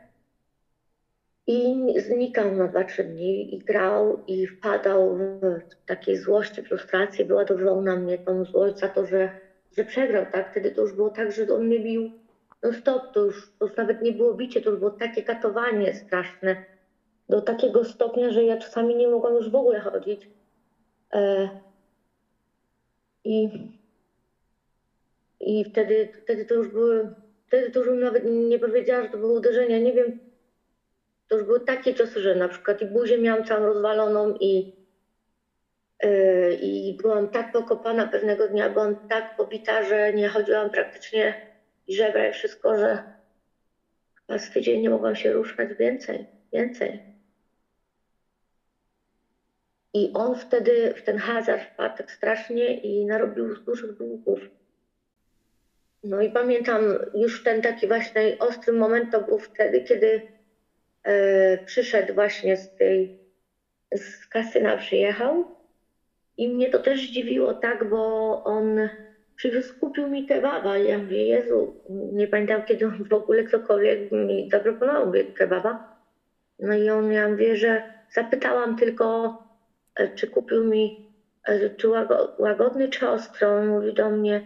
I 1.47 1.75
znikał 2.01 2.51
na 2.51 2.67
2-3 2.67 3.03
dni 3.03 3.55
i 3.55 3.59
grał 3.59 4.23
i 4.27 4.47
wpadał 4.47 5.17
w 5.17 5.85
takiej 5.85 6.17
złości, 6.17 6.63
frustracji, 6.63 7.25
wyładowywał 7.25 7.81
na 7.81 7.95
mnie 7.95 8.17
tą 8.17 8.45
złość 8.45 8.79
za 8.79 8.87
to, 8.87 9.05
że, 9.05 9.29
że 9.77 9.85
przegrał, 9.85 10.25
tak? 10.31 10.51
Wtedy 10.51 10.71
to 10.71 10.81
już 10.81 10.93
było 10.93 11.09
tak, 11.09 11.31
że 11.31 11.47
on 11.55 11.65
mnie 11.65 11.79
bił 11.79 12.11
no 12.63 12.73
stop, 12.73 13.13
to 13.13 13.19
już, 13.19 13.51
to 13.59 13.65
już 13.65 13.77
nawet 13.77 14.01
nie 14.01 14.11
było 14.11 14.33
bicie, 14.33 14.61
to 14.61 14.69
już 14.69 14.79
było 14.79 14.91
takie 14.91 15.23
katowanie 15.23 15.93
straszne. 15.93 16.65
Do 17.29 17.41
takiego 17.41 17.85
stopnia, 17.85 18.31
że 18.31 18.43
ja 18.43 18.57
czasami 18.57 18.95
nie 18.95 19.07
mogłam 19.07 19.33
już 19.33 19.49
w 19.49 19.55
ogóle 19.55 19.79
chodzić. 19.79 20.29
E, 21.13 21.49
I, 23.23 23.49
I 25.45 25.65
wtedy, 25.65 26.09
wtedy 26.23 26.45
to 26.45 26.53
już 26.55 26.67
były, 26.67 27.15
wtedy 27.47 27.71
to 27.71 27.79
już 27.79 27.99
nawet 27.99 28.23
nie 28.25 28.59
powiedziała, 28.59 29.03
że 29.03 29.09
to 29.09 29.17
były 29.17 29.33
uderzenia, 29.33 29.79
nie 29.79 29.93
wiem, 29.93 30.19
to 31.27 31.35
już 31.35 31.45
były 31.45 31.59
takie 31.59 31.93
ciosy, 31.93 32.21
że 32.21 32.35
na 32.35 32.47
przykład 32.47 32.81
i 32.81 32.85
buzię 32.85 33.17
miałam 33.17 33.43
całą 33.43 33.65
rozwaloną 33.65 34.33
i, 34.39 34.73
yy, 36.03 36.53
i 36.55 36.97
byłam 37.01 37.27
tak 37.27 37.51
pokopana 37.51 38.07
pewnego 38.07 38.47
dnia, 38.47 38.69
byłam 38.69 39.07
tak 39.07 39.37
pobita, 39.37 39.83
że 39.83 40.13
nie 40.13 40.29
chodziłam 40.29 40.69
praktycznie 40.69 41.53
i 41.87 41.95
żebra 41.95 42.29
i 42.29 42.33
wszystko, 42.33 42.77
że 42.77 43.03
chyba 44.15 44.39
z 44.39 44.49
tydzień 44.49 44.81
nie 44.81 44.89
mogłam 44.89 45.15
się 45.15 45.33
ruszać 45.33 45.73
więcej, 45.79 46.25
więcej. 46.53 47.13
I 49.93 50.11
on 50.13 50.35
wtedy 50.35 50.93
w 50.97 51.03
ten 51.03 51.17
hazard 51.17 51.63
wpadł 51.63 51.97
tak 51.97 52.11
strasznie 52.11 52.77
i 52.77 53.05
narobił 53.05 53.55
dużych 53.65 53.97
długów. 53.97 54.39
No 56.03 56.21
i 56.21 56.29
pamiętam 56.29 56.81
już 57.13 57.43
ten 57.43 57.61
taki 57.61 57.87
właśnie 57.87 58.35
ostry 58.39 58.73
moment 58.73 59.11
to 59.11 59.21
był 59.21 59.39
wtedy, 59.39 59.81
kiedy 59.81 60.21
e, 61.03 61.57
przyszedł 61.57 62.13
właśnie 62.13 62.57
z 62.57 62.75
tej, 62.75 63.15
z 63.95 64.27
kasyna 64.27 64.77
przyjechał 64.77 65.45
i 66.37 66.47
mnie 66.47 66.69
to 66.69 66.79
też 66.79 67.07
zdziwiło, 67.07 67.53
tak, 67.53 67.89
bo 67.89 68.43
on 68.43 68.89
przywiózł, 69.35 69.79
kupił 69.79 70.07
mi 70.07 70.25
kebaba 70.25 70.77
ja 70.77 70.97
mówię, 70.97 71.27
Jezu, 71.27 71.73
nie 71.89 72.27
pamiętam 72.27 72.61
kiedy 72.63 72.85
on 72.85 73.03
w 73.09 73.13
ogóle 73.13 73.43
ktokolwiek 73.43 74.11
mi 74.11 74.49
zaproponował 74.51 75.11
mi 75.11 75.33
kebaba. 75.33 75.93
No 76.59 76.75
i 76.75 76.89
on, 76.89 77.11
ja 77.11 77.29
mówię, 77.29 77.55
że 77.55 77.83
zapytałam 78.13 78.75
tylko, 78.75 79.37
e, 79.95 80.09
czy 80.09 80.27
kupił 80.27 80.63
mi, 80.63 81.09
e, 81.47 81.69
czy 81.69 81.87
łago- 81.87 82.29
łagodny, 82.37 82.89
czy 82.89 83.09
ostry. 83.09 83.47
On 83.47 83.67
mówi 83.67 83.93
do 83.93 84.09
mnie 84.09 84.41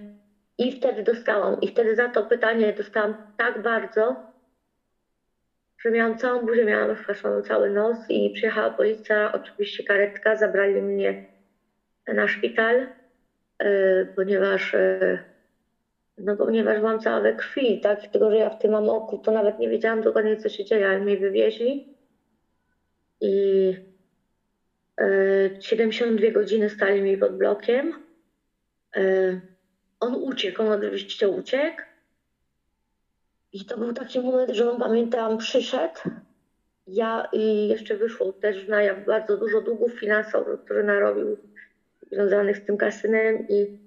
i 0.58 0.72
wtedy 0.72 1.04
dostałam. 1.04 1.62
I 1.62 1.68
wtedy 1.68 1.96
za 1.96 2.10
to 2.10 2.24
pytanie 2.24 2.74
dostałam 2.74 3.16
tak 3.38 3.62
bardzo, 3.62 4.16
że 5.80 5.92
miałam 5.92 6.18
całą 6.18 6.46
buzię, 6.46 6.66
miałam 6.66 6.90
rozkwaszony 6.90 7.42
cały 7.44 7.70
nos 7.70 7.98
i 8.10 8.30
przyjechała 8.30 8.70
policja, 8.70 9.32
oczywiście 9.32 9.84
karetka, 9.84 10.36
zabrali 10.36 10.82
mnie 10.82 11.26
na 12.08 12.28
szpital, 12.28 12.88
e, 13.60 14.06
ponieważ, 14.06 14.74
e, 14.74 15.20
no 16.18 16.36
ponieważ 16.36 16.80
byłam 16.80 17.00
cała 17.00 17.22
we 17.22 17.34
krwi, 17.34 17.82
tak, 17.82 18.08
tego, 18.08 18.32
że 18.32 18.38
ja 18.38 18.50
w 18.50 18.60
tym 18.60 18.72
mam 18.72 18.90
oku, 18.90 19.18
to 19.18 19.32
nawet 19.32 19.60
nie 19.60 19.70
wiedziałam 19.70 20.02
dokładnie, 20.02 20.38
co 20.38 20.50
się 20.50 20.66
dzieje, 20.66 20.88
ale 20.90 21.00
mnie 21.00 21.18
wywieźli 21.18 21.98
i 23.22 23.74
e, 25.02 25.62
72 25.62 26.32
godziny 26.32 26.70
stali 26.70 27.02
mi 27.02 27.18
pod 27.18 27.38
blokiem. 27.38 27.94
E, 28.96 29.42
On 30.00 30.16
uciekł, 30.16 30.62
on 30.62 30.72
oczywiście 30.72 31.30
uciekł. 31.30 31.82
I 33.54 33.66
to 33.66 33.78
był 33.78 33.94
taki 33.94 34.20
moment, 34.20 34.52
że 34.52 34.72
on 34.72 34.80
pamiętam, 34.80 35.38
przyszedł. 35.38 36.00
Ja 36.88 37.28
i 37.34 37.68
jeszcze 37.68 37.98
wyszło 37.98 38.34
też 38.34 38.68
na 38.68 38.84
jaw 38.84 39.06
bardzo 39.06 39.38
dużo 39.38 39.62
długów 39.62 40.00
finansowych, 40.00 40.62
które 40.62 40.84
narobił 40.84 41.38
związanych 42.12 42.58
z 42.58 42.66
tym 42.66 42.78
kasynem 42.78 43.48
i, 43.50 43.80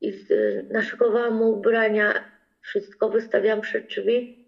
i 0.00 0.12
z, 0.12 0.28
naszykowałam 0.70 1.34
mu 1.34 1.50
ubrania, 1.50 2.24
wszystko 2.60 3.08
wystawiałam 3.08 3.60
przed 3.60 3.86
drzwi 3.86 4.46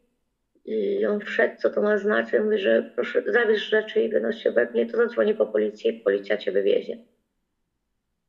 i 0.64 1.06
on 1.06 1.20
wszedł, 1.20 1.54
co 1.58 1.70
to 1.70 1.82
ma 1.82 1.98
znaczyć, 1.98 2.40
mówi, 2.40 2.58
że 2.58 2.90
proszę 2.94 3.22
zabierz 3.26 3.70
rzeczy 3.70 4.00
i 4.00 4.08
wynoś 4.08 4.42
się 4.42 4.50
we 4.50 4.70
mnie, 4.70 4.86
to 4.86 4.96
zadzwoni 4.96 5.34
po 5.34 5.46
policję 5.46 5.92
policja 5.92 6.36
cię 6.36 6.52
wywiezie. 6.52 6.98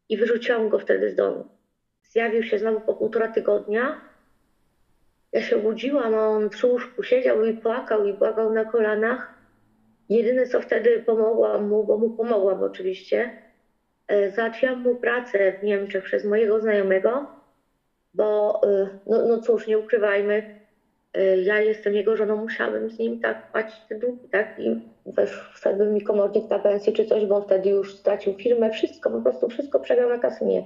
I 0.10 0.18
wyrzuciłam 0.18 0.70
go 0.70 0.80
wtedy 0.80 1.10
z 1.10 1.16
domu. 1.16 1.59
Zjawił 2.10 2.44
się 2.44 2.60
znowu 2.60 2.82
po 2.82 2.94
półtora 2.94 3.28
tygodnia, 3.28 4.02
ja 5.34 5.42
się 5.42 5.56
obudziłam, 5.56 6.16
a 6.16 6.28
on 6.28 6.50
przy 6.50 6.68
łóżku 6.68 7.04
siedział 7.04 7.46
i 7.46 7.54
płakał 7.54 8.06
i 8.06 8.14
błagał 8.14 8.54
na 8.54 8.66
kolanach. 8.66 9.34
Jedyne 10.10 10.48
co 10.48 10.62
wtedy 10.62 11.04
pomogłam 11.06 11.68
mu, 11.68 11.84
bo 11.84 11.98
mu 11.98 12.10
pomogłam 12.10 12.64
oczywiście, 12.64 13.38
e, 14.08 14.32
załatwiłam 14.32 14.82
mu 14.82 14.96
pracę 14.96 15.54
w 15.60 15.64
Niemczech 15.64 16.04
przez 16.04 16.26
mojego 16.26 16.60
znajomego, 16.60 17.26
bo 18.14 18.60
e, 18.64 18.90
no, 19.08 19.28
no 19.28 19.40
cóż, 19.40 19.68
nie 19.68 19.80
ukrywajmy, 19.80 20.60
e, 21.14 21.38
ja 21.38 21.60
jestem 21.60 21.94
jego 21.94 22.16
żoną, 22.16 22.36
musiałabym 22.36 22.90
z 22.90 23.00
nim 23.00 23.20
tak 23.20 23.52
płacić 23.52 23.80
te 23.90 23.96
długi, 23.96 24.30
tak? 24.30 24.60
I 24.60 24.76
wszedłby 25.54 25.86
mi 25.86 26.02
komornik 26.02 26.50
na 26.50 26.60
pensję 26.60 26.94
czy 26.94 27.06
coś, 27.06 27.26
bo 27.26 27.36
on 27.36 27.44
wtedy 27.44 27.70
już 27.70 27.96
stracił 27.96 28.34
firmę, 28.34 28.70
wszystko, 28.70 29.10
po 29.10 29.22
prostu 29.22 29.50
wszystko 29.50 29.80
przegrał 29.80 30.10
na 30.10 30.20
kasynie. 30.20 30.64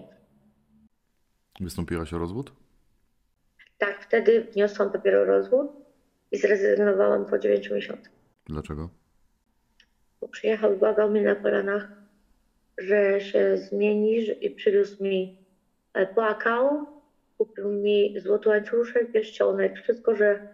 Wystąpiłaś 1.59 2.13
o 2.13 2.17
rozwód? 2.17 2.51
Tak, 3.77 4.03
wtedy 4.03 4.41
wniosłam 4.41 4.91
dopiero 4.91 5.25
rozwód 5.25 5.71
i 6.31 6.37
zrezygnowałam 6.37 7.25
po 7.25 7.39
9 7.39 7.69
miesiącach. 7.69 8.11
Dlaczego? 8.45 8.89
Bo 10.21 10.27
przyjechał 10.27 10.73
i 10.73 10.77
błagał 10.77 11.09
mnie 11.11 11.21
na 11.21 11.35
kolanach, 11.35 11.87
że 12.77 13.21
się 13.21 13.57
zmieni 13.57 14.25
że- 14.25 14.33
i 14.33 14.49
przywiózł 14.55 15.03
mi, 15.03 15.37
e, 15.93 16.07
płakał, 16.07 16.85
kupił 17.37 17.69
mi 17.69 18.19
złoty 18.19 18.49
łańcuszek, 18.49 19.11
pierścionek, 19.11 19.75
wszystko, 19.83 20.15
że 20.15 20.47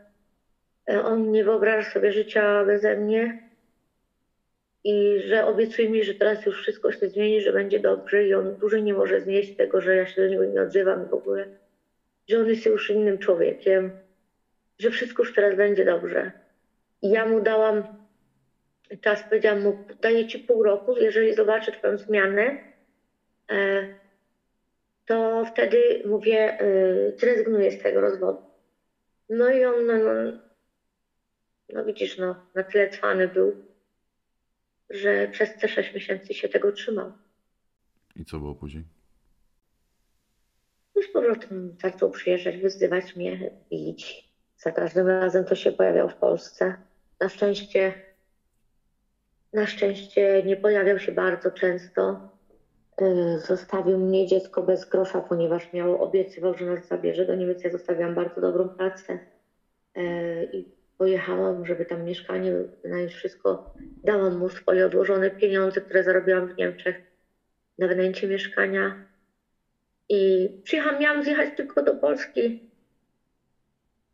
e, 0.90 1.04
on 1.04 1.32
nie 1.32 1.44
wyobraża 1.44 1.92
sobie 1.92 2.12
życia 2.12 2.66
beze 2.66 2.98
mnie 2.98 3.49
i 4.90 5.22
że 5.28 5.46
obiecuje 5.46 5.90
mi, 5.90 6.04
że 6.04 6.14
teraz 6.14 6.46
już 6.46 6.62
wszystko 6.62 6.92
się 6.92 7.10
zmieni, 7.10 7.42
że 7.42 7.54
będzie 7.54 7.80
dobrze 7.80 8.28
i 8.28 8.34
on 8.34 8.56
dłużej 8.56 8.84
nie 8.84 8.94
może 8.94 9.22
znieść 9.22 9.56
tego, 9.56 9.82
że 9.82 9.96
ja 9.96 10.06
się 10.06 10.22
do 10.22 10.28
niego 10.28 10.46
nie 10.46 10.62
odzywam 10.62 11.06
w 11.06 11.14
ogóle, 11.14 11.46
że 12.28 12.40
on 12.40 12.48
jest 12.48 12.66
już 12.66 12.90
innym 12.90 13.18
człowiekiem, 13.18 13.92
że 14.80 14.90
wszystko 14.90 15.24
już 15.24 15.34
teraz 15.34 15.56
będzie 15.56 15.86
dobrze. 15.86 16.32
I 17.02 17.10
ja 17.10 17.26
mu 17.26 17.42
dałam 17.42 17.84
czas, 19.02 19.24
powiedziałam 19.24 19.62
mu, 19.62 19.78
daję 20.02 20.28
ci 20.28 20.40
pół 20.40 20.64
roku, 20.64 20.98
jeżeli 20.98 21.34
zobaczę 21.34 21.72
twoją 21.72 21.98
zmianę, 21.98 22.58
e, 23.52 23.88
to 25.06 25.46
wtedy 25.46 26.02
mówię, 26.06 26.60
e, 26.60 26.66
zrezygnuję 27.18 27.72
z 27.72 27.84
tego 27.84 28.02
rozwodu. 28.02 28.42
No 29.30 29.50
i 29.50 29.66
on, 29.66 29.86
no, 29.86 29.98
no, 29.98 30.14
no 31.74 31.86
widzisz, 31.86 32.18
no, 32.18 32.36
na 32.56 32.64
tyle 32.64 32.90
cwany 32.90 33.28
był, 33.28 33.69
że 34.90 35.28
przez 35.28 35.58
te 35.58 35.68
sześć 35.68 35.94
miesięcy 35.94 36.34
się 36.34 36.50
tego 36.50 36.72
trzymał. 36.72 37.12
I 38.16 38.26
co 38.26 38.40
było 38.40 38.56
później? 38.56 38.84
I 40.96 41.04
z 41.04 41.12
powrotem 41.14 41.76
zaczął 41.82 42.12
przyjeżdżać, 42.12 42.58
wyzywać 42.58 43.16
mnie, 43.16 43.52
bić. 43.70 44.30
Za 44.58 44.72
każdym 44.72 45.08
razem 45.08 45.46
to 45.46 45.56
się 45.56 45.72
pojawiał 45.72 46.10
w 46.10 46.16
Polsce. 46.16 46.76
Na 47.20 47.30
szczęście, 47.30 47.94
na 49.54 49.66
szczęście 49.68 50.44
nie 50.46 50.58
pojawiał 50.58 51.00
się 51.00 51.12
bardzo 51.12 51.52
często. 51.52 52.30
Yy, 53.02 53.40
Zostawił 53.40 53.98
mnie 53.98 54.28
dziecko 54.28 54.64
bez 54.64 54.90
grosza, 54.90 55.22
ponieważ 55.22 55.74
miał, 55.74 56.04
obiecywał, 56.04 56.58
że 56.58 56.66
nas 56.66 56.88
zabierze 56.88 57.26
do 57.26 57.36
Niemiec. 57.36 57.64
Ja 57.64 57.72
zostawiłam 57.72 58.16
bardzo 58.16 58.42
dobrą 58.42 58.70
pracę 58.70 59.20
yy, 59.96 60.50
i 60.54 60.79
pojechałam, 61.00 61.66
żeby 61.66 61.86
tam 61.86 62.04
mieszkanie 62.04 62.54
wynająć 62.84 63.14
wszystko. 63.14 63.74
Dałam 64.04 64.38
mu 64.38 64.50
swoje 64.50 64.86
odłożone 64.86 65.32
pieniądze, 65.32 65.82
które 65.82 66.04
zarobiłam 66.04 66.48
w 66.48 66.58
Niemczech 66.58 66.96
na 67.78 67.88
wynajęcie 67.88 68.28
mieszkania. 68.28 69.06
I 70.10 70.50
przyjechałam, 70.64 71.00
miałam 71.00 71.24
zjechać 71.24 71.50
tylko 71.58 71.84
do 71.84 71.96
Polski, 71.96 72.70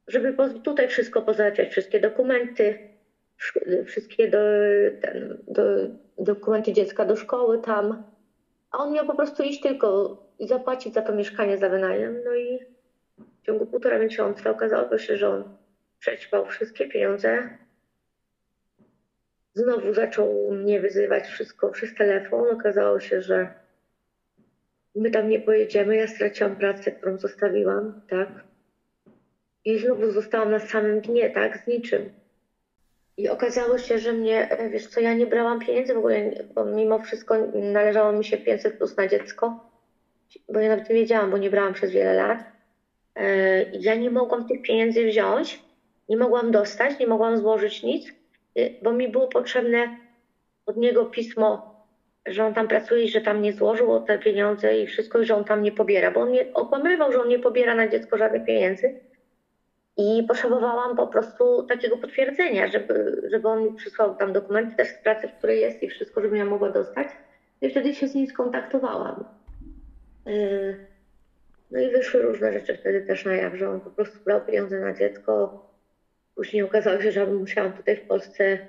żeby 0.08 0.36
tutaj 0.64 0.88
wszystko 0.88 1.22
pozałatwiać, 1.22 1.70
wszystkie 1.72 2.00
dokumenty, 2.00 2.90
wsz- 3.42 3.86
wszystkie 3.86 4.28
do, 4.28 4.40
ten, 5.02 5.38
do, 5.48 5.64
dokumenty 6.18 6.74
dziecka 6.74 7.06
do 7.06 7.16
szkoły 7.16 7.60
tam. 7.62 8.04
A 8.72 8.78
on 8.78 8.94
miał 8.94 9.06
po 9.06 9.16
prostu 9.16 9.44
iść 9.44 9.62
tylko 9.62 10.18
i 10.40 10.48
zapłacić 10.48 10.94
za 10.94 11.02
to 11.02 11.14
mieszkanie 11.14 11.58
za 11.58 11.70
wynajem. 11.70 12.24
No 12.26 12.36
i 12.36 12.60
w 13.18 13.46
ciągu 13.46 13.66
półtora 13.66 14.00
miesiąca 14.00 14.50
okazało 14.50 14.98
się, 14.98 15.18
że 15.18 15.30
on 15.30 15.65
przećpał 16.06 16.46
wszystkie 16.46 16.88
pieniądze. 16.88 17.50
Znowu 19.54 19.94
zaczął 19.94 20.52
mnie 20.52 20.80
wyzywać 20.80 21.28
wszystko 21.28 21.70
przez 21.70 21.96
telefon. 21.96 22.50
Okazało 22.50 23.00
się, 23.00 23.22
że 23.22 23.54
my 24.96 25.12
tam 25.12 25.30
nie 25.30 25.40
pojedziemy. 25.40 25.96
Ja 25.96 26.08
straciłam 26.08 26.56
pracę, 26.56 26.92
którą 26.92 27.18
zostawiłam, 27.18 28.02
tak? 28.10 28.28
I 29.66 29.80
znowu 29.80 30.12
zostałam 30.12 30.52
na 30.52 30.60
samym 30.60 31.02
dnie, 31.02 31.30
tak? 31.30 31.58
Z 31.58 31.68
niczym. 31.68 32.10
I 33.18 33.30
okazało 33.30 33.78
się, 33.78 34.00
że 34.00 34.14
mnie, 34.14 34.50
e, 34.50 34.70
wiesz 34.70 34.88
co, 34.88 35.00
ja 35.00 35.14
nie 35.14 35.28
brałam 35.28 35.60
pieniędzy 35.60 35.94
w 35.94 35.98
ogóle, 35.98 36.32
bo 36.56 36.66
mimo 36.66 37.00
wszystko 37.00 37.36
należało 37.54 38.12
mi 38.12 38.26
się 38.26 38.38
500 38.38 38.78
plus 38.78 38.98
na 38.98 39.08
dziecko, 39.08 39.70
bo 40.50 40.60
ja 40.60 40.70
nawet 40.70 40.90
nie 40.90 40.96
wiedziałam, 40.96 41.32
bo 41.32 41.38
nie 41.38 41.50
brałam 41.50 41.74
przez 41.74 41.92
wiele 41.92 42.14
lat. 42.14 42.40
E, 43.16 43.64
Ja 43.64 43.96
nie 43.96 44.10
mogłam 44.12 44.48
tych 44.48 44.62
pieniędzy 44.62 45.06
wziąć, 45.06 45.65
nie 46.10 46.18
mogłam 46.18 46.52
dostać, 46.52 47.00
nie 47.00 47.08
mogłam 47.08 47.38
złożyć 47.38 47.84
nic, 47.84 48.14
y, 48.58 48.80
bo 48.82 48.94
mi 48.94 49.10
było 49.10 49.28
potrzebne 49.28 49.90
od 50.66 50.78
niego 50.78 51.06
pismo, 51.06 51.76
że 52.26 52.46
on 52.46 52.54
tam 52.54 52.68
pracuje 52.68 53.04
i 53.04 53.10
że 53.10 53.22
tam 53.22 53.42
nie 53.42 53.54
złożył 53.54 54.02
te 54.02 54.20
pieniądze 54.20 54.80
i 54.80 54.88
wszystko, 54.88 55.24
że 55.24 55.36
on 55.36 55.46
tam 55.46 55.62
nie 55.64 55.72
pobiera, 55.72 56.12
bo 56.12 56.22
on 56.22 56.30
mnie 56.30 56.54
okłamywał, 56.54 57.12
że 57.12 57.22
on 57.22 57.28
nie 57.28 57.40
pobiera 57.40 57.76
na 57.76 57.88
dziecko 57.88 58.18
żadnych 58.18 58.46
pieniędzy. 58.46 59.00
I 59.98 60.24
potrzebowałam 60.28 60.96
po 60.96 61.08
prostu 61.08 61.64
takiego 61.64 61.98
potwierdzenia, 61.98 62.68
żeby, 62.68 63.22
żeby 63.32 63.48
on 63.48 63.64
mi 63.64 63.74
przysłał 63.74 64.16
tam 64.16 64.34
dokumenty 64.34 64.76
też 64.76 64.90
z 64.90 65.00
pracy, 65.00 65.28
w 65.28 65.34
której 65.36 65.62
jest 65.62 65.84
i 65.84 65.90
wszystko, 65.90 66.22
żebym 66.22 66.38
ja 66.38 66.46
mogła 66.46 66.72
dostać. 66.72 67.08
I 67.62 67.70
wtedy 67.70 67.94
się 67.94 68.08
z 68.08 68.16
nim 68.16 68.28
skontaktowałam. 68.28 69.26
Yy, 70.26 70.88
No 71.72 71.80
i 71.80 71.92
wyszły 71.92 72.22
różne 72.22 72.54
rzeczy 72.54 72.78
wtedy 72.78 73.02
też 73.02 73.26
na 73.26 73.36
jaw, 73.36 73.56
że 73.56 73.70
on 73.70 73.82
po 73.82 73.92
prostu 73.92 74.20
brał 74.26 74.46
pieniądze 74.46 74.80
na 74.80 74.94
dziecko. 74.94 75.66
Później 76.36 76.64
okazało 76.64 77.02
się, 77.02 77.12
że 77.12 77.26
musiałam 77.26 77.74
tutaj 77.74 77.96
w 77.96 78.08
Polsce 78.08 78.60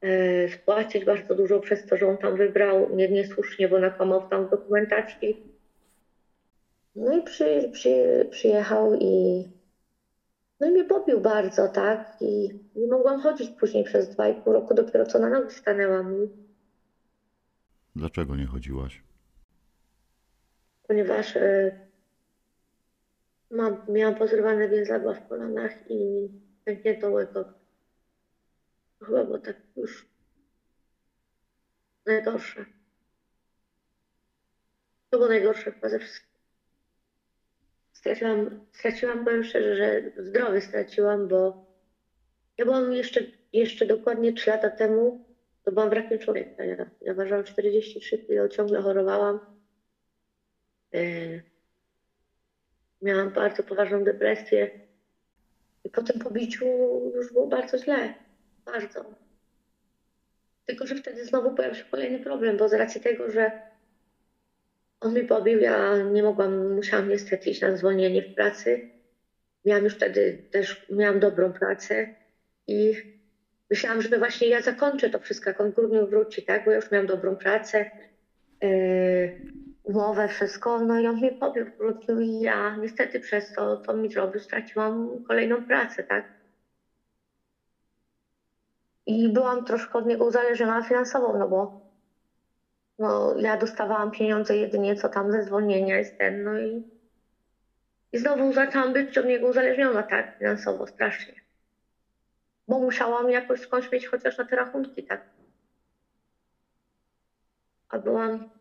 e, 0.00 0.48
spłacić 0.48 1.04
bardzo 1.04 1.34
dużo 1.34 1.60
przez 1.60 1.86
to, 1.86 1.96
że 1.96 2.06
on 2.06 2.18
tam 2.18 2.36
wybrał 2.36 2.96
nie, 2.96 3.08
niesłusznie, 3.08 3.68
bo 3.68 3.78
nakłamał 3.78 4.28
tam 4.28 4.46
w 4.46 4.50
dokumentacji. 4.50 5.36
No 6.94 7.18
i 7.18 7.22
przy, 7.22 7.70
przy, 7.72 8.26
przyjechał 8.30 8.94
i 8.94 9.44
no 10.60 10.66
i 10.66 10.70
mnie 10.70 10.84
pobił 10.84 11.20
bardzo, 11.20 11.68
tak? 11.68 12.16
I 12.20 12.50
nie 12.74 12.86
mogłam 12.86 13.20
chodzić 13.20 13.50
później 13.50 13.84
przez 13.84 14.08
dwa 14.08 14.28
i 14.28 14.34
pół 14.34 14.52
roku, 14.52 14.74
dopiero 14.74 15.06
co 15.06 15.18
na 15.18 15.28
nogi 15.28 15.50
stanęłam. 15.50 16.28
Dlaczego 17.96 18.36
nie 18.36 18.46
chodziłaś? 18.46 19.06
ponieważ 20.88 21.36
e, 21.36 21.72
mam, 23.50 23.76
miałam 23.88 24.14
pozrywane 24.14 24.68
więzadła 24.68 25.14
w 25.14 25.28
kolanach 25.28 25.90
i 25.90 26.28
pękniętą 26.66 27.10
łydkę. 27.10 27.44
Chyba, 29.02 29.24
bo 29.24 29.38
tak 29.38 29.56
już 29.76 30.06
najgorsze. 32.06 32.66
To 35.10 35.18
było 35.18 35.28
najgorsze 35.28 35.72
chyba 35.72 35.88
ze 35.88 35.98
wszystkich. 35.98 36.36
Straciłam, 37.92 38.66
straciłam, 38.72 39.24
powiem 39.24 39.44
szczerze, 39.44 39.76
że 39.76 40.02
zdrowie 40.16 40.60
straciłam, 40.60 41.28
bo 41.28 41.66
ja 42.58 42.64
byłam 42.64 42.92
jeszcze, 42.92 43.20
jeszcze 43.52 43.86
dokładnie 43.86 44.32
3 44.32 44.50
lata 44.50 44.70
temu, 44.70 45.24
to 45.62 45.72
byłam 45.72 45.90
wrakiem 45.90 46.18
człowieka. 46.18 46.64
Ja, 46.64 46.90
ja 47.00 47.14
ważyłam 47.14 47.44
43 47.44 48.18
kg, 48.18 48.48
ciągle 48.48 48.82
chorowałam. 48.82 49.40
Yy, 50.92 51.42
miałam 53.02 53.32
bardzo 53.32 53.62
poważną 53.62 54.04
depresję. 54.04 54.85
I 55.86 55.90
po 55.90 56.02
tym 56.02 56.20
pobiciu 56.20 56.66
już 57.14 57.32
było 57.32 57.46
bardzo 57.46 57.78
źle. 57.78 58.14
Bardzo. 58.64 59.04
Tylko, 60.64 60.86
że 60.86 60.94
wtedy 60.94 61.24
znowu 61.24 61.54
pojawił 61.54 61.78
się 61.78 61.84
kolejny 61.90 62.18
problem, 62.18 62.56
bo 62.56 62.68
z 62.68 62.72
racji 62.72 63.00
tego, 63.00 63.30
że 63.30 63.50
on 65.00 65.14
mi 65.14 65.24
pobił, 65.24 65.60
ja 65.60 66.02
nie 66.02 66.22
mogłam, 66.22 66.74
musiałam 66.74 67.08
niestety 67.08 67.50
iść 67.50 67.60
na 67.60 67.76
zwolnienie 67.76 68.22
w 68.22 68.34
pracy. 68.34 68.90
Miałam 69.64 69.84
już 69.84 69.94
wtedy 69.94 70.42
też, 70.50 70.86
miałam 70.90 71.20
dobrą 71.20 71.52
pracę 71.52 72.14
i 72.66 72.94
myślałam, 73.70 74.02
że 74.02 74.18
właśnie 74.18 74.48
ja 74.48 74.62
zakończę 74.62 75.10
to 75.10 75.18
wszystko, 75.18 75.50
jak 75.50 75.60
on 75.60 75.70
w 75.72 75.74
grudniu 75.74 76.06
wróci, 76.06 76.42
tak, 76.42 76.64
bo 76.64 76.70
ja 76.70 76.76
już 76.76 76.90
miałam 76.90 77.06
dobrą 77.06 77.36
pracę, 77.36 77.90
yy, 78.62 79.65
umowę, 79.86 80.28
wszystko, 80.28 80.80
no 80.80 81.00
i 81.00 81.06
on 81.06 81.16
mnie 81.16 81.32
pobił 81.32 81.66
w 81.66 81.76
grudniu 81.76 82.20
i 82.20 82.40
ja 82.40 82.76
niestety 82.76 83.20
przez 83.20 83.52
to, 83.52 83.76
to 83.76 83.94
mi 83.94 84.10
zrobił, 84.10 84.40
straciłam 84.40 85.20
kolejną 85.28 85.62
pracę, 85.62 86.04
tak. 86.04 86.24
I 89.06 89.28
byłam 89.28 89.64
troszkę 89.64 89.98
od 89.98 90.06
niego 90.06 90.24
uzależniona 90.24 90.82
finansowo, 90.82 91.38
no 91.38 91.48
bo 91.48 91.80
no, 92.98 93.34
ja 93.38 93.56
dostawałam 93.56 94.10
pieniądze 94.10 94.56
jedynie 94.56 94.96
co 94.96 95.08
tam 95.08 95.32
ze 95.32 95.42
zwolnienia 95.42 95.98
jest 95.98 96.16
ten, 96.18 96.44
no 96.44 96.58
i, 96.58 96.84
i 98.12 98.18
znowu 98.18 98.52
zaczęłam 98.52 98.92
być 98.92 99.18
od 99.18 99.26
niego 99.26 99.46
uzależniona, 99.46 100.02
tak, 100.02 100.36
finansowo, 100.38 100.86
strasznie. 100.86 101.34
Bo 102.68 102.78
musiałam 102.80 103.30
jakoś 103.30 103.60
skądś 103.60 103.92
mieć 103.92 104.06
chociaż 104.06 104.38
na 104.38 104.44
te 104.44 104.56
rachunki, 104.56 105.04
tak. 105.04 105.20
A 107.88 107.98
byłam 107.98 108.55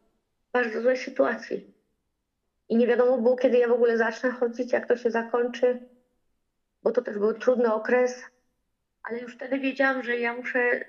bardzo 0.56 0.82
złej 0.82 0.98
sytuacji. 0.98 1.74
I 2.70 2.76
nie 2.76 2.88
wiadomo 2.88 3.18
było, 3.18 3.36
kiedy 3.36 3.58
ja 3.58 3.68
w 3.68 3.72
ogóle 3.72 3.98
zacznę 3.98 4.32
chodzić, 4.32 4.74
jak 4.74 4.88
to 4.88 4.96
się 4.96 5.12
zakończy, 5.12 5.80
bo 6.84 6.92
to 6.92 7.02
też 7.02 7.18
był 7.18 7.34
trudny 7.34 7.74
okres, 7.74 8.26
ale 9.04 9.20
już 9.20 9.36
wtedy 9.36 9.60
wiedziałam, 9.60 10.04
że 10.04 10.18
ja 10.18 10.34
muszę 10.34 10.86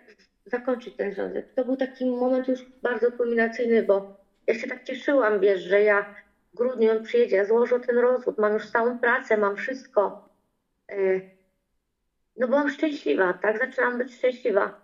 zakończyć 0.47 0.97
ten 0.97 1.13
związek. 1.13 1.55
To 1.55 1.65
był 1.65 1.77
taki 1.77 2.07
moment 2.07 2.49
już 2.49 2.65
bardzo 2.83 3.13
kulminacyjny, 3.13 3.83
bo 3.83 4.17
ja 4.47 4.55
się 4.55 4.67
tak 4.67 4.85
cieszyłam, 4.85 5.41
wiesz, 5.41 5.61
że 5.61 5.83
ja 5.83 6.15
w 6.53 6.57
grudniu 6.57 6.91
on 6.91 7.03
przyjedzie, 7.03 7.37
ja 7.37 7.45
złożę 7.45 7.81
ten 7.81 7.99
rozwód, 7.99 8.39
mam 8.39 8.53
już 8.53 8.71
całą 8.71 8.99
pracę, 8.99 9.37
mam 9.37 9.57
wszystko. 9.57 10.29
Y, 10.93 11.31
no 12.37 12.49
byłam 12.49 12.71
szczęśliwa, 12.71 13.33
tak? 13.33 13.59
Zaczęłam 13.59 13.99
być 13.99 14.15
szczęśliwa. 14.15 14.81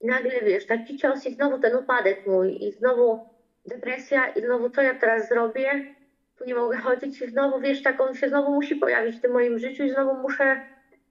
I 0.00 0.06
nagle, 0.06 0.40
wiesz, 0.42 0.66
taki 0.66 0.96
cios 0.96 1.26
i 1.26 1.34
znowu 1.34 1.58
ten 1.58 1.76
upadek 1.76 2.26
mój 2.26 2.64
i 2.64 2.72
znowu 2.72 3.33
depresja 3.66 4.28
i 4.28 4.40
znowu 4.40 4.70
co 4.70 4.82
ja 4.82 4.94
teraz 4.94 5.28
zrobię? 5.28 5.94
Tu 6.38 6.44
nie 6.44 6.54
mogę 6.54 6.76
chodzić 6.76 7.22
i 7.22 7.30
znowu, 7.30 7.60
wiesz, 7.60 7.82
tak 7.82 8.00
on 8.00 8.14
się 8.14 8.28
znowu 8.28 8.52
musi 8.52 8.76
pojawić 8.76 9.16
w 9.16 9.20
tym 9.20 9.32
moim 9.32 9.58
życiu 9.58 9.84
i 9.84 9.90
znowu 9.90 10.14
muszę 10.14 10.66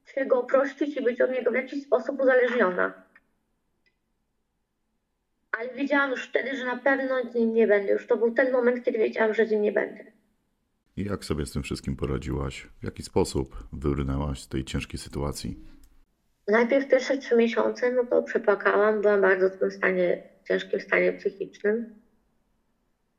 się 0.05 0.25
go 0.25 0.39
oprościć 0.39 0.97
i 0.97 1.01
być 1.01 1.21
od 1.21 1.31
niego 1.31 1.51
w 1.51 1.55
jakiś 1.55 1.83
sposób 1.83 2.21
uzależniona 2.21 3.03
ale 5.59 5.73
wiedziałam 5.73 6.11
już 6.11 6.27
wtedy, 6.27 6.57
że 6.57 6.65
na 6.65 6.77
pewno 6.77 7.31
z 7.31 7.35
nim 7.35 7.53
nie 7.53 7.67
będę. 7.67 7.91
Już 7.91 8.07
to 8.07 8.17
był 8.17 8.31
ten 8.31 8.51
moment, 8.51 8.85
kiedy 8.85 8.97
wiedziałam, 8.97 9.33
że 9.33 9.45
z 9.45 9.51
nim 9.51 9.61
nie 9.61 9.71
będę. 9.71 10.03
I 10.97 11.03
jak 11.05 11.25
sobie 11.25 11.45
z 11.45 11.51
tym 11.51 11.63
wszystkim 11.63 11.95
poradziłaś? 11.95 12.67
W 12.81 12.83
jaki 12.83 13.03
sposób 13.03 13.67
wybrnęłaś 13.73 14.41
z 14.41 14.47
tej 14.47 14.65
ciężkiej 14.65 14.99
sytuacji? 14.99 15.59
Najpierw 16.47 16.87
pierwsze 16.87 17.17
trzy 17.17 17.35
miesiące, 17.35 17.91
no 17.91 18.05
to 18.05 18.23
przepłakałam, 18.23 19.01
byłam 19.01 19.21
bardzo 19.21 19.49
w 19.49 19.57
tym 19.57 19.71
stanie, 19.71 20.23
ciężkim 20.47 20.79
stanie 20.79 21.13
psychicznym. 21.13 22.02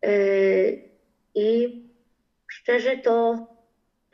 Yy, 0.06 0.78
I 1.34 1.82
szczerze 2.48 2.96
to 2.96 3.46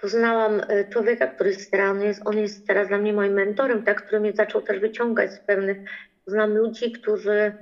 poznałam 0.00 0.60
e, 0.68 0.84
człowieka, 0.88 1.26
który 1.26 1.50
jest 1.50 1.74
on 1.74 2.02
jest, 2.02 2.22
on 2.24 2.38
jest 2.38 2.66
teraz 2.66 2.88
dla 2.88 2.98
mnie 2.98 3.12
moim 3.12 3.32
mentorem, 3.32 3.82
tak, 3.82 4.02
który 4.02 4.20
mnie 4.20 4.32
zaczął 4.32 4.62
też 4.62 4.78
wyciągać 4.78 5.32
z 5.32 5.40
pewnych, 5.40 5.78
znam 6.26 6.56
ludzi, 6.56 6.92
którzy 6.92 7.52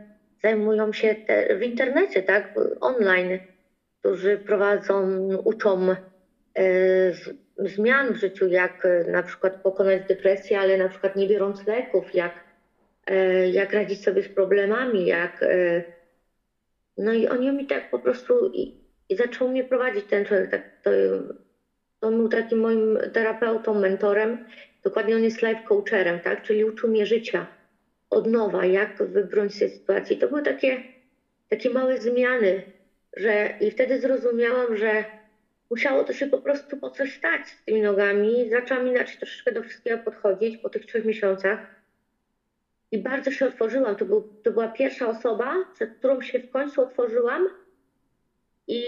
zajmują 0.43 0.93
się 0.93 1.15
te, 1.15 1.57
w 1.57 1.63
internecie, 1.63 2.23
tak, 2.23 2.55
online, 2.81 3.39
którzy 4.01 4.39
prowadzą, 4.39 5.19
uczą 5.45 5.91
e, 5.91 5.97
z, 7.13 7.31
zmian 7.59 8.15
w 8.15 8.17
życiu, 8.17 8.49
jak 8.49 8.85
e, 8.87 9.11
na 9.11 9.23
przykład 9.23 9.63
pokonać 9.63 10.03
depresję, 10.09 10.61
ale 10.61 10.77
na 10.77 10.89
przykład 10.89 11.17
nie 11.17 11.29
biorąc 11.29 11.67
leków, 11.67 12.15
jak, 12.15 12.33
e, 13.07 13.49
jak 13.49 13.73
radzić 13.73 14.05
sobie 14.05 14.23
z 14.23 14.29
problemami, 14.29 15.07
jak. 15.07 15.43
E, 15.43 15.98
no 16.99 17.13
i 17.13 17.29
oni 17.29 17.53
mi 17.53 17.67
tak 17.67 17.91
po 17.91 17.99
prostu 17.99 18.51
i, 18.55 18.75
i 19.09 19.17
zaczął 19.17 19.49
mnie 19.49 19.65
prowadzić 19.65 20.05
ten 20.05 20.25
człowiek. 20.25 20.51
Tak, 20.51 20.63
to, 20.83 20.91
on 22.01 22.17
był 22.17 22.29
takim 22.29 22.59
moim 22.59 22.99
terapeutą, 23.13 23.75
mentorem. 23.75 24.47
Dokładnie 24.85 25.17
on 25.17 25.23
jest 25.23 25.43
life 25.43 25.63
coacherem, 25.69 26.21
tak? 26.21 26.43
Czyli 26.43 26.65
uczył 26.65 26.91
mnie 26.91 27.07
życia 27.07 27.47
od 28.11 28.27
nowa, 28.27 28.67
jak 28.67 29.03
wybrnąć 29.03 29.55
z 29.55 29.59
tej 29.59 29.71
sytuacji. 29.71 30.17
To 30.17 30.29
były 30.29 30.43
takie, 30.43 30.83
takie 31.49 31.71
małe 31.71 31.99
zmiany, 31.99 32.63
że 33.17 33.51
i 33.61 33.71
wtedy 33.71 34.01
zrozumiałam, 34.01 34.77
że 34.77 35.05
musiało 35.71 36.05
to 36.05 36.13
się 36.13 36.27
po 36.27 36.39
prostu 36.39 36.77
po 36.77 36.91
coś 36.91 37.15
stać 37.15 37.49
z 37.49 37.65
tymi 37.65 37.83
nogami. 37.83 38.51
Zaczęłam 38.51 38.89
inaczej 38.89 39.17
troszeczkę 39.17 39.53
do 39.53 39.63
wszystkiego 39.63 39.99
podchodzić 39.99 40.57
po 40.57 40.69
tych 40.69 40.87
trzech 40.87 41.05
miesiącach. 41.05 41.78
I 42.91 42.99
bardzo 43.03 43.31
się 43.31 43.47
otworzyłam. 43.47 43.97
To, 43.97 44.05
był, 44.05 44.23
to 44.43 44.51
była 44.51 44.69
pierwsza 44.69 45.09
osoba, 45.09 45.55
przed 45.75 45.95
którą 45.99 46.21
się 46.21 46.39
w 46.41 46.51
końcu 46.51 46.83
otworzyłam. 46.83 47.49
I, 48.67 48.83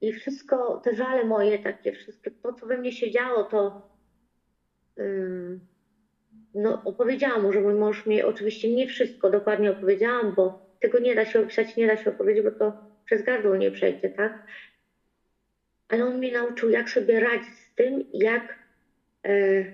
I 0.00 0.12
wszystko, 0.12 0.80
te 0.84 0.94
żale 0.94 1.24
moje, 1.24 1.58
takie 1.58 1.92
wszystko, 1.92 2.30
to 2.42 2.52
co 2.52 2.66
we 2.66 2.78
mnie 2.78 2.92
się 2.92 3.10
działo, 3.10 3.44
to. 3.44 3.88
Yy, 4.96 5.58
no, 6.54 6.82
opowiedziałam 6.84 7.42
mu, 7.42 7.52
że 7.52 7.60
mój 7.60 7.74
mąż 7.74 8.06
mi 8.06 8.22
oczywiście 8.22 8.74
nie 8.74 8.86
wszystko 8.86 9.30
dokładnie 9.30 9.70
opowiedziałam, 9.70 10.34
bo 10.34 10.66
tego 10.80 10.98
nie 10.98 11.14
da 11.14 11.24
się 11.24 11.40
opisać, 11.40 11.76
nie 11.76 11.86
da 11.86 11.96
się 11.96 12.10
opowiedzieć, 12.10 12.44
bo 12.44 12.50
to 12.50 12.72
przez 13.04 13.22
gardło 13.22 13.56
nie 13.56 13.70
przejdzie, 13.70 14.08
tak? 14.08 14.46
Ale 15.88 16.04
on 16.04 16.18
mnie 16.18 16.32
nauczył, 16.32 16.70
jak 16.70 16.90
sobie 16.90 17.20
radzić 17.20 17.54
z 17.54 17.74
tym, 17.74 18.04
jak 18.12 18.65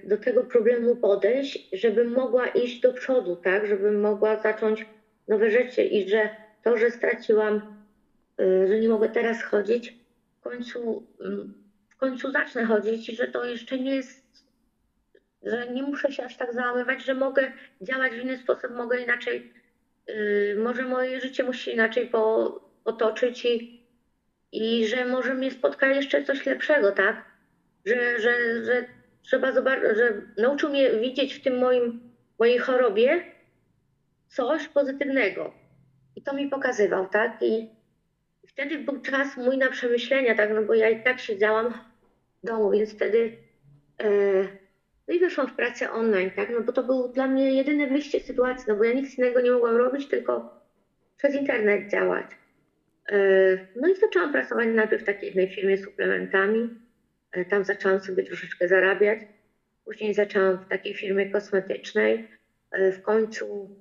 do 0.05 0.19
tego 0.19 0.45
problemu 0.45 0.97
podejść, 0.97 1.69
żebym 1.73 2.13
mogła 2.13 2.47
iść 2.47 2.81
do 2.81 2.93
przodu, 2.93 3.37
tak? 3.37 3.67
Żebym 3.67 4.01
mogła 4.01 4.43
zacząć 4.43 4.87
nowe 5.29 5.51
rzeczy 5.51 5.83
i 5.83 6.09
że 6.09 6.29
to, 6.63 6.79
że 6.79 6.91
straciłam, 6.91 7.85
e, 8.41 8.69
że 8.69 8.81
nie 8.81 8.89
mogę 8.89 9.09
teraz 9.09 9.43
chodzić, 9.43 9.97
w 10.41 10.43
końcu, 10.43 11.07
mm, 11.21 11.55
w 11.89 11.97
końcu 11.97 12.31
zacznę 12.31 12.65
chodzić 12.65 13.09
i 13.09 13.17
że 13.17 13.29
to 13.29 13.45
jeszcze 13.45 13.79
nie 13.79 13.97
jest 13.97 14.23
że 15.43 15.67
nie 15.71 15.83
muszę 15.83 16.13
się 16.13 16.25
aż 16.25 16.37
tak 16.37 16.55
załamywać, 16.55 17.05
że 17.05 17.15
mogę 17.15 17.53
działać 17.81 18.13
w 18.13 18.19
inny 18.19 18.39
sposób, 18.39 18.71
mogę 18.71 19.01
inaczej, 19.01 19.53
yy, 20.09 20.57
może 20.59 20.83
moje 20.83 21.21
życie 21.21 21.45
musi 21.45 21.73
inaczej 21.73 22.07
po, 22.07 22.61
potoczyć 22.85 23.45
i, 23.45 23.83
i 24.53 24.87
że 24.87 25.05
może 25.05 25.35
mnie 25.35 25.51
spotka 25.51 25.87
jeszcze 25.87 26.25
coś 26.25 26.47
lepszego, 26.47 26.93
tak? 26.93 27.25
Że, 27.85 28.21
że, 28.21 28.65
że 28.65 28.85
trzeba 29.23 29.53
zobaczyć, 29.53 29.97
że 29.97 30.23
nauczył 30.39 30.71
mnie 30.71 30.91
widzieć 30.91 31.35
w 31.35 31.43
tym 31.43 31.59
moim, 31.59 32.01
mojej 32.39 32.59
chorobie 32.59 33.25
coś 34.29 34.69
pozytywnego. 34.69 35.53
I 36.17 36.23
to 36.23 36.35
mi 36.35 36.49
pokazywał, 36.49 37.09
tak? 37.09 37.43
I 37.43 37.69
wtedy 38.47 38.79
był 38.79 39.01
czas 39.01 39.37
mój 39.37 39.59
na 39.59 39.71
przemyślenia, 39.71 40.35
tak? 40.35 40.51
No 40.55 40.63
bo 40.63 40.75
ja 40.75 40.89
i 40.89 41.03
tak 41.03 41.21
siedziałam 41.21 41.75
w 42.43 42.47
domu, 42.47 42.71
więc 42.71 42.95
wtedy. 42.95 43.37
Yy, 44.03 44.49
no 45.09 45.15
i 45.15 45.21
weszłam 45.21 45.49
w 45.49 45.55
pracę 45.55 45.93
online, 45.93 46.31
tak? 46.37 46.51
No 46.51 46.61
bo 46.61 46.73
to 46.73 46.83
był 46.83 47.09
dla 47.09 47.27
mnie 47.27 47.53
jedyne 47.53 47.87
wyjście 47.87 48.21
z 48.21 48.27
sytuacji, 48.27 48.65
no 48.69 48.77
bo 48.77 48.85
ja 48.85 48.93
nic 48.93 49.19
innego 49.19 49.41
nie 49.41 49.51
mogłam 49.51 49.77
robić, 49.77 50.09
tylko 50.09 50.61
przez 51.17 51.35
internet 51.35 51.91
działać. 51.91 52.27
E, 53.09 53.19
no 53.77 53.89
i 53.89 53.97
zaczęłam 53.97 54.33
pracować 54.33 54.69
najpierw 54.75 55.03
w 55.03 55.07
takiej 55.07 55.27
jednej 55.27 55.49
firmie 55.49 55.79
suplementami. 55.79 56.71
E, 57.33 57.45
tam 57.45 57.65
zaczęłam 57.65 58.01
sobie 58.01 58.23
troszeczkę 58.23 58.69
zarabiać. 58.69 59.19
Później 59.85 60.15
zaczęłam 60.15 60.59
w 60.59 60.69
takiej 60.69 60.95
firmie 60.95 61.31
kosmetycznej. 61.31 62.29
E, 62.71 62.93
w 62.93 63.03
końcu 63.03 63.77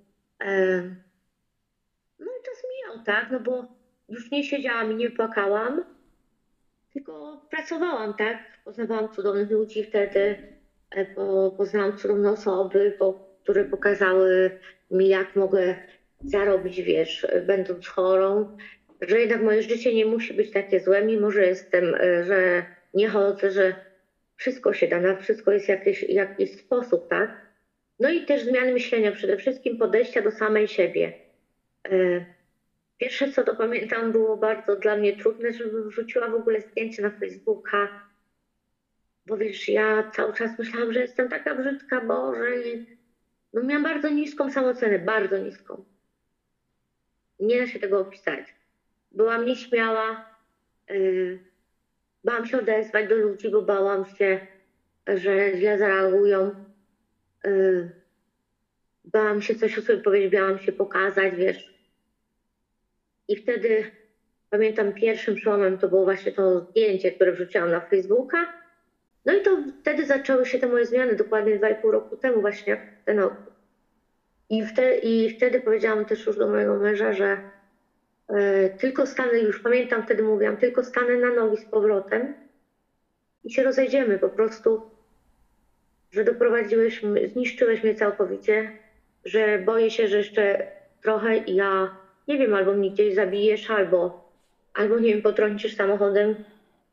no 2.19 2.25
i 2.25 2.45
czas 2.45 2.63
mijał, 2.71 3.05
tak? 3.05 3.31
No 3.31 3.39
bo 3.39 3.67
już 4.09 4.31
nie 4.31 4.43
siedziałam 4.43 4.91
i 4.91 4.95
nie 4.95 5.11
płakałam, 5.11 5.83
tylko 6.93 7.41
pracowałam, 7.49 8.13
tak? 8.13 8.37
Poznawałam 8.65 9.13
cudownych 9.13 9.51
ludzi 9.51 9.83
wtedy 9.83 10.51
bo 11.15 11.51
poznałam 11.51 11.97
cudowne 11.97 12.31
osoby, 12.31 12.95
bo, 12.99 13.37
które 13.43 13.65
pokazały 13.65 14.59
mi, 14.91 15.07
jak 15.07 15.35
mogę 15.35 15.75
zarobić, 16.23 16.81
wiesz, 16.81 17.27
będąc 17.47 17.87
chorą, 17.87 18.57
że 19.01 19.19
jednak 19.19 19.41
moje 19.41 19.63
życie 19.63 19.95
nie 19.95 20.05
musi 20.05 20.33
być 20.33 20.51
takie 20.51 20.79
złe, 20.79 21.05
mimo 21.05 21.31
że 21.31 21.45
jestem, 21.45 21.95
e, 21.95 22.23
że 22.23 22.65
nie 22.93 23.07
chodzę, 23.09 23.51
że 23.51 23.75
wszystko 24.35 24.73
się 24.73 24.87
da, 24.87 24.99
na 24.99 25.15
wszystko 25.15 25.51
jest 25.51 25.69
jakiś, 25.69 26.03
jakiś 26.03 26.51
sposób, 26.59 27.09
tak? 27.09 27.51
No 27.99 28.09
i 28.09 28.25
też 28.25 28.43
zmiany 28.43 28.73
myślenia, 28.73 29.11
przede 29.11 29.37
wszystkim 29.37 29.77
podejścia 29.77 30.21
do 30.21 30.31
samej 30.31 30.67
siebie. 30.67 31.13
E, 31.87 32.25
Pierwsze 32.97 33.27
co 33.27 33.43
to 33.43 33.55
pamiętam 33.55 34.11
było 34.11 34.37
bardzo 34.37 34.75
dla 34.75 34.95
mnie 34.95 35.13
trudne, 35.17 35.53
żebym 35.53 35.89
wrzuciła 35.89 36.29
w 36.29 36.35
ogóle 36.35 36.61
zdjęcie 36.61 37.01
na 37.01 37.11
Facebooka, 37.11 38.01
bo 39.25 39.37
wiesz, 39.37 39.67
ja 39.69 40.11
cały 40.15 40.33
czas 40.33 40.59
myślałam, 40.59 40.93
że 40.93 40.99
jestem 40.99 41.29
taka 41.29 41.55
brzydka, 41.55 42.01
Boże. 42.01 42.61
i- 42.61 42.97
No 43.53 43.63
miałam 43.63 43.83
bardzo 43.83 44.09
niską 44.09 44.49
samoocenę, 44.49 44.99
bardzo 44.99 45.37
niską. 45.37 45.85
Nie 47.39 47.59
da 47.59 47.67
się 47.67 47.79
tego 47.79 47.99
opisać. 47.99 48.55
Byłam 49.11 49.45
nieśmiała, 49.45 50.25
yy, 50.89 51.50
bałam 52.23 52.45
się 52.45 52.59
odezwać 52.59 53.09
do 53.09 53.15
ludzi, 53.15 53.49
bo 53.49 53.61
bałam 53.61 54.05
się, 54.05 54.47
że 55.07 55.57
źle 55.57 55.77
zareagują. 55.77 56.65
Yy, 57.43 57.91
bałam 59.05 59.41
się 59.41 59.55
coś 59.55 59.77
o 59.77 59.81
sobie 59.81 60.03
powiedzieć, 60.03 60.31
bałam 60.31 60.59
się 60.59 60.71
pokazać, 60.71 61.35
wiesz. 61.35 61.73
I 63.27 63.35
wtedy 63.35 63.83
pamiętam 64.49 64.93
pierwszym 64.93 65.35
przełomem 65.35 65.77
to 65.77 65.87
było 65.87 66.03
właśnie 66.03 66.31
to 66.31 66.59
zdjęcie, 66.59 67.11
które 67.11 67.31
wrzuciłam 67.31 67.71
na 67.71 67.79
Facebooka. 67.79 68.53
No 69.25 69.33
i 69.33 69.41
to 69.41 69.57
wtedy 69.81 70.05
zaczęły 70.05 70.45
się 70.45 70.59
te 70.59 70.67
moje 70.67 70.85
zmiany, 70.85 71.15
dokładnie 71.15 71.59
2,5 71.59 71.91
roku 71.91 72.17
temu 72.17 72.41
właśnie, 72.41 72.77
ten 73.05 73.19
okres. 73.19 73.51
I, 74.49 74.65
wte, 74.65 74.97
I 74.97 75.29
wtedy 75.29 75.61
powiedziałam 75.61 76.05
też 76.05 76.25
już 76.25 76.37
do 76.37 76.47
mojego 76.47 76.75
męża, 76.75 77.13
że 77.13 77.37
tylko 78.79 79.05
stanę, 79.05 79.39
już 79.39 79.59
pamiętam 79.59 80.03
wtedy 80.03 80.23
mówiłam, 80.23 80.57
tylko 80.57 80.83
stanę 80.83 81.17
na 81.17 81.29
nogi 81.29 81.57
z 81.57 81.65
powrotem 81.65 82.33
i 83.43 83.51
się 83.53 83.63
rozejdziemy 83.63 84.19
po 84.19 84.29
prostu, 84.29 84.81
że 86.11 86.23
doprowadziłeś, 86.23 87.01
zniszczyłeś 87.33 87.83
mnie 87.83 87.95
całkowicie, 87.95 88.71
że 89.25 89.59
boję 89.59 89.91
się, 89.91 90.07
że 90.07 90.17
jeszcze 90.17 90.67
trochę 91.01 91.37
i 91.37 91.55
ja, 91.55 91.95
nie 92.27 92.37
wiem, 92.37 92.53
albo 92.53 92.73
mnie 92.73 92.91
gdzieś 92.91 93.15
zabijesz, 93.15 93.69
albo, 93.69 94.31
albo 94.73 94.99
nie 94.99 95.13
wiem, 95.13 95.21
potrącisz 95.21 95.75
samochodem 95.75 96.35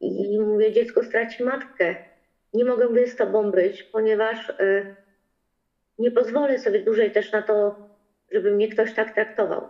i 0.01 0.41
mówię, 0.41 0.73
dziecko 0.73 1.03
straci 1.03 1.43
matkę. 1.43 1.97
Nie 2.55 2.65
mogę 2.65 2.89
by 2.89 3.07
z 3.07 3.17
tobą 3.17 3.51
być, 3.51 3.83
ponieważ 3.83 4.49
y, 4.49 4.97
nie 5.99 6.11
pozwolę 6.11 6.59
sobie 6.59 6.85
dłużej 6.85 7.11
też 7.11 7.33
na 7.33 7.43
to, 7.43 7.77
żeby 8.33 8.51
mnie 8.51 8.69
ktoś 8.69 8.95
tak 8.95 9.15
traktował. 9.15 9.69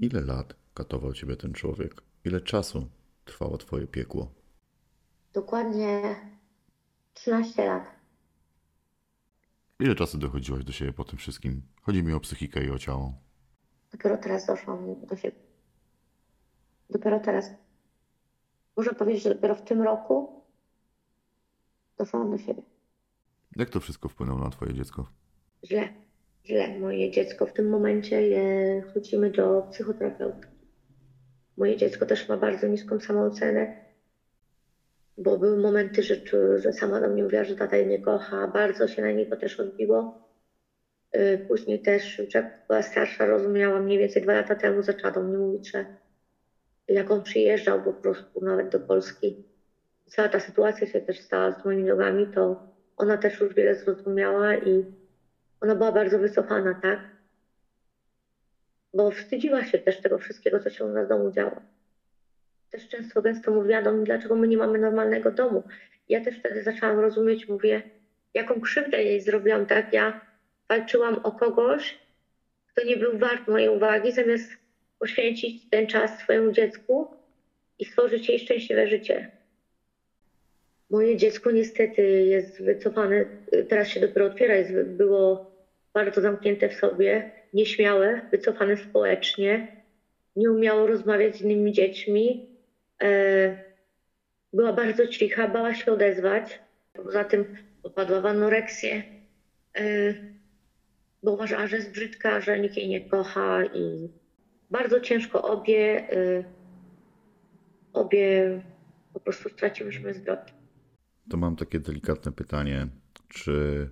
Ile 0.00 0.20
lat 0.20 0.61
katował 0.74 1.12
ciebie 1.12 1.36
ten 1.36 1.52
człowiek? 1.52 2.02
Ile 2.24 2.40
czasu 2.40 2.88
trwało 3.24 3.58
twoje 3.58 3.86
piekło? 3.86 4.32
Dokładnie 5.32 6.16
13 7.14 7.64
lat. 7.66 7.84
Ile 9.80 9.94
czasu 9.94 10.18
dochodziłaś 10.18 10.64
do 10.64 10.72
siebie 10.72 10.92
po 10.92 11.04
tym 11.04 11.18
wszystkim? 11.18 11.62
Chodzi 11.82 12.02
mi 12.02 12.12
o 12.12 12.20
psychikę 12.20 12.64
i 12.64 12.70
o 12.70 12.78
ciało. 12.78 13.14
Dopiero 13.92 14.16
teraz 14.16 14.46
doszłam 14.46 15.06
do 15.06 15.16
siebie. 15.16 15.36
Dopiero 16.90 17.20
teraz. 17.20 17.50
Można 18.76 18.94
powiedzieć, 18.94 19.22
że 19.22 19.34
dopiero 19.34 19.54
w 19.54 19.62
tym 19.62 19.82
roku 19.82 20.42
doszłam 21.98 22.30
do 22.30 22.38
siebie. 22.38 22.62
Jak 23.56 23.70
to 23.70 23.80
wszystko 23.80 24.08
wpłynęło 24.08 24.38
na 24.38 24.50
twoje 24.50 24.74
dziecko? 24.74 25.06
Źle, 25.64 25.88
źle. 26.46 26.78
Moje 26.80 27.10
dziecko 27.10 27.46
w 27.46 27.52
tym 27.52 27.70
momencie 27.70 28.22
je, 28.22 28.82
chodzimy 28.94 29.30
do 29.30 29.62
psychoterapeuty. 29.70 30.51
Moje 31.62 31.76
dziecko 31.76 32.06
też 32.06 32.28
ma 32.28 32.36
bardzo 32.36 32.66
niską 32.66 33.00
samoocenę, 33.00 33.68
bo 35.16 35.38
były 35.38 35.56
momenty, 35.56 36.02
że, 36.02 36.16
że 36.56 36.72
sama 36.72 37.00
do 37.00 37.08
mnie 37.08 37.22
mówiła, 37.22 37.44
że 37.44 37.56
tata 37.56 37.76
jej 37.76 37.86
nie 37.86 37.98
kocha. 37.98 38.46
Bardzo 38.48 38.88
się 38.88 39.02
na 39.02 39.12
niego 39.12 39.36
też 39.36 39.60
odbiło. 39.60 40.18
Y, 41.16 41.44
Później 41.48 41.80
też, 41.82 42.20
jak 42.34 42.46
była 42.68 42.82
starsza, 42.82 43.26
rozumiała 43.26 43.80
mniej 43.80 43.98
więcej 43.98 44.22
dwa 44.22 44.32
lata 44.32 44.56
temu, 44.56 44.82
zaczęła 44.82 45.10
do 45.12 45.22
mnie 45.22 45.38
mówić, 45.38 45.70
że 45.74 45.86
jak 46.88 47.10
on 47.10 47.22
przyjeżdżał 47.22 47.82
po 47.82 47.94
prostu 47.94 48.40
nawet 48.44 48.68
do 48.68 48.80
Polski, 48.80 49.38
cała 50.10 50.28
ta 50.28 50.40
sytuacja 50.40 50.86
się 50.86 51.00
też 51.00 51.20
stała 51.20 51.52
z 51.52 51.64
moimi 51.64 51.84
nogami, 51.84 52.28
to 52.30 52.56
ona 52.96 53.18
też 53.18 53.40
już 53.40 53.54
wiele 53.54 53.74
zrozumiała 53.74 54.56
i 54.56 54.84
ona 55.60 55.74
była 55.74 55.92
bardzo 55.92 56.18
wycofana, 56.18 56.74
tak? 56.82 57.11
Bo 58.94 59.10
wstydziła 59.10 59.64
się 59.64 59.78
też 59.78 60.00
tego 60.00 60.18
wszystkiego, 60.18 60.60
co 60.60 60.70
się 60.70 60.84
u 60.84 60.88
nas 60.88 61.06
w 61.06 61.08
domu 61.08 61.30
działo. 61.30 61.60
Też 62.70 62.88
często 62.88 63.22
gęsto 63.22 63.50
mówiła 63.50 63.82
do 63.82 63.92
mnie, 63.92 64.04
dlaczego 64.04 64.36
my 64.36 64.48
nie 64.48 64.56
mamy 64.56 64.78
normalnego 64.78 65.30
domu. 65.30 65.62
Ja 66.08 66.20
też 66.24 66.38
wtedy 66.38 66.62
zaczęłam 66.62 66.98
rozumieć, 66.98 67.48
mówię, 67.48 67.82
jaką 68.34 68.60
krzywdę 68.60 69.02
jej 69.02 69.20
zrobiłam, 69.20 69.66
tak? 69.66 69.92
Ja 69.92 70.20
walczyłam 70.68 71.14
o 71.14 71.32
kogoś, 71.32 71.98
kto 72.66 72.84
nie 72.84 72.96
był 72.96 73.18
wart 73.18 73.48
mojej 73.48 73.68
uwagi, 73.68 74.12
zamiast 74.12 74.52
poświęcić 74.98 75.70
ten 75.70 75.86
czas 75.86 76.18
swojemu 76.18 76.52
dziecku 76.52 77.16
i 77.78 77.84
stworzyć 77.84 78.28
jej 78.28 78.38
szczęśliwe 78.38 78.86
życie. 78.86 79.30
Moje 80.90 81.16
dziecko 81.16 81.50
niestety 81.50 82.02
jest 82.02 82.62
wycofane, 82.62 83.24
teraz 83.68 83.88
się 83.88 84.00
dopiero 84.00 84.26
otwiera, 84.26 84.54
jest, 84.54 84.72
było 84.72 85.52
bardzo 85.92 86.20
zamknięte 86.20 86.68
w 86.68 86.74
sobie, 86.74 87.30
nieśmiałe, 87.52 88.20
wycofane 88.30 88.76
społecznie, 88.76 89.82
nie 90.36 90.50
umiało 90.50 90.86
rozmawiać 90.86 91.36
z 91.36 91.40
innymi 91.40 91.72
dziećmi, 91.72 92.46
e, 93.02 93.64
była 94.52 94.72
bardzo 94.72 95.06
cicha, 95.06 95.48
bała 95.48 95.74
się 95.74 95.92
odezwać. 95.92 96.60
Poza 96.92 97.24
tym 97.24 97.56
popadła 97.82 98.20
w 98.20 98.26
anoreksję, 98.26 99.02
e, 99.76 100.14
bo 101.22 101.32
uważała, 101.32 101.66
że 101.66 101.76
jest 101.76 101.92
brzydka, 101.92 102.40
że 102.40 102.60
nikt 102.60 102.76
jej 102.76 102.88
nie 102.88 103.00
kocha 103.00 103.64
i 103.64 104.08
bardzo 104.70 105.00
ciężko 105.00 105.42
obie, 105.42 106.10
e, 106.12 106.44
obie 107.92 108.62
po 109.12 109.20
prostu 109.20 109.48
straciłyśmy 109.48 110.14
zwrot. 110.14 110.52
To 111.30 111.36
mam 111.36 111.56
takie 111.56 111.78
delikatne 111.78 112.32
pytanie. 112.32 112.88
Czy 113.28 113.88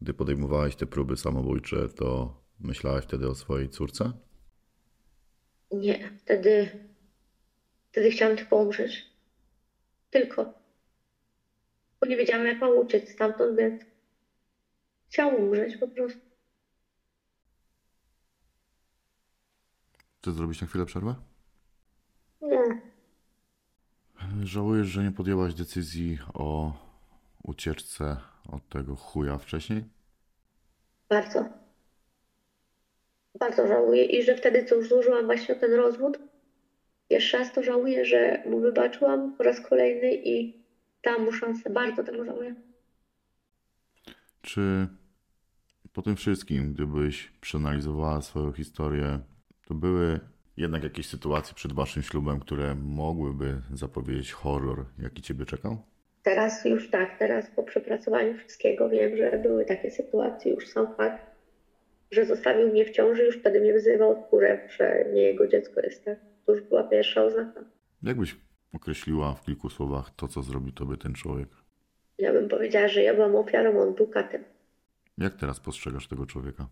gdy 0.00 0.14
podejmowałaś 0.14 0.76
te 0.76 0.86
próby 0.86 1.16
samobójcze, 1.16 1.88
to 1.88 2.41
myślałaś 2.60 3.04
wtedy 3.04 3.28
o 3.28 3.34
swojej 3.34 3.68
córce? 3.68 4.12
Nie, 5.72 6.10
wtedy, 6.18 6.70
wtedy 7.90 8.10
chciałam 8.10 8.36
tylko 8.36 8.56
umrzeć. 8.56 9.06
Tylko. 10.10 10.54
Bo 12.00 12.06
nie 12.06 12.16
wiedziałam, 12.16 12.46
jak 12.46 12.60
mam 12.60 12.78
uciec 12.78 13.08
stamtąd, 13.08 13.58
więc 13.58 13.82
chciałam 15.08 15.34
umrzeć 15.34 15.76
po 15.76 15.88
prostu. 15.88 16.20
Chcesz 20.18 20.34
zrobić 20.34 20.60
na 20.60 20.66
chwilę 20.66 20.86
przerwę? 20.86 21.14
Nie. 22.42 22.82
Żałujesz, 24.42 24.86
że 24.86 25.04
nie 25.04 25.12
podjęłaś 25.12 25.54
decyzji 25.54 26.18
o 26.34 26.72
ucieczce 27.42 28.16
od 28.48 28.68
tego 28.68 28.96
chuja 28.96 29.38
wcześniej? 29.38 29.84
Bardzo. 31.08 31.61
Bardzo 33.38 33.66
żałuję 33.66 34.04
i 34.04 34.22
że 34.22 34.36
wtedy, 34.36 34.64
co 34.64 34.74
już 34.74 34.88
złożyłam 34.88 35.26
właśnie 35.26 35.56
o 35.56 35.58
ten 35.58 35.74
rozwód, 35.74 36.18
jeszcze 37.10 37.38
raz 37.38 37.52
to 37.52 37.62
żałuję, 37.62 38.04
że 38.04 38.42
mu 38.46 38.60
wybaczyłam 38.60 39.36
po 39.36 39.42
raz 39.42 39.60
kolejny 39.60 40.14
i 40.14 40.62
dałam 41.04 41.24
mu 41.24 41.32
szansę. 41.32 41.70
Bardzo 41.70 42.04
tego 42.04 42.24
żałuję. 42.24 42.54
Czy 44.42 44.86
po 45.92 46.02
tym 46.02 46.16
wszystkim, 46.16 46.72
gdybyś 46.72 47.32
przeanalizowała 47.40 48.22
swoją 48.22 48.52
historię, 48.52 49.18
to 49.66 49.74
były 49.74 50.20
jednak 50.56 50.82
jakieś 50.82 51.06
sytuacje 51.06 51.54
przed 51.54 51.72
waszym 51.72 52.02
ślubem, 52.02 52.40
które 52.40 52.74
mogłyby 52.74 53.56
zapowiedzieć 53.74 54.32
horror, 54.32 54.84
jaki 54.98 55.22
ciebie 55.22 55.46
czekał? 55.46 55.76
Teraz 56.22 56.64
już 56.64 56.90
tak, 56.90 57.18
teraz 57.18 57.50
po 57.50 57.62
przepracowaniu 57.62 58.38
wszystkiego 58.38 58.88
wiem, 58.88 59.16
że 59.16 59.38
były 59.38 59.64
takie 59.64 59.90
sytuacje, 59.90 60.52
już 60.52 60.68
sam 60.68 60.94
fakt, 60.96 61.31
że 62.12 62.24
zostawił 62.26 62.68
mnie 62.68 62.84
w 62.84 62.90
ciąży, 62.90 63.24
już 63.24 63.38
wtedy 63.38 63.60
mnie 63.60 63.72
wyzywał 63.72 64.10
od 64.10 64.26
kurę, 64.26 64.68
że 64.76 65.04
nie 65.12 65.22
jego 65.22 65.46
dziecko 65.46 65.80
jest, 65.80 66.04
tak? 66.04 66.18
To 66.46 66.52
już 66.52 66.62
była 66.62 66.84
pierwsza 66.84 67.24
oznaka. 67.24 67.64
Jak 68.02 68.16
byś 68.18 68.36
określiła 68.74 69.34
w 69.34 69.44
kilku 69.44 69.70
słowach 69.70 70.10
to, 70.16 70.28
co 70.28 70.42
zrobił 70.42 70.72
tobie 70.72 70.96
ten 70.96 71.14
człowiek? 71.14 71.48
Ja 72.18 72.32
bym 72.32 72.48
powiedziała, 72.48 72.88
że 72.88 73.02
ja 73.02 73.14
byłam 73.14 73.36
ofiarą, 73.36 73.80
on 73.80 73.94
był 73.94 74.06
katem. 74.06 74.44
Jak 75.18 75.34
teraz 75.34 75.60
postrzegasz 75.60 76.08
tego 76.08 76.26
człowieka? 76.26 76.68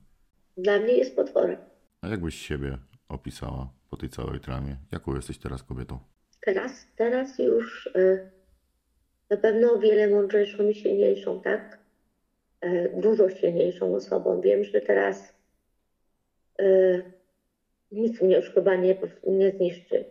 Dla 0.57 0.79
mnie 0.79 0.93
jest 0.93 1.17
potworem. 1.17 1.57
A 2.03 2.09
jak 2.09 2.21
byś 2.21 2.35
siebie 2.35 2.79
opisała 3.09 3.73
po 3.91 3.97
tej 3.97 4.09
całej 4.09 4.41
tramie? 4.41 4.77
Jaką 4.93 5.17
jesteś 5.17 5.39
teraz 5.39 5.63
kobietą? 5.63 5.99
Teraz, 6.41 6.87
teraz 6.97 7.39
już 7.39 7.87
y, 7.87 8.31
na 9.31 9.37
pewno 9.37 9.73
o 9.73 9.79
wiele 9.79 10.09
mądrzejszą 10.09 10.69
i 10.69 10.75
silniejszą, 10.75 11.41
tak? 11.41 11.79
Y, 12.65 12.93
dużo 12.97 13.29
silniejszą 13.29 13.95
osobą. 13.95 14.41
Wiem, 14.41 14.65
że 14.65 14.81
teraz 14.81 15.35
y, 16.61 17.03
nic 17.93 18.23
mnie 18.23 18.37
już 18.37 18.51
chyba 18.51 18.77
nie, 18.77 18.97
nie 19.27 19.51
zniszczy. 19.51 20.05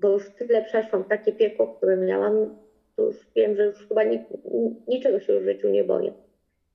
Bo 0.00 0.08
już 0.08 0.30
tyle 0.30 0.64
przeszłam, 0.64 1.04
takie 1.04 1.32
piekło, 1.32 1.66
które 1.66 1.96
miałam, 1.96 2.58
to 2.96 3.02
już 3.02 3.16
wiem, 3.36 3.56
że 3.56 3.64
już 3.64 3.88
chyba 3.88 4.04
ni, 4.04 4.24
niczego 4.88 5.20
się 5.20 5.40
w 5.40 5.44
życiu 5.44 5.68
nie 5.68 5.84
boję. 5.84 6.12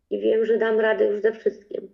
I 0.09 0.19
wiem, 0.19 0.45
że 0.45 0.57
dam 0.57 0.79
radę 0.79 1.05
już 1.05 1.21
ze 1.21 1.31
wszystkim. 1.31 1.89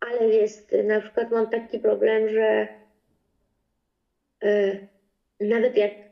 Ale 0.00 0.28
jest, 0.28 0.72
na 0.84 1.00
przykład 1.00 1.30
mam 1.30 1.50
taki 1.50 1.78
problem, 1.78 2.28
że 2.28 2.68
e, 4.42 4.78
nawet 5.40 5.76
jak 5.76 6.05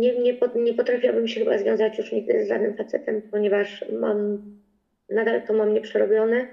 nie, 0.00 0.18
nie, 0.18 0.38
nie 0.54 0.74
potrafiłabym 0.74 1.28
się 1.28 1.40
chyba 1.40 1.58
związać 1.58 1.98
już 1.98 2.12
nigdy 2.12 2.44
z 2.44 2.48
żadnym 2.48 2.76
facetem, 2.76 3.22
ponieważ 3.22 3.84
mam, 3.92 4.42
nadal 5.08 5.42
to 5.46 5.52
mam 5.52 5.74
nieprzerobione. 5.74 6.46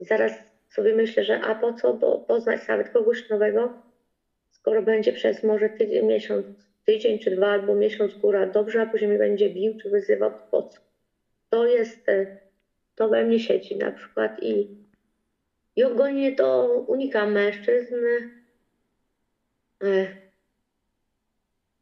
Zaraz 0.00 0.32
sobie 0.68 0.94
myślę, 0.94 1.24
że 1.24 1.40
a 1.40 1.54
po 1.54 1.72
co 1.72 1.94
bo 1.94 2.18
poznać 2.18 2.68
nawet 2.68 2.88
kogoś 2.88 3.30
nowego, 3.30 3.72
skoro 4.50 4.82
będzie 4.82 5.12
przez 5.12 5.44
może 5.44 5.68
tydzień, 5.68 6.06
miesiąc, 6.06 6.46
tydzień 6.84 7.18
czy 7.18 7.30
dwa 7.30 7.46
albo 7.46 7.74
miesiąc 7.74 8.14
góra 8.14 8.46
dobrze, 8.46 8.82
a 8.82 8.86
później 8.86 9.10
mnie 9.10 9.18
będzie 9.18 9.50
bił 9.50 9.78
czy 9.82 9.90
wyzywał, 9.90 10.30
po 10.50 10.62
co? 10.62 10.80
To 11.50 11.66
jest, 11.66 12.08
e, 12.08 12.36
to 12.94 13.08
we 13.08 13.24
mnie 13.24 13.40
siedzi 13.40 13.76
na 13.76 13.92
przykład 13.92 14.42
i, 14.42 14.68
i 15.76 15.84
ogólnie 15.84 16.36
to 16.36 16.66
unikam 16.86 17.32
mężczyzn. 17.32 17.94
E, 19.84 20.27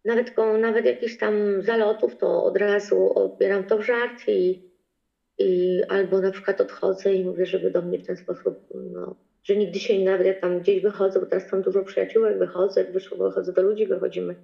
nawet, 0.07 0.35
nawet 0.61 0.85
jakichś 0.85 1.17
tam 1.17 1.63
zalotów, 1.63 2.17
to 2.17 2.45
od 2.45 2.57
razu 2.57 3.19
odbieram 3.19 3.65
to 3.65 3.79
w 3.79 3.87
żart 3.87 4.29
i, 4.29 4.63
i 5.39 5.83
albo 5.89 6.21
na 6.21 6.31
przykład 6.31 6.61
odchodzę 6.61 7.15
i 7.15 7.25
mówię, 7.25 7.47
żeby 7.47 7.71
do 7.71 7.83
mnie 7.83 7.99
w 7.99 8.07
ten 8.07 8.17
sposób, 8.17 8.67
no, 8.75 9.17
że 9.45 9.57
nigdy 9.57 9.79
się 9.79 10.05
nawet 10.05 10.27
jak 10.27 10.41
tam 10.41 10.61
gdzieś 10.61 10.83
wychodzę, 10.83 11.21
bo 11.21 11.27
teraz 11.27 11.53
mam 11.53 11.63
dużo 11.63 11.83
przyjaciółek, 11.83 12.39
wychodzę, 12.39 12.85
wyszło, 12.85 13.19
wychodzę 13.19 13.53
do 13.53 13.63
ludzi, 13.63 13.87
wychodzimy 13.87 14.35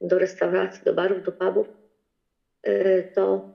do 0.00 0.18
restauracji, 0.18 0.84
do 0.84 0.94
barów, 0.94 1.22
do 1.22 1.32
pubów, 1.32 1.66
y, 2.66 3.08
to 3.14 3.50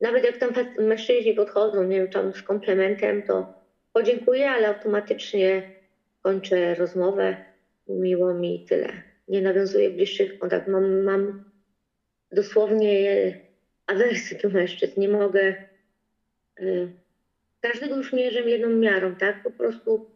nawet 0.00 0.24
jak 0.24 0.36
tam 0.36 0.50
mężczyźni 0.78 1.34
podchodzą, 1.34 1.84
nie 1.84 1.96
wiem, 1.96 2.08
tam 2.10 2.32
z 2.32 2.42
komplementem, 2.42 3.22
to 3.22 3.54
podziękuję, 3.92 4.50
ale 4.50 4.68
automatycznie 4.68 5.62
kończę 6.22 6.74
rozmowę, 6.74 7.36
miło 7.88 8.34
mi 8.34 8.64
tyle 8.68 9.09
nie 9.30 9.42
nawiązuję 9.42 9.90
bliższych 9.90 10.38
kontaktów. 10.38 10.72
Mam, 10.72 11.02
mam 11.02 11.44
dosłownie 12.32 13.40
awersję 13.86 14.38
do 14.38 14.48
mężczyzn. 14.48 15.00
Nie 15.00 15.08
mogę. 15.08 15.54
Y, 16.60 16.92
każdego 17.60 17.96
już 17.96 18.12
mierzę 18.12 18.40
jedną 18.40 18.68
miarą, 18.68 19.14
tak? 19.14 19.42
Po 19.42 19.50
prostu 19.50 20.10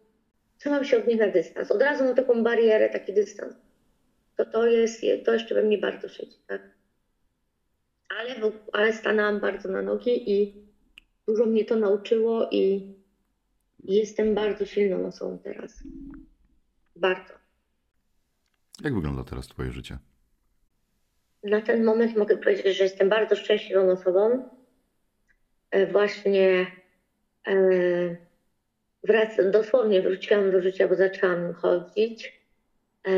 trzymam 0.58 0.84
się 0.84 0.96
od 0.96 1.06
nich 1.06 1.18
na 1.18 1.28
dystans. 1.28 1.70
Od 1.70 1.82
razu 1.82 2.04
na 2.04 2.14
taką 2.14 2.42
barierę, 2.42 2.88
taki 2.88 3.12
dystans. 3.12 3.54
To, 4.36 4.44
to 4.44 4.66
jest, 4.66 5.00
to 5.24 5.32
jeszcze 5.32 5.54
we 5.54 5.62
mnie 5.62 5.78
bardzo 5.78 6.08
siedzi, 6.08 6.38
tak? 6.46 6.62
Ale, 8.18 8.34
ale 8.72 8.92
stanęłam 8.92 9.40
bardzo 9.40 9.68
na 9.68 9.82
nogi 9.82 10.30
i 10.32 10.54
dużo 11.26 11.46
mnie 11.46 11.64
to 11.64 11.76
nauczyło 11.76 12.48
i 12.50 12.94
jestem 13.84 14.34
bardzo 14.34 14.66
silną 14.66 15.06
osobą 15.06 15.38
teraz. 15.38 15.82
Bardzo. 16.96 17.43
Jak 18.84 18.94
wygląda 18.94 19.24
teraz 19.24 19.48
Twoje 19.48 19.72
życie? 19.72 19.98
Na 21.42 21.60
ten 21.60 21.84
moment 21.84 22.16
mogę 22.16 22.36
powiedzieć, 22.36 22.76
że 22.76 22.84
jestem 22.84 23.08
bardzo 23.08 23.36
szczęśliwą 23.36 23.90
osobą. 23.90 24.48
E, 25.70 25.86
właśnie 25.86 26.66
e, 27.46 27.54
wrac, 29.04 29.30
dosłownie 29.50 30.02
wróciłam 30.02 30.50
do 30.50 30.62
życia, 30.62 30.88
bo 30.88 30.94
zaczęłam 30.94 31.52
chodzić. 31.52 32.42
E, 33.06 33.12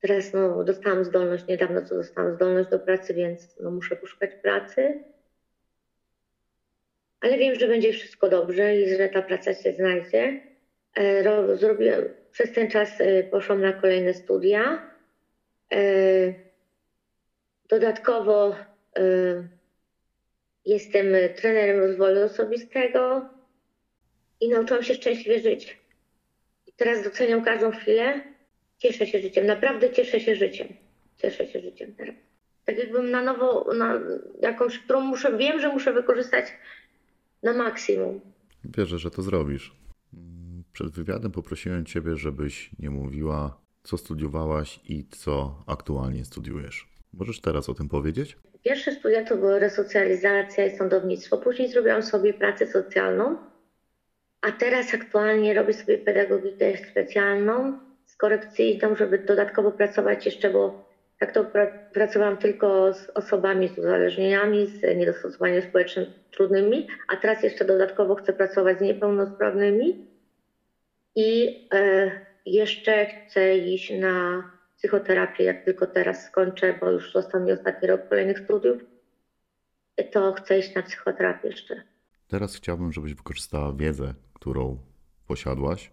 teraz 0.00 0.32
no, 0.34 0.64
dostałam 0.64 1.04
zdolność, 1.04 1.46
niedawno 1.46 1.82
co 1.82 1.94
dostałam 1.94 2.34
zdolność 2.34 2.70
do 2.70 2.78
pracy, 2.78 3.14
więc 3.14 3.56
no, 3.60 3.70
muszę 3.70 3.96
poszukać 3.96 4.30
pracy. 4.42 5.04
Ale 7.20 7.38
wiem, 7.38 7.54
że 7.54 7.68
będzie 7.68 7.92
wszystko 7.92 8.28
dobrze 8.28 8.76
i 8.76 8.96
że 8.96 9.08
ta 9.08 9.22
praca 9.22 9.54
się 9.54 9.72
znajdzie. 9.72 10.40
Zrobiłam, 11.54 12.04
przez 12.38 12.52
ten 12.52 12.70
czas 12.70 13.00
y, 13.00 13.28
poszłam 13.30 13.60
na 13.60 13.72
kolejne 13.72 14.14
studia. 14.14 14.90
Y, 15.74 16.34
dodatkowo 17.68 18.56
y, 18.98 19.48
jestem 20.64 21.06
trenerem 21.36 21.78
rozwoju 21.80 22.24
osobistego 22.24 23.28
i 24.40 24.48
nauczyłam 24.48 24.82
się 24.82 24.94
szczęśliwie 24.94 25.40
żyć. 25.40 25.78
Teraz 26.76 27.04
doceniam 27.04 27.44
każdą 27.44 27.70
chwilę. 27.70 28.20
Cieszę 28.78 29.06
się 29.06 29.20
życiem, 29.20 29.46
naprawdę 29.46 29.90
cieszę 29.90 30.20
się 30.20 30.34
życiem. 30.34 30.68
Cieszę 31.16 31.46
się 31.46 31.60
życiem 31.60 31.94
teraz. 31.94 32.14
Tak 32.64 32.78
jakbym 32.78 33.10
na 33.10 33.22
nowo, 33.22 33.74
na 33.74 34.00
jakąś, 34.40 34.78
którą 34.78 35.00
muszę, 35.00 35.36
wiem, 35.36 35.60
że 35.60 35.68
muszę 35.68 35.92
wykorzystać 35.92 36.46
na 37.42 37.52
maksimum. 37.52 38.20
Wierzę, 38.64 38.98
że 38.98 39.10
to 39.10 39.22
zrobisz. 39.22 39.87
Przed 40.78 40.90
wywiadem 40.90 41.32
poprosiłem 41.32 41.84
Ciebie, 41.84 42.16
żebyś 42.16 42.70
nie 42.78 42.90
mówiła, 42.90 43.60
co 43.82 43.98
studiowałaś 43.98 44.80
i 44.88 45.04
co 45.10 45.64
aktualnie 45.66 46.24
studiujesz. 46.24 46.88
Możesz 47.12 47.40
teraz 47.40 47.68
o 47.68 47.74
tym 47.74 47.88
powiedzieć? 47.88 48.36
Pierwsze 48.64 48.92
studia 48.92 49.24
to 49.24 49.36
były 49.36 49.58
resocjalizacja 49.58 50.66
i 50.66 50.76
sądownictwo. 50.76 51.38
Później 51.38 51.68
zrobiłam 51.68 52.02
sobie 52.02 52.34
pracę 52.34 52.66
socjalną, 52.66 53.36
a 54.40 54.52
teraz 54.52 54.94
aktualnie 54.94 55.54
robię 55.54 55.74
sobie 55.74 55.98
pedagogikę 55.98 56.76
specjalną 56.90 57.78
z 58.04 58.16
korekcyjną, 58.16 58.96
żeby 58.96 59.18
dodatkowo 59.18 59.72
pracować 59.72 60.26
jeszcze, 60.26 60.50
bo 60.50 60.88
tak 61.18 61.32
to 61.32 61.44
pra 61.44 61.66
pracowałam 61.92 62.36
tylko 62.36 62.94
z 62.94 63.10
osobami 63.10 63.68
z 63.68 63.78
uzależnieniami, 63.78 64.66
z 64.66 64.96
niedostosowaniem 64.96 65.62
społecznym 65.62 66.06
trudnymi, 66.30 66.86
a 67.08 67.16
teraz 67.16 67.42
jeszcze 67.42 67.64
dodatkowo 67.64 68.14
chcę 68.14 68.32
pracować 68.32 68.78
z 68.78 68.80
niepełnosprawnymi 68.80 70.17
i 71.14 71.68
e, 71.74 72.10
jeszcze 72.46 73.06
chcę 73.06 73.58
iść 73.58 73.92
na 74.00 74.42
psychoterapię, 74.76 75.44
jak 75.44 75.64
tylko 75.64 75.86
teraz 75.86 76.26
skończę, 76.26 76.78
bo 76.80 76.90
już 76.90 77.12
został 77.12 77.40
mi 77.40 77.52
ostatni 77.52 77.88
rok 77.88 78.08
kolejnych 78.08 78.38
studiów, 78.38 78.82
to 80.12 80.32
chcę 80.32 80.58
iść 80.58 80.74
na 80.74 80.82
psychoterapię 80.82 81.48
jeszcze. 81.48 81.82
Teraz 82.28 82.56
chciałbym, 82.56 82.92
żebyś 82.92 83.14
wykorzystała 83.14 83.72
wiedzę, 83.72 84.14
którą 84.34 84.78
posiadłaś, 85.26 85.90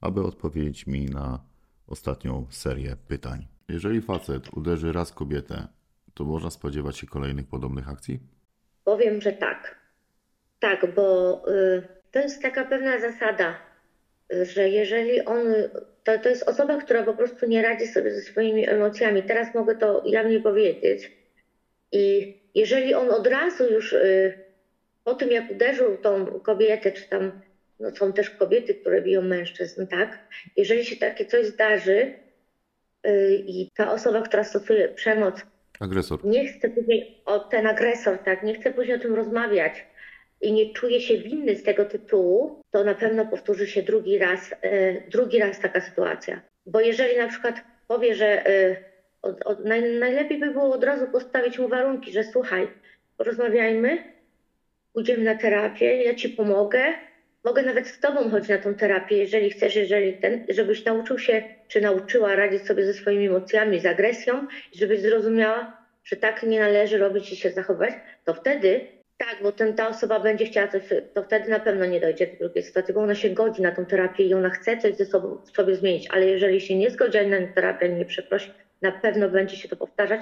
aby 0.00 0.22
odpowiedzieć 0.22 0.86
mi 0.86 1.06
na 1.06 1.40
ostatnią 1.86 2.46
serię 2.50 2.96
pytań. 3.08 3.46
Jeżeli 3.68 4.02
facet 4.02 4.48
uderzy 4.56 4.92
raz 4.92 5.12
kobietę, 5.12 5.68
to 6.14 6.24
można 6.24 6.50
spodziewać 6.50 6.98
się 6.98 7.06
kolejnych 7.06 7.46
podobnych 7.46 7.88
akcji? 7.88 8.20
Powiem, 8.84 9.20
że 9.20 9.32
tak. 9.32 9.78
Tak, 10.58 10.94
bo 10.94 11.34
y, 11.48 11.88
to 12.10 12.18
jest 12.18 12.42
taka 12.42 12.64
pewna 12.64 13.00
zasada 13.00 13.67
że 14.42 14.68
jeżeli 14.68 15.24
on, 15.24 15.54
to, 16.04 16.18
to 16.18 16.28
jest 16.28 16.48
osoba, 16.48 16.80
która 16.80 17.02
po 17.02 17.14
prostu 17.14 17.46
nie 17.46 17.62
radzi 17.62 17.86
sobie 17.86 18.10
ze 18.10 18.20
swoimi 18.20 18.68
emocjami. 18.68 19.22
Teraz 19.22 19.54
mogę 19.54 19.76
to 19.76 20.02
jawnie 20.06 20.40
powiedzieć. 20.40 21.12
I 21.92 22.36
jeżeli 22.54 22.94
on 22.94 23.10
od 23.10 23.26
razu 23.26 23.72
już 23.72 23.92
y, 23.92 24.38
po 25.04 25.14
tym, 25.14 25.30
jak 25.30 25.50
uderzył 25.50 25.96
tą 25.96 26.26
kobietę, 26.26 26.92
czy 26.92 27.08
tam 27.08 27.40
no 27.80 27.90
są 27.90 28.12
też 28.12 28.30
kobiety, 28.30 28.74
które 28.74 29.02
biją 29.02 29.22
mężczyzn, 29.22 29.86
tak? 29.86 30.18
Jeżeli 30.56 30.84
się 30.84 30.96
takie 30.96 31.26
coś 31.26 31.46
zdarzy 31.46 32.14
y, 33.06 33.44
i 33.46 33.70
ta 33.76 33.92
osoba, 33.92 34.22
która 34.22 34.44
stosuje 34.44 34.88
przemoc, 34.88 35.42
agresor, 35.80 36.24
nie 36.24 36.46
chce 36.46 36.68
później, 36.68 37.22
o 37.24 37.38
ten 37.38 37.66
agresor, 37.66 38.18
tak, 38.18 38.42
nie 38.42 38.54
chce 38.54 38.72
później 38.72 38.96
o 38.96 39.00
tym 39.00 39.14
rozmawiać, 39.14 39.86
i 40.40 40.52
nie 40.52 40.72
czuje 40.72 41.00
się 41.00 41.18
winny 41.18 41.56
z 41.56 41.62
tego 41.62 41.84
tytułu, 41.84 42.62
to 42.70 42.84
na 42.84 42.94
pewno 42.94 43.26
powtórzy 43.26 43.66
się 43.66 43.82
drugi 43.82 44.18
raz, 44.18 44.54
e, 44.62 45.00
drugi 45.10 45.38
raz 45.38 45.60
taka 45.60 45.80
sytuacja. 45.80 46.40
Bo 46.66 46.80
jeżeli 46.80 47.16
na 47.16 47.28
przykład 47.28 47.54
powie, 47.88 48.14
że 48.14 48.46
e, 48.46 48.76
od, 49.22 49.46
od, 49.46 49.64
naj, 49.64 49.98
najlepiej 49.98 50.38
by 50.38 50.50
było 50.50 50.74
od 50.74 50.84
razu 50.84 51.06
postawić 51.06 51.58
mu 51.58 51.68
warunki, 51.68 52.12
że 52.12 52.24
słuchaj, 52.24 52.68
porozmawiajmy, 53.16 53.98
pójdziemy 54.92 55.24
na 55.24 55.34
terapię, 55.34 56.02
ja 56.02 56.14
ci 56.14 56.28
pomogę, 56.28 56.82
mogę 57.44 57.62
nawet 57.62 57.88
z 57.88 58.00
tobą 58.00 58.30
chodzić 58.30 58.48
na 58.48 58.58
tą 58.58 58.74
terapię, 58.74 59.16
jeżeli 59.16 59.50
chcesz, 59.50 59.76
jeżeli 59.76 60.12
ten, 60.12 60.46
żebyś 60.48 60.84
nauczył 60.84 61.18
się, 61.18 61.42
czy 61.68 61.80
nauczyła 61.80 62.36
radzić 62.36 62.62
sobie 62.62 62.84
ze 62.84 62.94
swoimi 62.94 63.26
emocjami, 63.26 63.80
z 63.80 63.86
agresją, 63.86 64.46
żebyś 64.72 65.00
zrozumiała, 65.00 65.76
że 66.04 66.16
tak 66.16 66.42
nie 66.42 66.60
należy 66.60 66.98
robić 66.98 67.32
i 67.32 67.36
się 67.36 67.50
zachować, 67.50 67.94
to 68.24 68.34
wtedy 68.34 68.97
tak, 69.18 69.42
bo 69.42 69.52
ten, 69.52 69.74
ta 69.74 69.88
osoba 69.88 70.20
będzie 70.20 70.46
chciała 70.46 70.68
coś, 70.68 70.82
to 71.14 71.22
wtedy 71.22 71.50
na 71.50 71.60
pewno 71.60 71.86
nie 71.86 72.00
dojdzie 72.00 72.26
do 72.26 72.38
drugiej 72.38 72.64
sytuacji, 72.64 72.94
bo 72.94 73.00
ona 73.00 73.14
się 73.14 73.30
godzi 73.30 73.62
na 73.62 73.72
tą 73.72 73.86
terapię 73.86 74.24
i 74.24 74.34
ona 74.34 74.50
chce 74.50 74.78
coś 74.78 74.96
ze 74.96 75.06
sobą 75.06 75.38
sobie 75.54 75.76
zmienić, 75.76 76.08
ale 76.10 76.26
jeżeli 76.26 76.60
się 76.60 76.76
nie 76.76 76.90
zgodzi 76.90 77.26
na 77.26 77.46
terapię, 77.54 77.88
nie 77.88 78.04
przeprosi, 78.04 78.52
na 78.82 78.92
pewno 78.92 79.28
będzie 79.28 79.56
się 79.56 79.68
to 79.68 79.76
powtarzać 79.76 80.20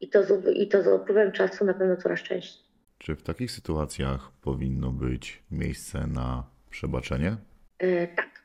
i 0.00 0.08
to, 0.08 0.24
z, 0.24 0.56
i 0.56 0.68
to 0.68 0.82
z 0.82 0.86
upływem 0.86 1.32
czasu 1.32 1.64
na 1.64 1.74
pewno 1.74 1.96
coraz 1.96 2.20
częściej. 2.20 2.64
Czy 2.98 3.14
w 3.14 3.22
takich 3.22 3.50
sytuacjach 3.50 4.30
powinno 4.42 4.90
być 4.90 5.42
miejsce 5.50 6.06
na 6.06 6.44
przebaczenie? 6.70 7.36
E, 7.78 8.06
tak, 8.06 8.42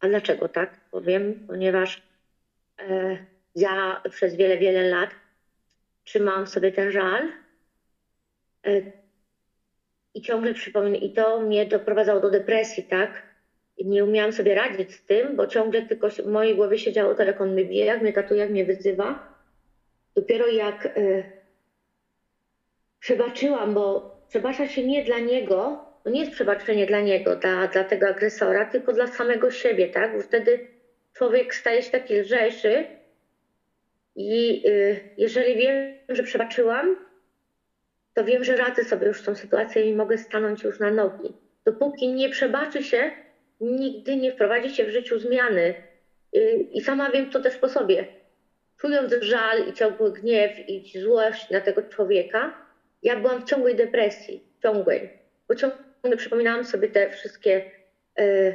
A 0.00 0.08
dlaczego 0.08 0.48
tak? 0.48 0.80
Powiem, 0.90 1.46
ponieważ 1.46 2.02
e, 2.78 3.18
ja 3.54 4.02
przez 4.10 4.36
wiele, 4.36 4.58
wiele 4.58 4.88
lat 4.88 5.10
trzymałam 6.04 6.46
sobie 6.46 6.72
ten 6.72 6.90
żal 6.92 7.28
i 10.14 10.22
ciągle 10.22 10.54
przypominam, 10.54 11.00
i 11.00 11.12
to 11.12 11.40
mnie 11.40 11.66
doprowadzało 11.66 12.20
do 12.20 12.30
depresji, 12.30 12.82
tak? 12.82 13.22
Nie 13.84 14.04
umiałam 14.04 14.32
sobie 14.32 14.54
radzić 14.54 14.94
z 14.94 15.04
tym, 15.04 15.36
bo 15.36 15.46
ciągle 15.46 15.82
tylko 15.82 16.10
w 16.10 16.26
mojej 16.26 16.56
głowie 16.56 16.78
siedziało 16.78 17.14
to, 17.14 17.22
jak 17.22 17.40
on 17.40 17.52
mnie 17.52 17.64
bije, 17.64 17.84
jak 17.84 18.02
mnie 18.02 18.12
katuje, 18.12 18.40
jak 18.40 18.50
mnie 18.50 18.64
wyzywa. 18.64 19.34
Dopiero 20.14 20.46
jak 20.46 20.86
e, 20.86 21.22
przebaczyłam, 23.00 23.74
bo 23.74 24.16
przebacza 24.28 24.68
się 24.68 24.86
nie 24.86 25.04
dla 25.04 25.18
niego, 25.18 25.84
to 26.04 26.10
nie 26.10 26.20
jest 26.20 26.32
przebaczenie 26.32 26.86
dla 26.86 27.00
niego, 27.00 27.36
dla, 27.36 27.66
dla 27.66 27.84
tego 27.84 28.08
agresora, 28.08 28.64
tylko 28.64 28.92
dla 28.92 29.06
samego 29.06 29.50
siebie, 29.50 29.88
tak? 29.88 30.16
Bo 30.16 30.22
wtedy 30.22 30.66
człowiek 31.12 31.54
staje 31.54 31.82
się 31.82 31.90
taki 31.90 32.14
lżejszy 32.14 32.86
i 34.16 34.62
y, 34.68 35.00
jeżeli 35.16 35.56
wiem, 35.56 35.94
że 36.08 36.22
przebaczyłam, 36.22 37.07
to 38.18 38.24
wiem, 38.24 38.44
że 38.44 38.56
radzę 38.56 38.84
sobie 38.84 39.06
już 39.06 39.20
z 39.20 39.24
tą 39.24 39.34
sytuacją 39.34 39.82
i 39.82 39.94
mogę 39.94 40.18
stanąć 40.18 40.62
już 40.62 40.80
na 40.80 40.90
nogi. 40.90 41.32
Dopóki 41.64 42.08
nie 42.08 42.28
przebaczy 42.28 42.82
się, 42.82 43.10
nigdy 43.60 44.16
nie 44.16 44.32
wprowadzi 44.32 44.70
się 44.74 44.84
w 44.84 44.90
życiu 44.90 45.18
zmiany. 45.18 45.74
Y, 46.36 46.66
I 46.72 46.80
sama 46.80 47.10
wiem 47.10 47.30
to 47.30 47.40
też 47.40 47.56
po 47.56 47.68
sobie. 47.68 48.06
Czując 48.76 49.14
żal 49.20 49.68
i 49.68 49.72
ciągły 49.72 50.12
gniew 50.12 50.68
i 50.68 51.00
złość 51.00 51.50
na 51.50 51.60
tego 51.60 51.82
człowieka, 51.82 52.54
ja 53.02 53.16
byłam 53.16 53.42
w 53.42 53.44
ciągłej 53.44 53.76
depresji, 53.76 54.42
ciągłej, 54.62 55.10
bo 55.48 55.54
ciągle 55.54 56.16
przypominałam 56.16 56.64
sobie 56.64 56.88
te 56.88 57.10
wszystkie 57.10 57.70
y, 58.20 58.54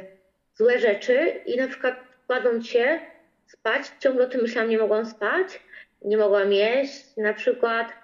złe 0.54 0.78
rzeczy 0.78 1.40
i 1.46 1.56
na 1.56 1.68
przykład 1.68 1.94
kładąc 2.26 2.66
się 2.66 3.00
spać, 3.46 3.82
ciągle 4.00 4.24
o 4.24 4.28
tym 4.28 4.42
myślałam, 4.42 4.70
nie 4.70 4.78
mogłam 4.78 5.06
spać, 5.06 5.60
nie 6.02 6.16
mogłam 6.16 6.52
jeść, 6.52 7.16
na 7.16 7.34
przykład 7.34 8.03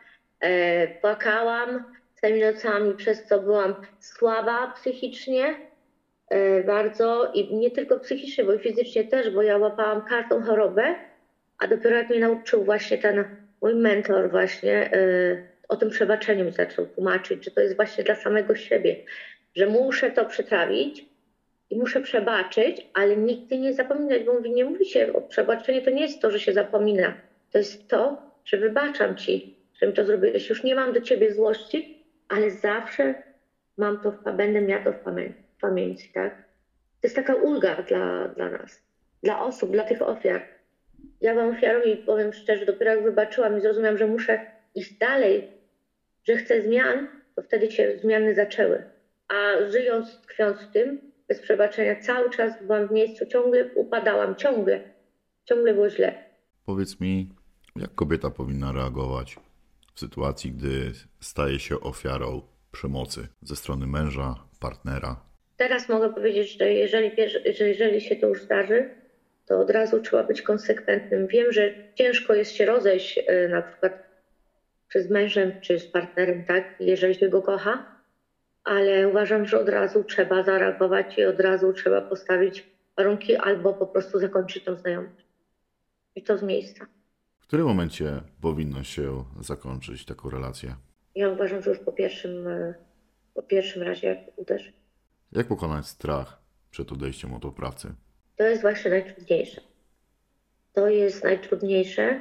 płakałam 1.00 1.84
całymi 2.20 2.40
nocami, 2.40 2.94
przez 2.94 3.24
co 3.24 3.38
byłam 3.38 3.74
słaba 4.00 4.72
psychicznie 4.72 5.54
e, 6.28 6.64
bardzo 6.64 7.32
i 7.34 7.54
nie 7.54 7.70
tylko 7.70 8.00
psychicznie, 8.00 8.44
bo 8.44 8.52
i 8.52 8.58
fizycznie 8.58 9.04
też, 9.04 9.30
bo 9.30 9.42
ja 9.42 9.58
łapałam 9.58 10.02
każdą 10.04 10.42
chorobę, 10.42 10.94
a 11.58 11.66
dopiero 11.66 11.96
jak 11.96 12.10
mnie 12.10 12.20
nauczył 12.20 12.64
właśnie 12.64 12.98
ten 12.98 13.24
mój 13.62 13.74
mentor 13.74 14.30
właśnie 14.30 14.92
e, 14.92 14.98
o 15.68 15.76
tym 15.76 15.90
przebaczeniu 15.90 16.44
mi 16.44 16.52
zaczął 16.52 16.86
tłumaczyć, 16.86 17.44
że 17.44 17.50
to 17.50 17.60
jest 17.60 17.76
właśnie 17.76 18.04
dla 18.04 18.14
samego 18.14 18.54
siebie, 18.54 18.96
że 19.56 19.66
muszę 19.66 20.10
to 20.10 20.24
przetrawić, 20.24 21.10
i 21.70 21.76
muszę 21.76 22.00
przebaczyć, 22.00 22.86
ale 22.94 23.16
nigdy 23.16 23.58
nie 23.58 23.74
zapominać, 23.74 24.24
bo 24.24 24.32
mówi, 24.32 24.50
nie 24.50 24.64
mówi 24.64 24.86
się 24.86 25.12
o 25.12 25.20
przebaczeniu, 25.20 25.82
to 25.82 25.90
nie 25.90 26.02
jest 26.02 26.22
to, 26.22 26.30
że 26.30 26.40
się 26.40 26.52
zapomina. 26.52 27.14
To 27.52 27.58
jest 27.58 27.88
to, 27.88 28.22
że 28.44 28.56
wybaczam 28.56 29.16
ci, 29.16 29.59
mi 29.86 29.92
to 29.92 30.04
zrobiłeś. 30.04 30.48
Już 30.48 30.64
nie 30.64 30.74
mam 30.74 30.92
do 30.92 31.00
ciebie 31.00 31.34
złości, 31.34 32.04
ale 32.28 32.50
zawsze 32.50 33.14
mam 33.76 34.00
to, 34.00 34.12
w, 34.12 34.22
będę 34.36 34.60
miała 34.60 34.84
to 34.84 34.92
w 34.92 35.00
pamięci, 35.60 36.12
tak? 36.12 36.36
To 37.00 37.06
jest 37.06 37.16
taka 37.16 37.34
ulga 37.34 37.82
dla, 37.82 38.28
dla 38.28 38.50
nas, 38.50 38.82
dla 39.22 39.42
osób, 39.44 39.72
dla 39.72 39.84
tych 39.84 40.02
ofiar. 40.02 40.42
Ja 41.20 41.34
wam 41.34 41.50
ofiarą 41.50 41.82
i 41.82 41.96
powiem 41.96 42.32
szczerze, 42.32 42.66
dopiero 42.66 42.90
jak 42.90 43.02
wybaczyłam 43.02 43.58
i 43.58 43.60
zrozumiałam, 43.60 43.98
że 43.98 44.06
muszę 44.06 44.40
iść 44.74 44.98
dalej, 44.98 45.48
że 46.24 46.36
chcę 46.36 46.62
zmian, 46.62 47.08
to 47.36 47.42
wtedy 47.42 47.70
się 47.70 47.98
zmiany 47.98 48.34
zaczęły. 48.34 48.82
A 49.28 49.70
żyjąc, 49.70 50.20
tkwiąc 50.20 50.60
w 50.60 50.72
tym, 50.72 51.00
bez 51.28 51.40
przebaczenia. 51.40 52.00
Cały 52.00 52.30
czas 52.30 52.52
byłam 52.62 52.88
w 52.88 52.90
miejscu, 52.90 53.26
ciągle 53.26 53.70
upadałam, 53.74 54.36
ciągle. 54.36 54.80
Ciągle 55.44 55.74
było 55.74 55.90
źle. 55.90 56.24
Powiedz 56.66 57.00
mi, 57.00 57.28
jak 57.76 57.94
kobieta 57.94 58.30
powinna 58.30 58.72
reagować 58.72 59.36
w 59.94 60.00
sytuacji, 60.00 60.52
gdy 60.52 60.92
staje 61.20 61.58
się 61.58 61.80
ofiarą 61.80 62.42
przemocy 62.72 63.28
ze 63.42 63.56
strony 63.56 63.86
męża, 63.86 64.34
partnera? 64.60 65.20
Teraz 65.56 65.88
mogę 65.88 66.14
powiedzieć, 66.14 66.58
że 66.58 66.72
jeżeli, 66.72 67.10
że 67.58 67.68
jeżeli 67.68 68.00
się 68.00 68.16
to 68.16 68.26
już 68.26 68.42
zdarzy, 68.42 68.90
to 69.46 69.60
od 69.60 69.70
razu 69.70 70.00
trzeba 70.00 70.24
być 70.24 70.42
konsekwentnym. 70.42 71.26
Wiem, 71.26 71.52
że 71.52 71.74
ciężko 71.94 72.34
jest 72.34 72.52
się 72.52 72.66
rozejść 72.66 73.18
e, 73.26 73.48
na 73.48 73.62
przykład 73.62 74.10
przez 74.88 75.10
mężem 75.10 75.60
czy 75.60 75.78
z 75.78 75.86
partnerem, 75.86 76.44
tak, 76.44 76.64
jeżeli 76.80 77.14
się 77.14 77.28
go 77.28 77.42
kocha, 77.42 78.00
ale 78.64 79.08
uważam, 79.08 79.46
że 79.46 79.60
od 79.60 79.68
razu 79.68 80.04
trzeba 80.04 80.42
zareagować 80.42 81.18
i 81.18 81.24
od 81.24 81.40
razu 81.40 81.72
trzeba 81.72 82.00
postawić 82.00 82.66
warunki 82.96 83.36
albo 83.36 83.74
po 83.74 83.86
prostu 83.86 84.18
zakończyć 84.18 84.64
tą 84.64 84.76
znajomość. 84.76 85.26
I 86.14 86.22
to 86.22 86.38
z 86.38 86.42
miejsca. 86.42 86.86
W 87.50 87.52
którym 87.52 87.66
momencie 87.66 88.20
powinno 88.40 88.82
się 88.82 89.24
zakończyć 89.40 90.04
taką 90.04 90.30
relację? 90.30 90.74
Ja 91.14 91.28
uważam, 91.28 91.62
że 91.62 91.70
już 91.70 91.78
po 91.78 91.92
pierwszym, 91.92 92.48
e, 92.48 92.74
po 93.34 93.42
pierwszym 93.42 93.82
razie 93.82 94.06
jak 94.06 94.18
uderzy. 94.36 94.72
Jak 95.32 95.46
pokonać 95.46 95.86
strach 95.86 96.42
przed 96.70 96.92
odejściem 96.92 97.34
od 97.34 97.44
oprawcy? 97.44 97.88
To 98.36 98.44
jest 98.44 98.62
właśnie 98.62 98.90
najtrudniejsze. 98.90 99.60
To 100.72 100.88
jest 100.88 101.24
najtrudniejsze. 101.24 102.20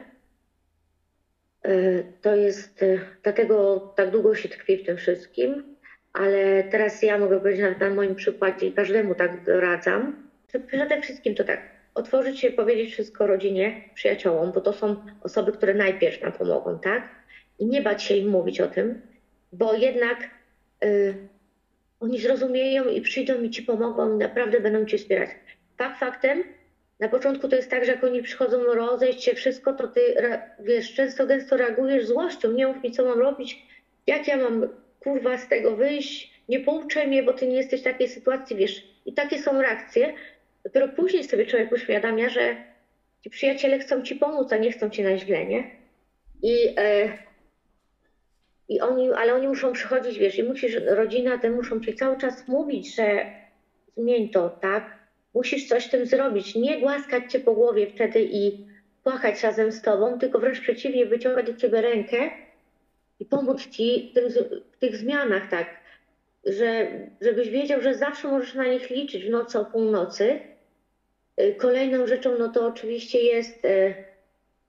E, 1.64 2.04
to 2.04 2.36
jest, 2.36 2.84
e, 2.84 3.00
dlatego 3.24 3.80
tak 3.96 4.12
długo 4.12 4.36
się 4.36 4.50
tkwi 4.50 4.78
w 4.78 4.86
tym 4.86 4.98
wszystkim, 4.98 5.76
ale 6.14 6.64
teraz 6.64 7.04
ja 7.04 7.18
mogę 7.18 7.40
powiedzieć 7.40 7.80
na 7.80 7.90
moim 7.90 8.16
przykładzie 8.16 8.68
i 8.68 8.74
każdemu 8.74 9.16
tak 9.16 9.46
doradzam. 9.46 10.30
Przede 10.68 11.02
wszystkim 11.02 11.36
to 11.36 11.44
tak, 11.44 11.79
otworzyć 12.00 12.40
się, 12.40 12.52
powiedzieć 12.52 12.94
wszystko 12.94 13.28
rodzinie, 13.28 13.82
przyjaciołom, 13.94 14.52
bo 14.52 14.62
to 14.62 14.74
są 14.74 14.96
osoby, 15.24 15.52
które 15.52 15.74
najpierw 15.74 16.22
nam 16.22 16.32
pomogą, 16.32 16.80
tak? 16.80 17.10
I 17.60 17.66
nie 17.66 17.82
bać 17.82 18.04
się 18.04 18.16
im 18.16 18.30
mówić 18.30 18.62
o 18.62 18.68
tym, 18.68 19.02
bo 19.54 19.74
jednak 19.74 20.30
y, 20.84 21.16
oni 22.00 22.20
zrozumieją 22.20 22.88
i 22.88 23.02
przyjdą 23.02 23.42
i 23.42 23.50
ci 23.50 23.64
pomogą 23.64 24.16
i 24.16 24.18
naprawdę 24.18 24.60
będą 24.60 24.86
cię 24.86 24.98
wspierać. 24.98 25.30
Fakt 25.78 26.00
faktem, 26.00 26.44
na 27.00 27.10
początku 27.10 27.48
to 27.48 27.56
jest 27.56 27.70
tak, 27.70 27.86
że 27.86 27.92
jak 27.92 28.04
oni 28.04 28.24
przychodzą 28.24 28.64
rozejść 28.64 29.24
się 29.24 29.34
wszystko, 29.34 29.74
to 29.74 29.88
ty 29.88 30.02
wiesz, 30.60 30.94
często 30.94 31.28
gęsto 31.28 31.58
reagujesz 31.58 32.06
złością, 32.06 32.52
nie 32.52 32.68
mów 32.68 32.84
mi 32.84 32.92
co 32.92 33.06
mam 33.06 33.20
robić, 33.20 33.66
jak 34.08 34.28
ja 34.28 34.38
mam 34.38 34.68
kurwa 35.00 35.38
z 35.38 35.48
tego 35.48 35.76
wyjść, 35.76 36.40
nie 36.50 36.60
pouczaj 36.60 37.08
mnie, 37.08 37.24
bo 37.24 37.34
ty 37.34 37.48
nie 37.48 37.56
jesteś 37.56 37.82
w 37.82 37.84
takiej 37.84 38.08
sytuacji, 38.08 38.56
wiesz. 38.56 38.88
I 39.06 39.14
takie 39.14 39.40
są 39.40 39.62
reakcje. 39.62 40.14
Dopiero 40.64 40.88
później 40.88 41.24
sobie 41.24 41.46
człowiek 41.46 41.72
uświadamia, 41.72 42.30
że 42.30 42.56
ci 43.24 43.30
przyjaciele 43.30 43.80
chcą 43.80 44.02
ci 44.02 44.16
pomóc, 44.16 44.54
a 44.54 44.58
nie 44.58 44.72
chcą 44.72 44.90
ci 44.90 45.04
na 45.04 45.18
źle, 45.18 45.46
nie? 45.46 45.72
I, 46.44 46.74
e, 46.78 47.18
i 48.70 48.82
oni, 48.82 49.12
ale 49.12 49.34
oni 49.34 49.48
muszą 49.48 49.74
przychodzić, 49.74 50.20
wiesz, 50.20 50.38
i 50.38 50.44
musisz, 50.44 50.76
rodzina 50.88 51.38
te 51.38 51.50
muszą 51.50 51.80
ci 51.80 51.96
cały 51.96 52.18
czas 52.18 52.48
mówić, 52.48 52.96
że 52.96 53.26
zmień 53.98 54.30
to, 54.30 54.50
tak? 54.50 55.00
Musisz 55.34 55.68
coś 55.68 55.86
z 55.86 55.90
tym 55.90 56.06
zrobić. 56.06 56.56
Nie 56.56 56.80
głaskać 56.80 57.32
cię 57.32 57.40
po 57.40 57.54
głowie 57.54 57.88
wtedy 57.88 58.28
i 58.32 58.68
płakać 59.04 59.44
razem 59.44 59.72
z 59.72 59.82
tobą, 59.82 60.20
tylko 60.20 60.40
wręcz 60.40 60.60
przeciwnie, 60.62 61.06
wyciągać 61.06 61.46
do 61.46 61.54
ciebie 61.54 61.82
rękę 61.82 62.18
i 63.20 63.26
pomóc 63.26 63.68
ci 63.68 64.14
w 64.74 64.78
tych 64.78 64.96
zmianach, 64.96 65.50
tak, 65.50 65.68
że, 66.46 66.88
żebyś 67.22 67.50
wiedział, 67.50 67.82
że 67.82 67.96
zawsze 67.96 68.28
możesz 68.28 68.56
na 68.56 68.68
nich 68.68 68.90
liczyć 68.90 69.26
w 69.26 69.30
nocy 69.30 69.60
o 69.60 69.66
północy. 69.66 70.40
Y, 71.42 71.56
kolejną 71.56 72.08
rzeczą, 72.08 72.38
no 72.38 72.50
to 72.50 72.66
oczywiście 72.66 73.20
jest 73.20 73.66
y, 73.66 73.96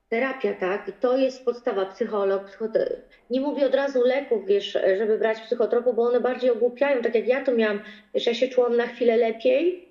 terapia, 0.09 0.53
tak, 0.53 0.87
i 0.87 0.93
to 0.93 1.17
jest 1.17 1.45
podstawa, 1.45 1.85
psycholog, 1.85 2.45
psychote... 2.45 3.01
nie 3.29 3.41
mówię 3.41 3.65
od 3.65 3.75
razu 3.75 4.01
leków, 4.01 4.45
wiesz, 4.45 4.77
żeby 4.97 5.17
brać 5.17 5.41
psychotropu, 5.41 5.93
bo 5.93 6.03
one 6.03 6.19
bardziej 6.19 6.49
ogłupiają, 6.49 7.01
tak 7.01 7.15
jak 7.15 7.27
ja 7.27 7.41
to 7.41 7.51
miałam, 7.51 7.79
wiesz, 8.13 8.27
ja 8.27 8.33
się 8.33 8.47
czułam 8.47 8.77
na 8.77 8.87
chwilę 8.87 9.17
lepiej, 9.17 9.87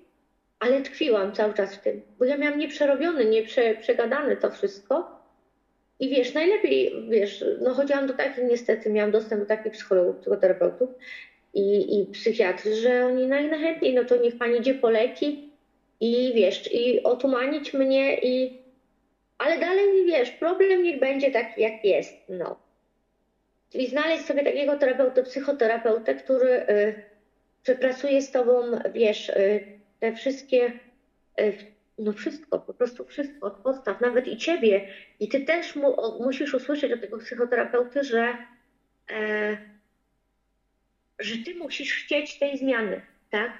ale 0.59 0.81
tkwiłam 0.81 1.33
cały 1.33 1.53
czas 1.53 1.75
w 1.75 1.81
tym, 1.81 2.01
bo 2.19 2.25
ja 2.25 2.37
miałam 2.37 2.59
nieprzerobione, 2.59 3.25
nieprzegadane 3.25 4.37
to 4.37 4.51
wszystko, 4.51 5.21
i 5.99 6.09
wiesz, 6.09 6.33
najlepiej, 6.33 7.05
wiesz, 7.09 7.45
no 7.61 7.73
chodziłam 7.73 8.07
do 8.07 8.13
takich, 8.13 8.43
niestety 8.43 8.89
miałam 8.89 9.11
dostęp 9.11 9.41
do 9.41 9.47
takich 9.47 9.71
psychologów, 9.71 10.17
psychoterapeutów 10.17 10.89
i, 11.53 11.99
i 11.99 12.07
że 12.73 13.05
oni 13.05 13.27
najchętniej, 13.27 13.93
no 13.93 14.05
to 14.05 14.15
niech 14.15 14.37
pani 14.37 14.57
idzie 14.57 14.73
po 14.73 14.89
leki 14.89 15.50
i 16.01 16.33
wiesz, 16.35 16.73
i 16.73 17.03
otumanić 17.03 17.73
mnie 17.73 18.17
i... 18.17 18.61
Ale 19.37 19.59
dalej, 19.59 20.05
wiesz, 20.05 20.31
problem 20.31 20.83
niech 20.83 20.99
będzie 20.99 21.31
taki, 21.31 21.61
jak 21.61 21.85
jest, 21.85 22.13
no. 22.29 22.59
Czyli 23.71 23.87
znaleźć 23.87 24.25
sobie 24.25 24.43
takiego 24.43 24.77
terapeuta, 24.77 25.23
psychoterapeutę, 25.23 26.15
który 26.15 26.49
y, 26.69 27.03
przepracuje 27.63 28.21
z 28.21 28.31
tobą, 28.31 28.61
wiesz, 28.93 29.29
y, 29.29 29.79
te 29.99 30.13
wszystkie 30.13 30.71
y, 31.39 31.57
no 32.01 32.13
wszystko, 32.13 32.59
po 32.59 32.73
prostu 32.73 33.05
wszystko 33.05 33.47
od 33.47 33.53
podstaw, 33.53 34.01
nawet 34.01 34.27
i 34.27 34.37
ciebie. 34.37 34.87
I 35.19 35.29
ty 35.29 35.39
też 35.39 35.75
mu, 35.75 36.01
o, 36.01 36.23
musisz 36.23 36.53
usłyszeć 36.53 36.91
od 36.91 37.01
tego 37.01 37.17
psychoterapeuty, 37.17 38.03
że, 38.03 38.37
e, 39.11 39.57
że 41.19 41.35
ty 41.45 41.55
musisz 41.55 41.93
chcieć 41.93 42.39
tej 42.39 42.57
zmiany, 42.57 43.01
tak? 43.29 43.51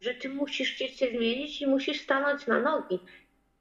Że 0.00 0.14
ty 0.14 0.28
musisz 0.28 0.68
się 0.78 1.06
zmienić 1.10 1.62
i 1.62 1.66
musisz 1.66 2.00
stanąć 2.00 2.46
na 2.46 2.60
nogi. 2.60 2.98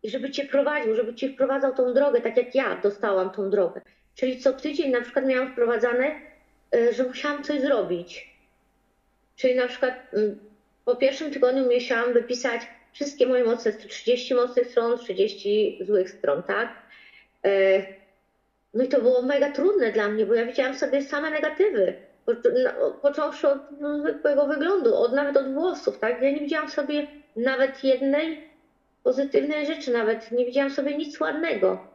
I 0.04 0.10
żeby 0.10 0.32
cię 0.32 0.46
prowadził, 0.46 0.96
żeby 0.96 1.16
cię 1.16 1.30
wprowadzał 1.30 1.76
tą 1.76 1.94
drogę, 1.94 2.22
tak 2.22 2.38
jak 2.38 2.56
ja 2.56 2.76
dostałam 2.84 3.30
tą 3.30 3.50
drogę. 3.50 3.82
Czyli 4.16 4.40
co 4.40 4.54
tydzień 4.54 4.92
na 4.92 5.02
przykład 5.02 5.26
miałam 5.26 5.52
wprowadzane, 5.52 6.22
y, 6.76 6.94
że 6.94 7.04
musiałam 7.04 7.44
coś 7.44 7.62
zrobić. 7.62 8.30
Czyli 9.36 9.56
na 9.56 9.68
przykład 9.68 9.94
mm, 10.14 10.40
po 10.86 10.96
pierwszym 10.96 11.32
tygodniu 11.32 11.74
musiałam 11.74 12.14
wypisać 12.14 12.62
wszystkie 12.92 13.28
moje 13.28 13.44
mocne, 13.44 13.74
30 13.74 14.36
mocnych 14.36 14.68
stron, 14.68 15.00
30 15.00 15.80
złych 15.82 16.10
stron, 16.10 16.44
tak? 16.44 16.70
Y, 17.46 17.86
no 18.74 18.84
i 18.84 18.88
to 18.88 19.02
było 19.02 19.22
mega 19.22 19.52
trudne 19.52 19.92
dla 19.92 20.10
mnie, 20.10 20.26
bo 20.26 20.34
ja 20.34 20.46
widziałam 20.46 20.76
sobie 20.76 21.02
same 21.02 21.32
negatywy. 21.32 22.09
Począwszy 23.02 23.50
od 23.50 23.60
no, 23.80 24.00
zwykłego 24.00 24.48
wyglądu, 24.48 24.96
od, 24.96 25.14
nawet 25.14 25.38
od 25.38 25.54
włosów, 25.54 26.00
tak? 26.00 26.22
Ja 26.22 26.32
nie 26.32 26.40
widziałam 26.40 26.70
sobie 26.70 27.08
nawet 27.36 27.84
jednej 27.84 28.50
pozytywnej 29.04 29.66
rzeczy, 29.66 29.92
nawet 29.92 30.32
nie 30.32 30.46
widziałam 30.46 30.72
sobie 30.72 30.98
nic 30.98 31.20
ładnego. 31.20 31.88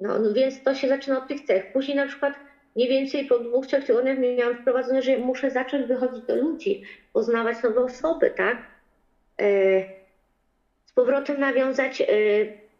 No, 0.00 0.18
no 0.18 0.32
więc 0.32 0.62
to 0.62 0.74
się 0.74 0.88
zaczyna 0.88 1.18
od 1.18 1.28
tych 1.28 1.40
cech. 1.40 1.72
Później 1.72 1.96
na 1.96 2.06
przykład 2.06 2.34
mniej 2.76 2.88
więcej 2.88 3.26
po 3.26 3.38
dwóch, 3.38 3.66
trzech 3.66 3.84
tygodniach 3.84 4.18
miałam 4.18 4.56
wprowadzone, 4.56 5.02
że 5.02 5.18
muszę 5.18 5.50
zacząć 5.50 5.86
wychodzić 5.86 6.24
do 6.24 6.36
ludzi, 6.36 6.82
poznawać 7.12 7.62
nowe 7.62 7.80
osoby, 7.80 8.30
tak? 8.36 8.56
E, 9.40 9.80
z 10.84 10.92
powrotem 10.94 11.40
nawiązać 11.40 12.00
e, 12.00 12.04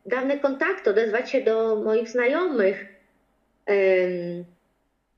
dawne 0.06 0.38
kontakty, 0.38 0.90
odezwać 0.90 1.30
się 1.30 1.40
do 1.40 1.76
moich 1.76 2.08
znajomych, 2.08 2.86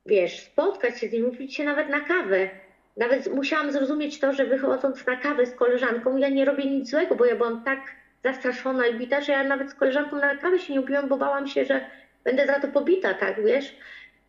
wiesz, 0.06 0.40
spotkać 0.40 1.00
się 1.00 1.08
z 1.08 1.12
nimi, 1.12 1.26
mówić 1.26 1.54
się 1.54 1.64
nawet 1.64 1.88
na 1.88 2.00
kawę. 2.00 2.50
Nawet 2.96 3.34
musiałam 3.34 3.72
zrozumieć 3.72 4.20
to, 4.20 4.32
że 4.32 4.46
wychodząc 4.46 5.06
na 5.06 5.16
kawę 5.16 5.46
z 5.46 5.54
koleżanką, 5.54 6.16
ja 6.16 6.28
nie 6.28 6.44
robię 6.44 6.70
nic 6.70 6.90
złego, 6.90 7.14
bo 7.14 7.24
ja 7.24 7.36
byłam 7.36 7.64
tak 7.64 7.80
zastraszona 8.24 8.86
i 8.86 8.94
bita, 8.94 9.20
że 9.20 9.32
ja 9.32 9.44
nawet 9.44 9.70
z 9.70 9.74
koleżanką 9.74 10.16
na 10.16 10.36
kawę 10.36 10.58
się 10.58 10.72
nie 10.72 10.80
upiłam, 10.80 11.08
bo 11.08 11.16
bałam 11.16 11.46
się, 11.46 11.64
że 11.64 11.86
będę 12.24 12.46
za 12.46 12.60
to 12.60 12.68
pobita, 12.68 13.14
tak, 13.14 13.44
wiesz? 13.44 13.76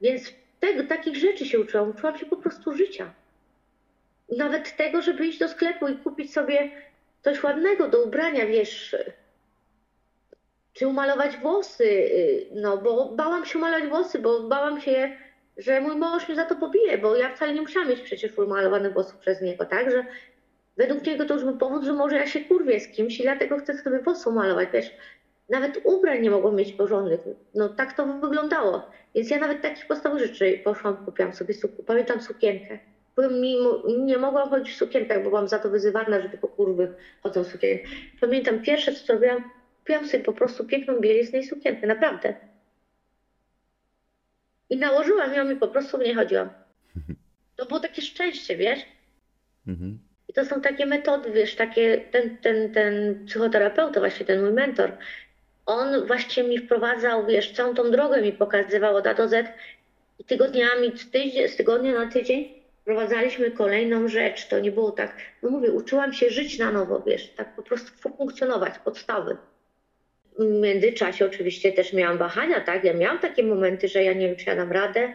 Więc 0.02 0.34
tego, 0.60 0.84
takich 0.84 1.16
rzeczy 1.16 1.46
się 1.46 1.60
uczyłam. 1.60 1.90
Uczyłam 1.90 2.18
się 2.18 2.26
po 2.26 2.38
prostu 2.38 2.74
życia. 2.74 3.14
Nawet 4.38 4.76
tego, 4.76 5.02
żeby 5.02 5.28
iść 5.28 5.40
do 5.40 5.48
sklepu 5.48 5.88
i 5.88 5.98
kupić 5.98 6.34
sobie 6.34 6.72
coś 7.22 7.44
ładnego 7.44 7.88
do 7.88 8.04
ubrania, 8.04 8.46
wiesz, 8.46 8.96
czy 10.74 10.88
umalować 10.88 11.38
włosy, 11.38 11.84
y, 11.84 12.48
no 12.54 12.78
bo 12.78 13.10
bałam 13.10 13.46
się 13.46 13.58
umalować 13.58 13.90
włosy, 13.90 14.20
bo 14.20 14.40
bałam 14.40 14.82
się, 14.82 15.18
że 15.58 15.82
mój 15.82 15.96
mąż 15.96 16.28
mnie 16.28 16.36
za 16.36 16.46
to 16.46 16.56
pobije, 16.56 16.98
bo 16.98 17.16
ja 17.16 17.36
wcale 17.36 17.54
nie 17.54 17.62
musiałam 17.62 17.90
mieć 17.90 18.02
przecież 18.02 18.38
umalowanych 18.38 18.94
włosów 18.94 19.18
przez 19.18 19.42
niego, 19.42 19.66
tak, 19.66 19.92
że 19.92 20.06
według 20.78 21.06
niego 21.06 21.26
to 21.26 21.34
już 21.34 21.44
był 21.44 21.58
powód, 21.58 21.84
że 21.84 21.94
może 21.94 22.16
ja 22.16 22.28
się 22.28 22.40
kurwię 22.40 22.80
z 22.80 22.88
kimś 22.88 23.20
i 23.20 23.24
dlatego 23.24 23.58
chcę 23.58 23.78
sobie 23.78 24.00
włosy 24.00 24.30
umalować, 24.30 24.70
wiesz, 24.74 24.92
nawet 25.50 25.82
ubrań 25.84 26.22
nie 26.22 26.32
mogłam 26.32 26.56
mieć 26.56 26.74
porządnych, 26.74 27.20
no 27.56 27.70
tak 27.70 27.94
to 27.94 28.06
wyglądało, 28.06 28.90
więc 29.16 29.30
ja 29.30 29.40
nawet 29.40 29.62
takich 29.62 29.88
podstawowych 29.88 30.26
rzeczy 30.26 30.62
poszłam, 30.64 31.06
kupiłam 31.06 31.34
sobie, 31.34 31.54
pamiętam 31.86 32.22
sukienkę, 32.22 32.80
mimo, 33.32 33.84
nie 33.98 34.18
mogłam 34.18 34.50
chodzić 34.50 34.74
w 34.74 34.78
sukienkach, 34.78 35.24
bo 35.24 35.30
byłam 35.30 35.48
za 35.48 35.60
to 35.60 35.70
wyzywana, 35.70 36.22
że 36.22 36.30
tylko 36.30 36.48
kurwy 36.48 36.94
chodzą 37.24 37.44
w 37.44 37.48
sukienkach. 37.48 37.92
Pamiętam 38.22 38.62
pierwsze, 38.62 38.94
co 38.94 39.06
zrobiłam, 39.06 39.52
kupiłam 39.80 40.08
sobie 40.08 40.24
po 40.24 40.34
prostu 40.34 40.66
piękną 40.66 41.00
bieliznę 41.00 41.40
i 41.40 41.44
sukienkę, 41.44 41.88
naprawdę. 41.88 42.34
I 44.70 44.78
nałożyłam 44.78 45.34
ją 45.34 45.50
i 45.52 45.56
po 45.56 45.68
prostu 45.68 45.98
nie 45.98 46.16
chodziłam. 46.16 46.50
To 47.56 47.66
było 47.66 47.80
takie 47.80 48.02
szczęście, 48.02 48.58
wiesz? 48.58 48.80
Mhm. 49.68 50.00
I 50.28 50.34
to 50.34 50.46
są 50.46 50.62
takie 50.62 50.86
metody, 50.86 51.32
wiesz, 51.32 51.56
takie, 51.56 51.98
ten, 52.12 52.38
ten, 52.38 52.74
ten 52.74 53.26
psychoterapeuta, 53.26 54.00
właśnie 54.00 54.26
ten 54.26 54.42
mój 54.42 54.54
mentor, 54.54 54.92
on 55.66 56.08
właśnie 56.08 56.44
mi 56.44 56.58
wprowadzał, 56.58 57.26
wiesz, 57.26 57.52
całą 57.52 57.74
tą 57.76 57.92
drogę 57.92 58.22
mi 58.22 58.32
pokazywał 58.32 58.96
od 58.96 59.08
A 59.08 59.14
do 59.14 59.28
Z 59.28 59.48
i 60.20 60.24
tygodniami, 60.24 60.98
z, 60.98 61.12
tydzień, 61.12 61.50
z 61.50 61.56
tygodnia 61.56 61.94
na 61.94 62.12
tydzień 62.12 62.50
wprowadzaliśmy 62.82 63.52
kolejną 63.52 64.08
rzecz. 64.08 64.48
To 64.48 64.60
nie 64.60 64.72
było 64.72 64.92
tak, 64.92 65.16
no 65.44 65.50
mówię, 65.50 65.72
uczyłam 65.72 66.14
się 66.14 66.30
żyć 66.30 66.60
na 66.60 66.72
nowo, 66.72 67.00
wiesz, 67.00 67.30
tak 67.36 67.56
po 67.56 67.64
prostu 67.64 67.92
funkcjonować, 68.00 68.80
podstawy. 68.80 69.38
W 70.40 70.44
międzyczasie 70.44 71.26
oczywiście 71.26 71.72
też 71.72 71.94
miałam 71.94 72.18
wahania, 72.18 72.62
tak? 72.62 72.84
Ja 72.84 72.94
miałam 72.94 73.20
takie 73.20 73.44
momenty, 73.44 73.88
że 73.88 74.04
ja 74.04 74.14
nie 74.14 74.28
wiem, 74.28 74.36
czy 74.36 74.50
ja 74.50 74.56
dam 74.56 74.72
radę, 74.72 75.14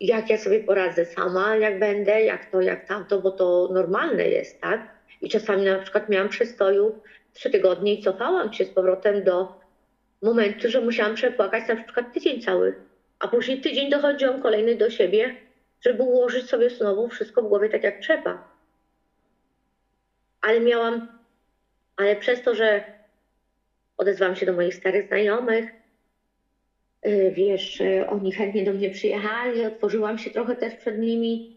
jak 0.00 0.30
ja 0.30 0.38
sobie 0.38 0.60
poradzę 0.60 1.04
sama, 1.04 1.56
jak 1.56 1.78
będę, 1.78 2.22
jak 2.22 2.50
to, 2.50 2.60
jak 2.60 2.88
tamto, 2.88 3.20
bo 3.20 3.30
to 3.30 3.68
normalne 3.72 4.28
jest, 4.28 4.60
tak? 4.60 4.94
I 5.20 5.28
czasami 5.28 5.64
na 5.64 5.78
przykład 5.78 6.08
miałam 6.08 6.28
przestoju 6.28 7.02
trzy 7.32 7.50
tygodnie 7.50 7.94
i 7.94 8.02
cofałam 8.02 8.52
się 8.52 8.64
z 8.64 8.70
powrotem 8.70 9.24
do 9.24 9.60
momentu, 10.22 10.70
że 10.70 10.80
musiałam 10.80 11.14
przepłakać 11.14 11.68
na 11.68 11.76
przykład 11.76 12.12
tydzień 12.12 12.40
cały, 12.40 12.74
a 13.18 13.28
później 13.28 13.60
tydzień 13.60 13.90
dochodziłam 13.90 14.40
kolejny 14.42 14.76
do 14.76 14.90
siebie, 14.90 15.34
żeby 15.80 16.02
ułożyć 16.02 16.48
sobie 16.48 16.70
znowu 16.70 17.08
wszystko 17.08 17.42
w 17.42 17.48
głowie 17.48 17.68
tak 17.68 17.82
jak 17.82 18.00
trzeba. 18.00 18.48
Ale 20.40 20.60
miałam, 20.60 21.08
ale 21.96 22.16
przez 22.16 22.42
to, 22.42 22.54
że 22.54 22.93
odezwałam 23.96 24.36
się 24.36 24.46
do 24.46 24.52
moich 24.52 24.74
starych 24.74 25.06
znajomych, 25.06 25.64
y, 27.06 27.32
wiesz, 27.36 27.82
oni 28.08 28.32
chętnie 28.32 28.64
do 28.64 28.72
mnie 28.72 28.90
przyjechali, 28.90 29.64
otworzyłam 29.64 30.18
się 30.18 30.30
trochę 30.30 30.56
też 30.56 30.74
przed 30.74 30.98
nimi. 30.98 31.56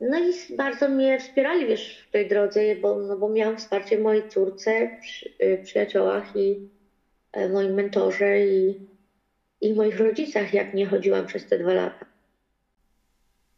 No 0.00 0.18
i 0.18 0.56
bardzo 0.56 0.88
mnie 0.88 1.18
wspierali, 1.18 1.66
wiesz, 1.66 2.04
w 2.08 2.10
tej 2.10 2.28
drodze, 2.28 2.76
bo, 2.76 2.96
no 2.96 3.16
bo 3.16 3.28
miałam 3.28 3.56
wsparcie 3.56 3.98
mojej 3.98 4.28
córce, 4.28 4.90
przy, 5.00 5.28
y, 5.42 5.60
przyjaciołach 5.64 6.36
i 6.36 6.68
e, 7.32 7.48
moim 7.48 7.74
mentorze 7.74 8.46
i, 8.46 8.88
i 9.60 9.74
moich 9.74 10.00
rodzicach, 10.00 10.54
jak 10.54 10.74
nie 10.74 10.86
chodziłam 10.86 11.26
przez 11.26 11.46
te 11.46 11.58
dwa 11.58 11.74
lata. 11.74 12.06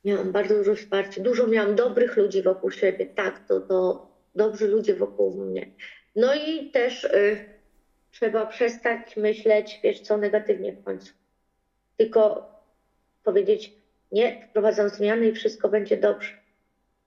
Miałam 0.05 0.33
bardzo 0.33 0.55
dużo 0.55 0.75
wsparcia, 0.75 1.23
dużo 1.23 1.47
miałam 1.47 1.75
dobrych 1.75 2.17
ludzi 2.17 2.43
wokół 2.43 2.71
siebie, 2.71 3.07
tak, 3.07 3.49
to, 3.49 3.61
to 3.61 4.09
dobrzy 4.35 4.69
ludzie 4.69 4.95
wokół 4.95 5.45
mnie. 5.45 5.71
No 6.17 6.35
i 6.35 6.71
też 6.71 7.05
y, 7.05 7.56
trzeba 8.17 8.47
przestać 8.47 9.17
myśleć, 9.17 9.81
wiesz 9.83 10.01
co, 10.01 10.17
negatywnie 10.17 10.73
w 10.73 10.85
końcu. 10.85 11.12
Tylko 11.97 12.51
powiedzieć, 13.25 13.73
nie, 14.12 14.49
wprowadzam 14.51 14.89
zmiany 14.89 15.29
i 15.29 15.33
wszystko 15.33 15.69
będzie 15.69 15.97
dobrze. 15.97 16.33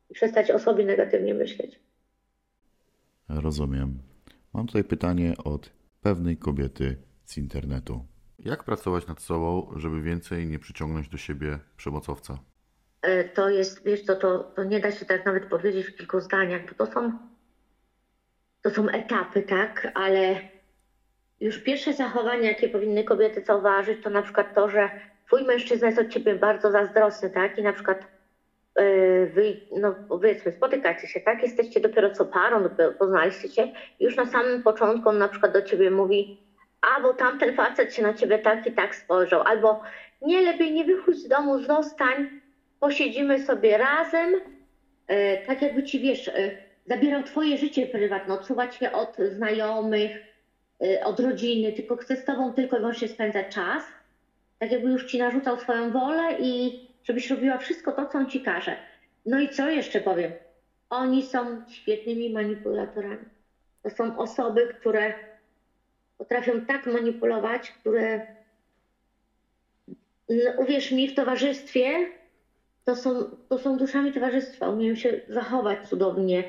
I 0.09 0.13
przestać 0.13 0.51
o 0.51 0.59
sobie 0.59 0.85
negatywnie 0.85 1.33
myśleć. 1.33 1.79
Rozumiem. 3.29 3.99
Mam 4.53 4.67
tutaj 4.67 4.83
pytanie 4.83 5.33
od 5.43 5.69
pewnej 6.01 6.37
kobiety 6.37 6.97
z 7.25 7.37
internetu. 7.37 8.05
Jak 8.39 8.63
pracować 8.63 9.07
nad 9.07 9.21
sobą, 9.21 9.73
żeby 9.75 10.01
więcej 10.01 10.47
nie 10.47 10.59
przyciągnąć 10.59 11.09
do 11.09 11.17
siebie 11.17 11.59
przemocowca? 11.77 12.39
E, 13.01 13.23
to 13.23 13.49
jest, 13.49 13.83
wiesz, 13.85 14.05
to, 14.05 14.15
to, 14.15 14.39
to 14.39 14.63
nie 14.63 14.79
da 14.79 14.91
się 14.91 15.05
tak 15.05 15.25
nawet 15.25 15.45
powiedzieć 15.45 15.87
w 15.87 15.97
kilku 15.97 16.19
zdaniach, 16.19 16.61
bo 16.65 16.85
to 16.85 16.93
są, 16.93 17.19
to 18.61 18.69
są 18.69 18.89
etapy, 18.89 19.41
tak, 19.41 19.91
ale 19.95 20.49
już 21.41 21.59
pierwsze 21.59 21.93
zachowania, 21.93 22.49
jakie 22.49 22.69
powinny 22.69 23.03
kobiety 23.03 23.41
zauważyć, 23.41 24.03
to 24.03 24.09
na 24.09 24.21
przykład 24.21 24.53
to, 24.53 24.69
że 24.69 24.89
twój 25.27 25.43
mężczyzna 25.43 25.87
jest 25.87 25.99
od 25.99 26.09
ciebie 26.09 26.35
bardzo 26.35 26.71
zazdrosny, 26.71 27.29
tak, 27.29 27.57
i 27.57 27.63
na 27.63 27.73
przykład 27.73 28.07
yy, 28.77 29.27
wy, 29.27 29.57
no 29.71 29.95
powiedzmy, 30.09 30.51
spotykacie 30.51 31.07
się, 31.07 31.19
tak, 31.19 31.43
jesteście 31.43 31.79
dopiero 31.79 32.09
co 32.09 32.25
parą, 32.25 32.63
dopiero 32.63 32.93
poznaliście 32.93 33.49
się, 33.49 33.67
już 33.99 34.15
na 34.15 34.25
samym 34.25 34.63
początku 34.63 35.09
on 35.09 35.17
na 35.17 35.27
przykład 35.27 35.53
do 35.53 35.61
ciebie 35.61 35.91
mówi, 35.91 36.37
a 36.81 37.01
bo 37.01 37.13
tamten 37.13 37.55
facet 37.55 37.93
się 37.93 38.03
na 38.03 38.13
ciebie 38.13 38.39
tak 38.39 38.67
i 38.67 38.71
tak 38.71 38.95
spojrzał, 38.95 39.41
albo 39.41 39.81
nie, 40.21 40.41
lepiej 40.41 40.71
nie 40.71 40.85
wychodź 40.85 41.17
z 41.17 41.27
domu, 41.27 41.59
zostań, 41.59 42.29
posiedzimy 42.79 43.39
sobie 43.39 43.77
razem, 43.77 44.35
e, 45.07 45.37
tak 45.37 45.61
jakby 45.61 45.83
ci 45.83 45.99
wiesz, 45.99 46.27
e, 46.27 46.51
zabierał 46.85 47.23
twoje 47.23 47.57
życie 47.57 47.87
prywatne, 47.87 48.33
odsuwać 48.33 48.75
się 48.75 48.91
od 48.91 49.17
znajomych, 49.17 50.11
e, 50.11 50.28
od 51.03 51.19
rodziny, 51.19 51.73
tylko 51.73 51.97
chce 51.97 52.15
z 52.15 52.25
tobą 52.25 52.53
tylko 52.53 52.77
i 52.77 52.79
wyłącznie 52.79 53.07
spędzać 53.07 53.55
czas, 53.55 53.83
tak 54.59 54.71
jakby 54.71 54.89
już 54.89 55.05
ci 55.11 55.17
narzucał 55.19 55.59
swoją 55.59 55.91
wolę 55.91 56.37
i 56.39 56.79
żebyś 57.03 57.29
robiła 57.29 57.57
wszystko 57.57 57.91
to, 57.91 58.05
co 58.05 58.17
on 58.17 58.29
ci 58.29 58.41
każe. 58.41 58.75
No 59.25 59.39
i 59.39 59.49
co 59.49 59.69
jeszcze 59.69 60.01
powiem? 60.01 60.31
Oni 60.89 61.23
są 61.23 61.61
świetnymi 61.67 62.33
manipulatorami. 62.33 63.25
To 63.83 63.89
są 63.89 64.17
osoby, 64.17 64.67
które 64.67 65.13
potrafią 66.17 66.61
tak 66.61 66.85
manipulować, 66.85 67.71
które 67.71 68.27
no, 70.29 70.51
uwierz 70.57 70.91
mi, 70.91 71.07
w 71.07 71.15
towarzystwie 71.15 72.07
to 72.85 72.95
są, 72.95 73.23
to 73.49 73.57
są 73.57 73.77
duszami 73.77 74.13
towarzystwa, 74.13 74.69
umieją 74.69 74.95
się 74.95 75.21
zachować 75.27 75.89
cudownie, 75.89 76.43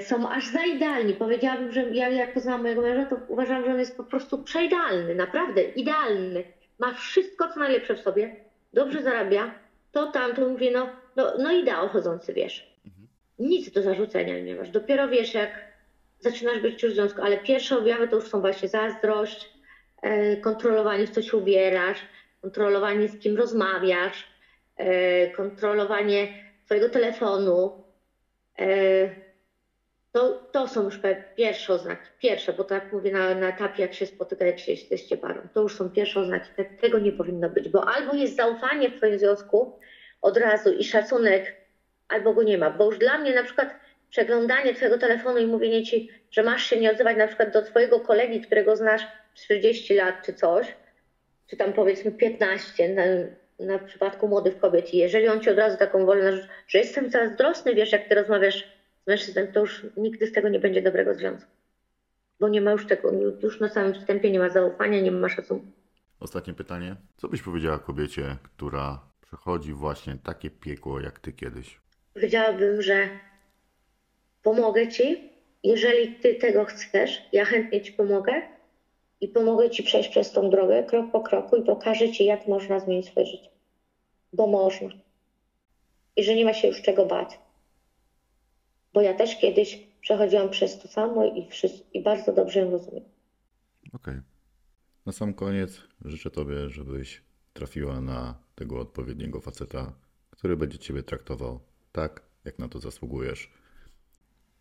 są 0.00 0.28
aż 0.28 0.46
za 0.46 0.64
idealni. 0.64 1.14
Powiedziałabym, 1.14 1.72
że 1.72 1.80
ja 1.80 2.08
jak 2.08 2.34
poznałam 2.34 2.62
mojego 2.62 2.82
męża, 2.82 3.06
to 3.06 3.16
uważam, 3.28 3.64
że 3.64 3.70
on 3.70 3.78
jest 3.78 3.96
po 3.96 4.04
prostu 4.04 4.42
przeidealny, 4.42 5.14
naprawdę 5.14 5.62
idealny. 5.62 6.44
Ma 6.78 6.92
wszystko, 6.92 7.48
co 7.48 7.60
najlepsze 7.60 7.94
w 7.94 8.00
sobie, 8.00 8.36
dobrze 8.72 9.02
zarabia, 9.02 9.54
to 9.92 10.06
tamto, 10.06 10.48
mówię, 10.48 10.70
no, 10.70 10.88
no, 11.16 11.32
no 11.38 11.52
ideał 11.52 11.88
chodzący, 11.88 12.32
wiesz. 12.32 12.78
nic 13.38 13.70
do 13.70 13.82
zarzucenia 13.82 14.40
nie 14.40 14.54
masz. 14.54 14.70
Dopiero 14.70 15.08
wiesz, 15.08 15.34
jak 15.34 15.50
zaczynasz 16.20 16.58
być 16.58 16.82
już 16.82 16.92
w 16.92 16.94
związku, 16.94 17.22
ale 17.22 17.38
pierwsze 17.38 17.78
objawy 17.78 18.08
to 18.08 18.16
już 18.16 18.28
są 18.28 18.40
właśnie 18.40 18.68
zazdrość, 18.68 19.50
e, 20.02 20.36
kontrolowanie 20.36 21.06
w 21.06 21.10
co 21.10 21.22
się 21.22 21.36
ubierasz, 21.36 22.06
kontrolowanie 22.42 23.08
z 23.08 23.18
kim 23.18 23.36
rozmawiasz, 23.36 24.28
e, 24.76 25.30
kontrolowanie 25.30 26.28
twojego 26.64 26.88
telefonu. 26.88 27.84
To, 30.12 30.48
to 30.52 30.68
są 30.68 30.84
już 30.84 31.00
pierwsze 31.36 31.72
oznaki. 31.72 32.08
Pierwsze, 32.18 32.52
bo 32.52 32.64
tak 32.64 32.92
mówię 32.92 33.12
na, 33.12 33.34
na 33.34 33.48
etapie, 33.48 33.82
jak 33.82 33.94
się 33.94 34.06
spotyka, 34.06 34.46
jak 34.46 34.58
się 34.58 34.72
jesteście 34.72 35.16
parą. 35.16 35.48
To 35.54 35.60
już 35.60 35.76
są 35.76 35.90
pierwsze 35.90 36.20
oznaki. 36.20 36.50
Te, 36.56 36.64
tego 36.64 36.98
nie 36.98 37.12
powinno 37.12 37.48
być, 37.50 37.68
bo 37.68 37.88
albo 37.88 38.14
jest 38.14 38.36
zaufanie 38.36 38.90
w 38.90 38.96
twoim 38.96 39.18
związku 39.18 39.78
od 40.22 40.36
razu 40.36 40.72
i 40.72 40.84
szacunek, 40.84 41.54
albo 42.08 42.34
go 42.34 42.42
nie 42.42 42.58
ma. 42.58 42.70
Bo 42.70 42.84
już 42.84 42.98
dla 42.98 43.18
mnie 43.18 43.34
na 43.34 43.42
przykład 43.42 43.74
przeglądanie 44.10 44.74
twojego 44.74 44.98
telefonu 44.98 45.38
i 45.38 45.46
mówienie 45.46 45.82
ci, 45.82 46.10
że 46.30 46.42
masz 46.42 46.62
się 46.62 46.80
nie 46.80 46.90
odzywać 46.90 47.16
na 47.16 47.26
przykład 47.26 47.52
do 47.52 47.62
twojego 47.62 48.00
kolegi, 48.00 48.40
którego 48.40 48.76
znasz 48.76 49.06
40 49.34 49.94
lat 49.94 50.14
czy 50.26 50.34
coś, 50.34 50.74
czy 51.46 51.56
tam 51.56 51.72
powiedzmy 51.72 52.12
15 52.12 52.88
na, 52.88 53.02
na 53.66 53.78
przypadku 53.78 54.28
młodych 54.28 54.58
kobiet. 54.58 54.94
I 54.94 54.98
jeżeli 54.98 55.28
on 55.28 55.40
ci 55.40 55.50
od 55.50 55.58
razu 55.58 55.76
taką 55.76 56.06
wolę 56.06 56.48
że 56.68 56.78
jestem 56.78 57.10
zazdrosny, 57.10 57.74
wiesz, 57.74 57.92
jak 57.92 58.08
ty 58.08 58.14
rozmawiasz 58.14 58.77
z 59.08 59.10
mężczyzną, 59.10 59.42
to 59.54 59.60
już 59.60 59.86
nigdy 59.96 60.26
z 60.26 60.32
tego 60.32 60.48
nie 60.48 60.60
będzie 60.60 60.82
dobrego 60.82 61.14
związku. 61.14 61.50
Bo 62.40 62.48
nie 62.48 62.60
ma 62.60 62.70
już 62.70 62.86
tego, 62.86 63.12
już 63.42 63.60
na 63.60 63.68
samym 63.68 63.94
wstępie 63.94 64.30
nie 64.30 64.38
ma 64.38 64.48
zaufania, 64.48 65.00
nie 65.00 65.10
ma 65.10 65.28
szacunku. 65.28 65.66
Ostatnie 66.20 66.54
pytanie. 66.54 66.96
Co 67.16 67.28
byś 67.28 67.42
powiedziała 67.42 67.78
kobiecie, 67.78 68.36
która 68.42 69.00
przechodzi 69.20 69.72
właśnie 69.72 70.16
takie 70.24 70.50
piekło 70.50 71.00
jak 71.00 71.18
ty 71.20 71.32
kiedyś? 71.32 71.80
Powiedziałabym, 72.14 72.82
że 72.82 73.08
pomogę 74.42 74.88
ci, 74.88 75.32
jeżeli 75.64 76.14
ty 76.14 76.34
tego 76.34 76.64
chcesz, 76.64 77.22
ja 77.32 77.44
chętnie 77.44 77.80
ci 77.80 77.92
pomogę 77.92 78.32
i 79.20 79.28
pomogę 79.28 79.70
ci 79.70 79.82
przejść 79.82 80.08
przez 80.08 80.32
tą 80.32 80.50
drogę 80.50 80.82
krok 80.82 81.10
po 81.12 81.20
kroku 81.20 81.56
i 81.56 81.62
pokażę 81.62 82.12
ci, 82.12 82.24
jak 82.24 82.48
można 82.48 82.80
zmienić 82.80 83.06
swoje 83.06 83.26
życie. 83.26 83.50
Bo 84.32 84.46
można. 84.46 84.90
I 86.16 86.24
że 86.24 86.34
nie 86.34 86.44
ma 86.44 86.54
się 86.54 86.68
już 86.68 86.82
czego 86.82 87.06
bać. 87.06 87.38
Bo 88.92 89.02
ja 89.02 89.14
też 89.14 89.36
kiedyś 89.40 89.88
przechodziłam 90.00 90.50
przez 90.50 90.78
to 90.78 90.88
samo 90.88 91.24
i, 91.24 91.48
wszyscy, 91.50 91.82
i 91.92 92.02
bardzo 92.02 92.32
dobrze 92.32 92.60
ją 92.60 92.70
rozumiem. 92.70 93.04
Okej. 93.92 94.20
Na 95.06 95.12
sam 95.12 95.34
koniec 95.34 95.82
życzę 96.04 96.30
Tobie, 96.30 96.68
żebyś 96.68 97.22
trafiła 97.52 98.00
na 98.00 98.38
tego 98.54 98.80
odpowiedniego 98.80 99.40
faceta, 99.40 99.92
który 100.30 100.56
będzie 100.56 100.78
Ciebie 100.78 101.02
traktował 101.02 101.60
tak, 101.92 102.22
jak 102.44 102.58
na 102.58 102.68
to 102.68 102.78
zasługujesz. 102.78 103.50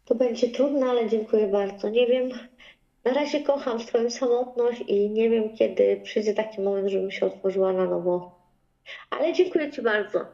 To 0.06 0.16
będzie 0.16 0.50
trudne, 0.50 0.86
ale 0.86 1.10
dziękuję 1.10 1.48
bardzo. 1.48 1.90
Nie 1.90 2.08
wiem, 2.08 2.30
na 3.04 3.14
razie 3.14 3.44
kocham 3.44 3.80
swoją 3.80 4.10
samotność 4.10 4.82
i 4.88 5.10
nie 5.10 5.30
wiem, 5.30 5.56
kiedy 5.56 6.02
przyjdzie 6.04 6.34
taki 6.34 6.62
moment, 6.62 6.90
żebym 6.90 7.12
się 7.12 7.26
otworzyła 7.26 7.74
na 7.74 7.86
nowo. 7.86 8.40
Ale 9.10 9.34
dziękuję 9.34 9.72
Ci 9.72 9.82
bardzo. 9.82 10.26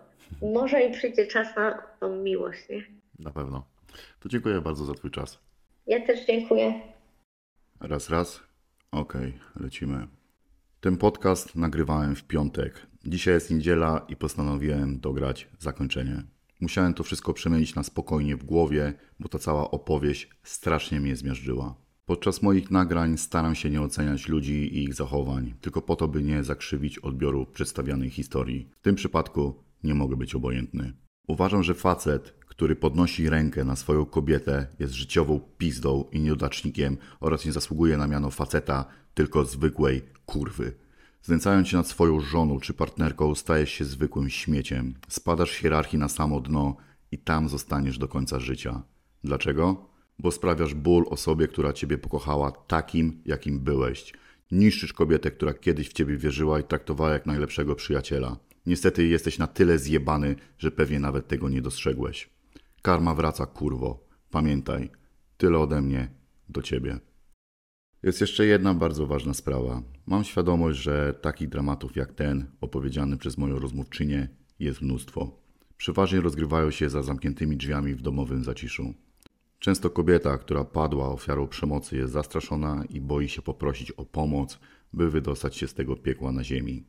Może 0.41 0.81
i 0.83 0.93
przyjdzie 0.93 1.27
czas 1.27 1.55
na 1.55 1.83
tą 1.99 2.15
miłość, 2.15 2.69
nie? 2.69 2.83
Na 3.19 3.31
pewno. 3.31 3.72
To 4.19 4.29
dziękuję 4.29 4.61
bardzo 4.61 4.85
za 4.85 4.93
Twój 4.93 5.11
czas. 5.11 5.39
Ja 5.87 6.07
też 6.07 6.25
dziękuję. 6.27 6.81
Raz, 7.79 8.09
raz. 8.09 8.39
Okej, 8.91 9.33
lecimy. 9.59 10.07
Ten 10.81 10.97
podcast 10.97 11.55
nagrywałem 11.55 12.15
w 12.15 12.23
piątek. 12.23 12.87
Dzisiaj 13.05 13.33
jest 13.33 13.51
niedziela 13.51 14.05
i 14.07 14.15
postanowiłem 14.15 14.99
dograć 14.99 15.49
zakończenie. 15.59 16.23
Musiałem 16.61 16.93
to 16.93 17.03
wszystko 17.03 17.33
przemyśleć 17.33 17.75
na 17.75 17.83
spokojnie 17.83 18.37
w 18.37 18.43
głowie, 18.43 18.93
bo 19.19 19.29
ta 19.29 19.39
cała 19.39 19.71
opowieść 19.71 20.29
strasznie 20.43 20.99
mnie 20.99 21.15
zmiażdżyła. 21.15 21.75
Podczas 22.05 22.41
moich 22.41 22.71
nagrań 22.71 23.17
staram 23.17 23.55
się 23.55 23.69
nie 23.69 23.81
oceniać 23.81 24.27
ludzi 24.27 24.53
i 24.53 24.83
ich 24.83 24.93
zachowań, 24.93 25.53
tylko 25.61 25.81
po 25.81 25.95
to, 25.95 26.07
by 26.07 26.23
nie 26.23 26.43
zakrzywić 26.43 26.99
odbioru 26.99 27.45
przedstawianej 27.45 28.09
historii. 28.09 28.69
W 28.79 28.83
tym 28.83 28.95
przypadku 28.95 29.63
nie 29.83 29.93
mogę 29.93 30.15
być 30.15 30.35
obojętny. 30.35 30.93
Uważam, 31.27 31.63
że 31.63 31.73
facet, 31.73 32.33
który 32.53 32.75
podnosi 32.75 33.29
rękę 33.29 33.63
na 33.63 33.75
swoją 33.75 34.05
kobietę, 34.05 34.67
jest 34.79 34.93
życiową 34.93 35.39
pizdą 35.57 36.05
i 36.11 36.19
nieudacznikiem 36.19 36.97
oraz 37.19 37.45
nie 37.45 37.51
zasługuje 37.51 37.97
na 37.97 38.07
miano 38.07 38.29
faceta, 38.29 38.85
tylko 39.13 39.45
zwykłej 39.45 40.01
kurwy. 40.25 40.73
Znęcając 41.21 41.67
się 41.67 41.77
nad 41.77 41.87
swoją 41.87 42.19
żoną 42.19 42.59
czy 42.59 42.73
partnerką, 42.73 43.35
stajesz 43.35 43.71
się 43.71 43.85
zwykłym 43.85 44.29
śmieciem. 44.29 44.93
Spadasz 45.07 45.51
w 45.51 45.57
hierarchii 45.57 45.99
na 45.99 46.09
samo 46.09 46.39
dno 46.39 46.75
i 47.11 47.17
tam 47.17 47.49
zostaniesz 47.49 47.97
do 47.97 48.07
końca 48.07 48.39
życia. 48.39 48.83
Dlaczego? 49.23 49.89
Bo 50.19 50.31
sprawiasz 50.31 50.73
ból 50.73 51.05
osobie, 51.09 51.47
która 51.47 51.73
ciebie 51.73 51.97
pokochała 51.97 52.51
takim, 52.51 53.21
jakim 53.25 53.59
byłeś. 53.59 54.13
Niszczysz 54.51 54.93
kobietę, 54.93 55.31
która 55.31 55.53
kiedyś 55.53 55.89
w 55.89 55.93
ciebie 55.93 56.17
wierzyła 56.17 56.59
i 56.59 56.63
traktowała 56.63 57.11
jak 57.11 57.25
najlepszego 57.25 57.75
przyjaciela. 57.75 58.37
Niestety 58.65 59.07
jesteś 59.07 59.37
na 59.37 59.47
tyle 59.47 59.79
zjebany, 59.79 60.35
że 60.57 60.71
pewnie 60.71 60.99
nawet 60.99 61.27
tego 61.27 61.49
nie 61.49 61.61
dostrzegłeś. 61.61 62.32
Karma 62.83 63.15
wraca, 63.15 63.45
kurwo. 63.45 64.07
Pamiętaj, 64.31 64.89
tyle 65.37 65.59
ode 65.59 65.81
mnie 65.81 66.11
do 66.49 66.61
ciebie. 66.61 66.99
Jest 68.03 68.21
jeszcze 68.21 68.45
jedna 68.45 68.73
bardzo 68.73 69.07
ważna 69.07 69.33
sprawa. 69.33 69.81
Mam 70.05 70.23
świadomość, 70.23 70.79
że 70.79 71.13
takich 71.21 71.49
dramatów 71.49 71.95
jak 71.95 72.13
ten, 72.13 72.45
opowiedziany 72.61 73.17
przez 73.17 73.37
moją 73.37 73.59
rozmówczynię, 73.59 74.29
jest 74.59 74.81
mnóstwo. 74.81 75.39
Przeważnie 75.77 76.21
rozgrywają 76.21 76.71
się 76.71 76.89
za 76.89 77.03
zamkniętymi 77.03 77.57
drzwiami 77.57 77.95
w 77.95 78.01
domowym 78.01 78.43
zaciszu. 78.43 78.93
Często 79.59 79.89
kobieta, 79.89 80.37
która 80.37 80.63
padła 80.63 81.09
ofiarą 81.09 81.47
przemocy, 81.47 81.97
jest 81.97 82.13
zastraszona 82.13 82.83
i 82.89 83.01
boi 83.01 83.29
się 83.29 83.41
poprosić 83.41 83.91
o 83.91 84.05
pomoc, 84.05 84.59
by 84.93 85.09
wydostać 85.09 85.55
się 85.55 85.67
z 85.67 85.73
tego 85.73 85.95
piekła 85.95 86.31
na 86.31 86.43
ziemi. 86.43 86.85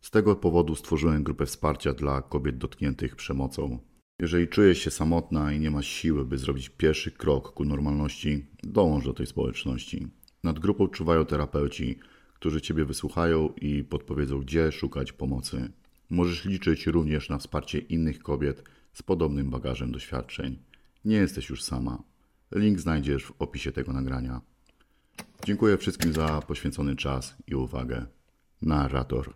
Z 0.00 0.10
tego 0.10 0.36
powodu 0.36 0.74
stworzyłem 0.74 1.22
grupę 1.22 1.46
wsparcia 1.46 1.92
dla 1.92 2.22
kobiet 2.22 2.58
dotkniętych 2.58 3.16
przemocą. 3.16 3.78
Jeżeli 4.20 4.48
czujesz 4.48 4.78
się 4.78 4.90
samotna 4.90 5.52
i 5.52 5.60
nie 5.60 5.70
masz 5.70 5.86
siły, 5.86 6.24
by 6.24 6.38
zrobić 6.38 6.68
pierwszy 6.68 7.10
krok 7.10 7.52
ku 7.52 7.64
normalności, 7.64 8.46
dołącz 8.62 9.04
do 9.04 9.12
tej 9.12 9.26
społeczności. 9.26 10.08
Nad 10.44 10.58
grupą 10.58 10.88
czuwają 10.88 11.24
terapeuci, 11.26 11.98
którzy 12.34 12.60
Ciebie 12.60 12.84
wysłuchają 12.84 13.48
i 13.60 13.84
podpowiedzą, 13.84 14.40
gdzie 14.40 14.72
szukać 14.72 15.12
pomocy. 15.12 15.72
Możesz 16.10 16.44
liczyć 16.44 16.86
również 16.86 17.28
na 17.28 17.38
wsparcie 17.38 17.78
innych 17.78 18.18
kobiet 18.18 18.62
z 18.92 19.02
podobnym 19.02 19.50
bagażem 19.50 19.92
doświadczeń. 19.92 20.58
Nie 21.04 21.16
jesteś 21.16 21.48
już 21.48 21.62
sama. 21.62 22.02
Link 22.52 22.80
znajdziesz 22.80 23.24
w 23.24 23.32
opisie 23.38 23.72
tego 23.72 23.92
nagrania. 23.92 24.40
Dziękuję 25.44 25.78
wszystkim 25.78 26.12
za 26.12 26.42
poświęcony 26.42 26.96
czas 26.96 27.36
i 27.46 27.54
uwagę. 27.54 28.06
Narrator. 28.62 29.34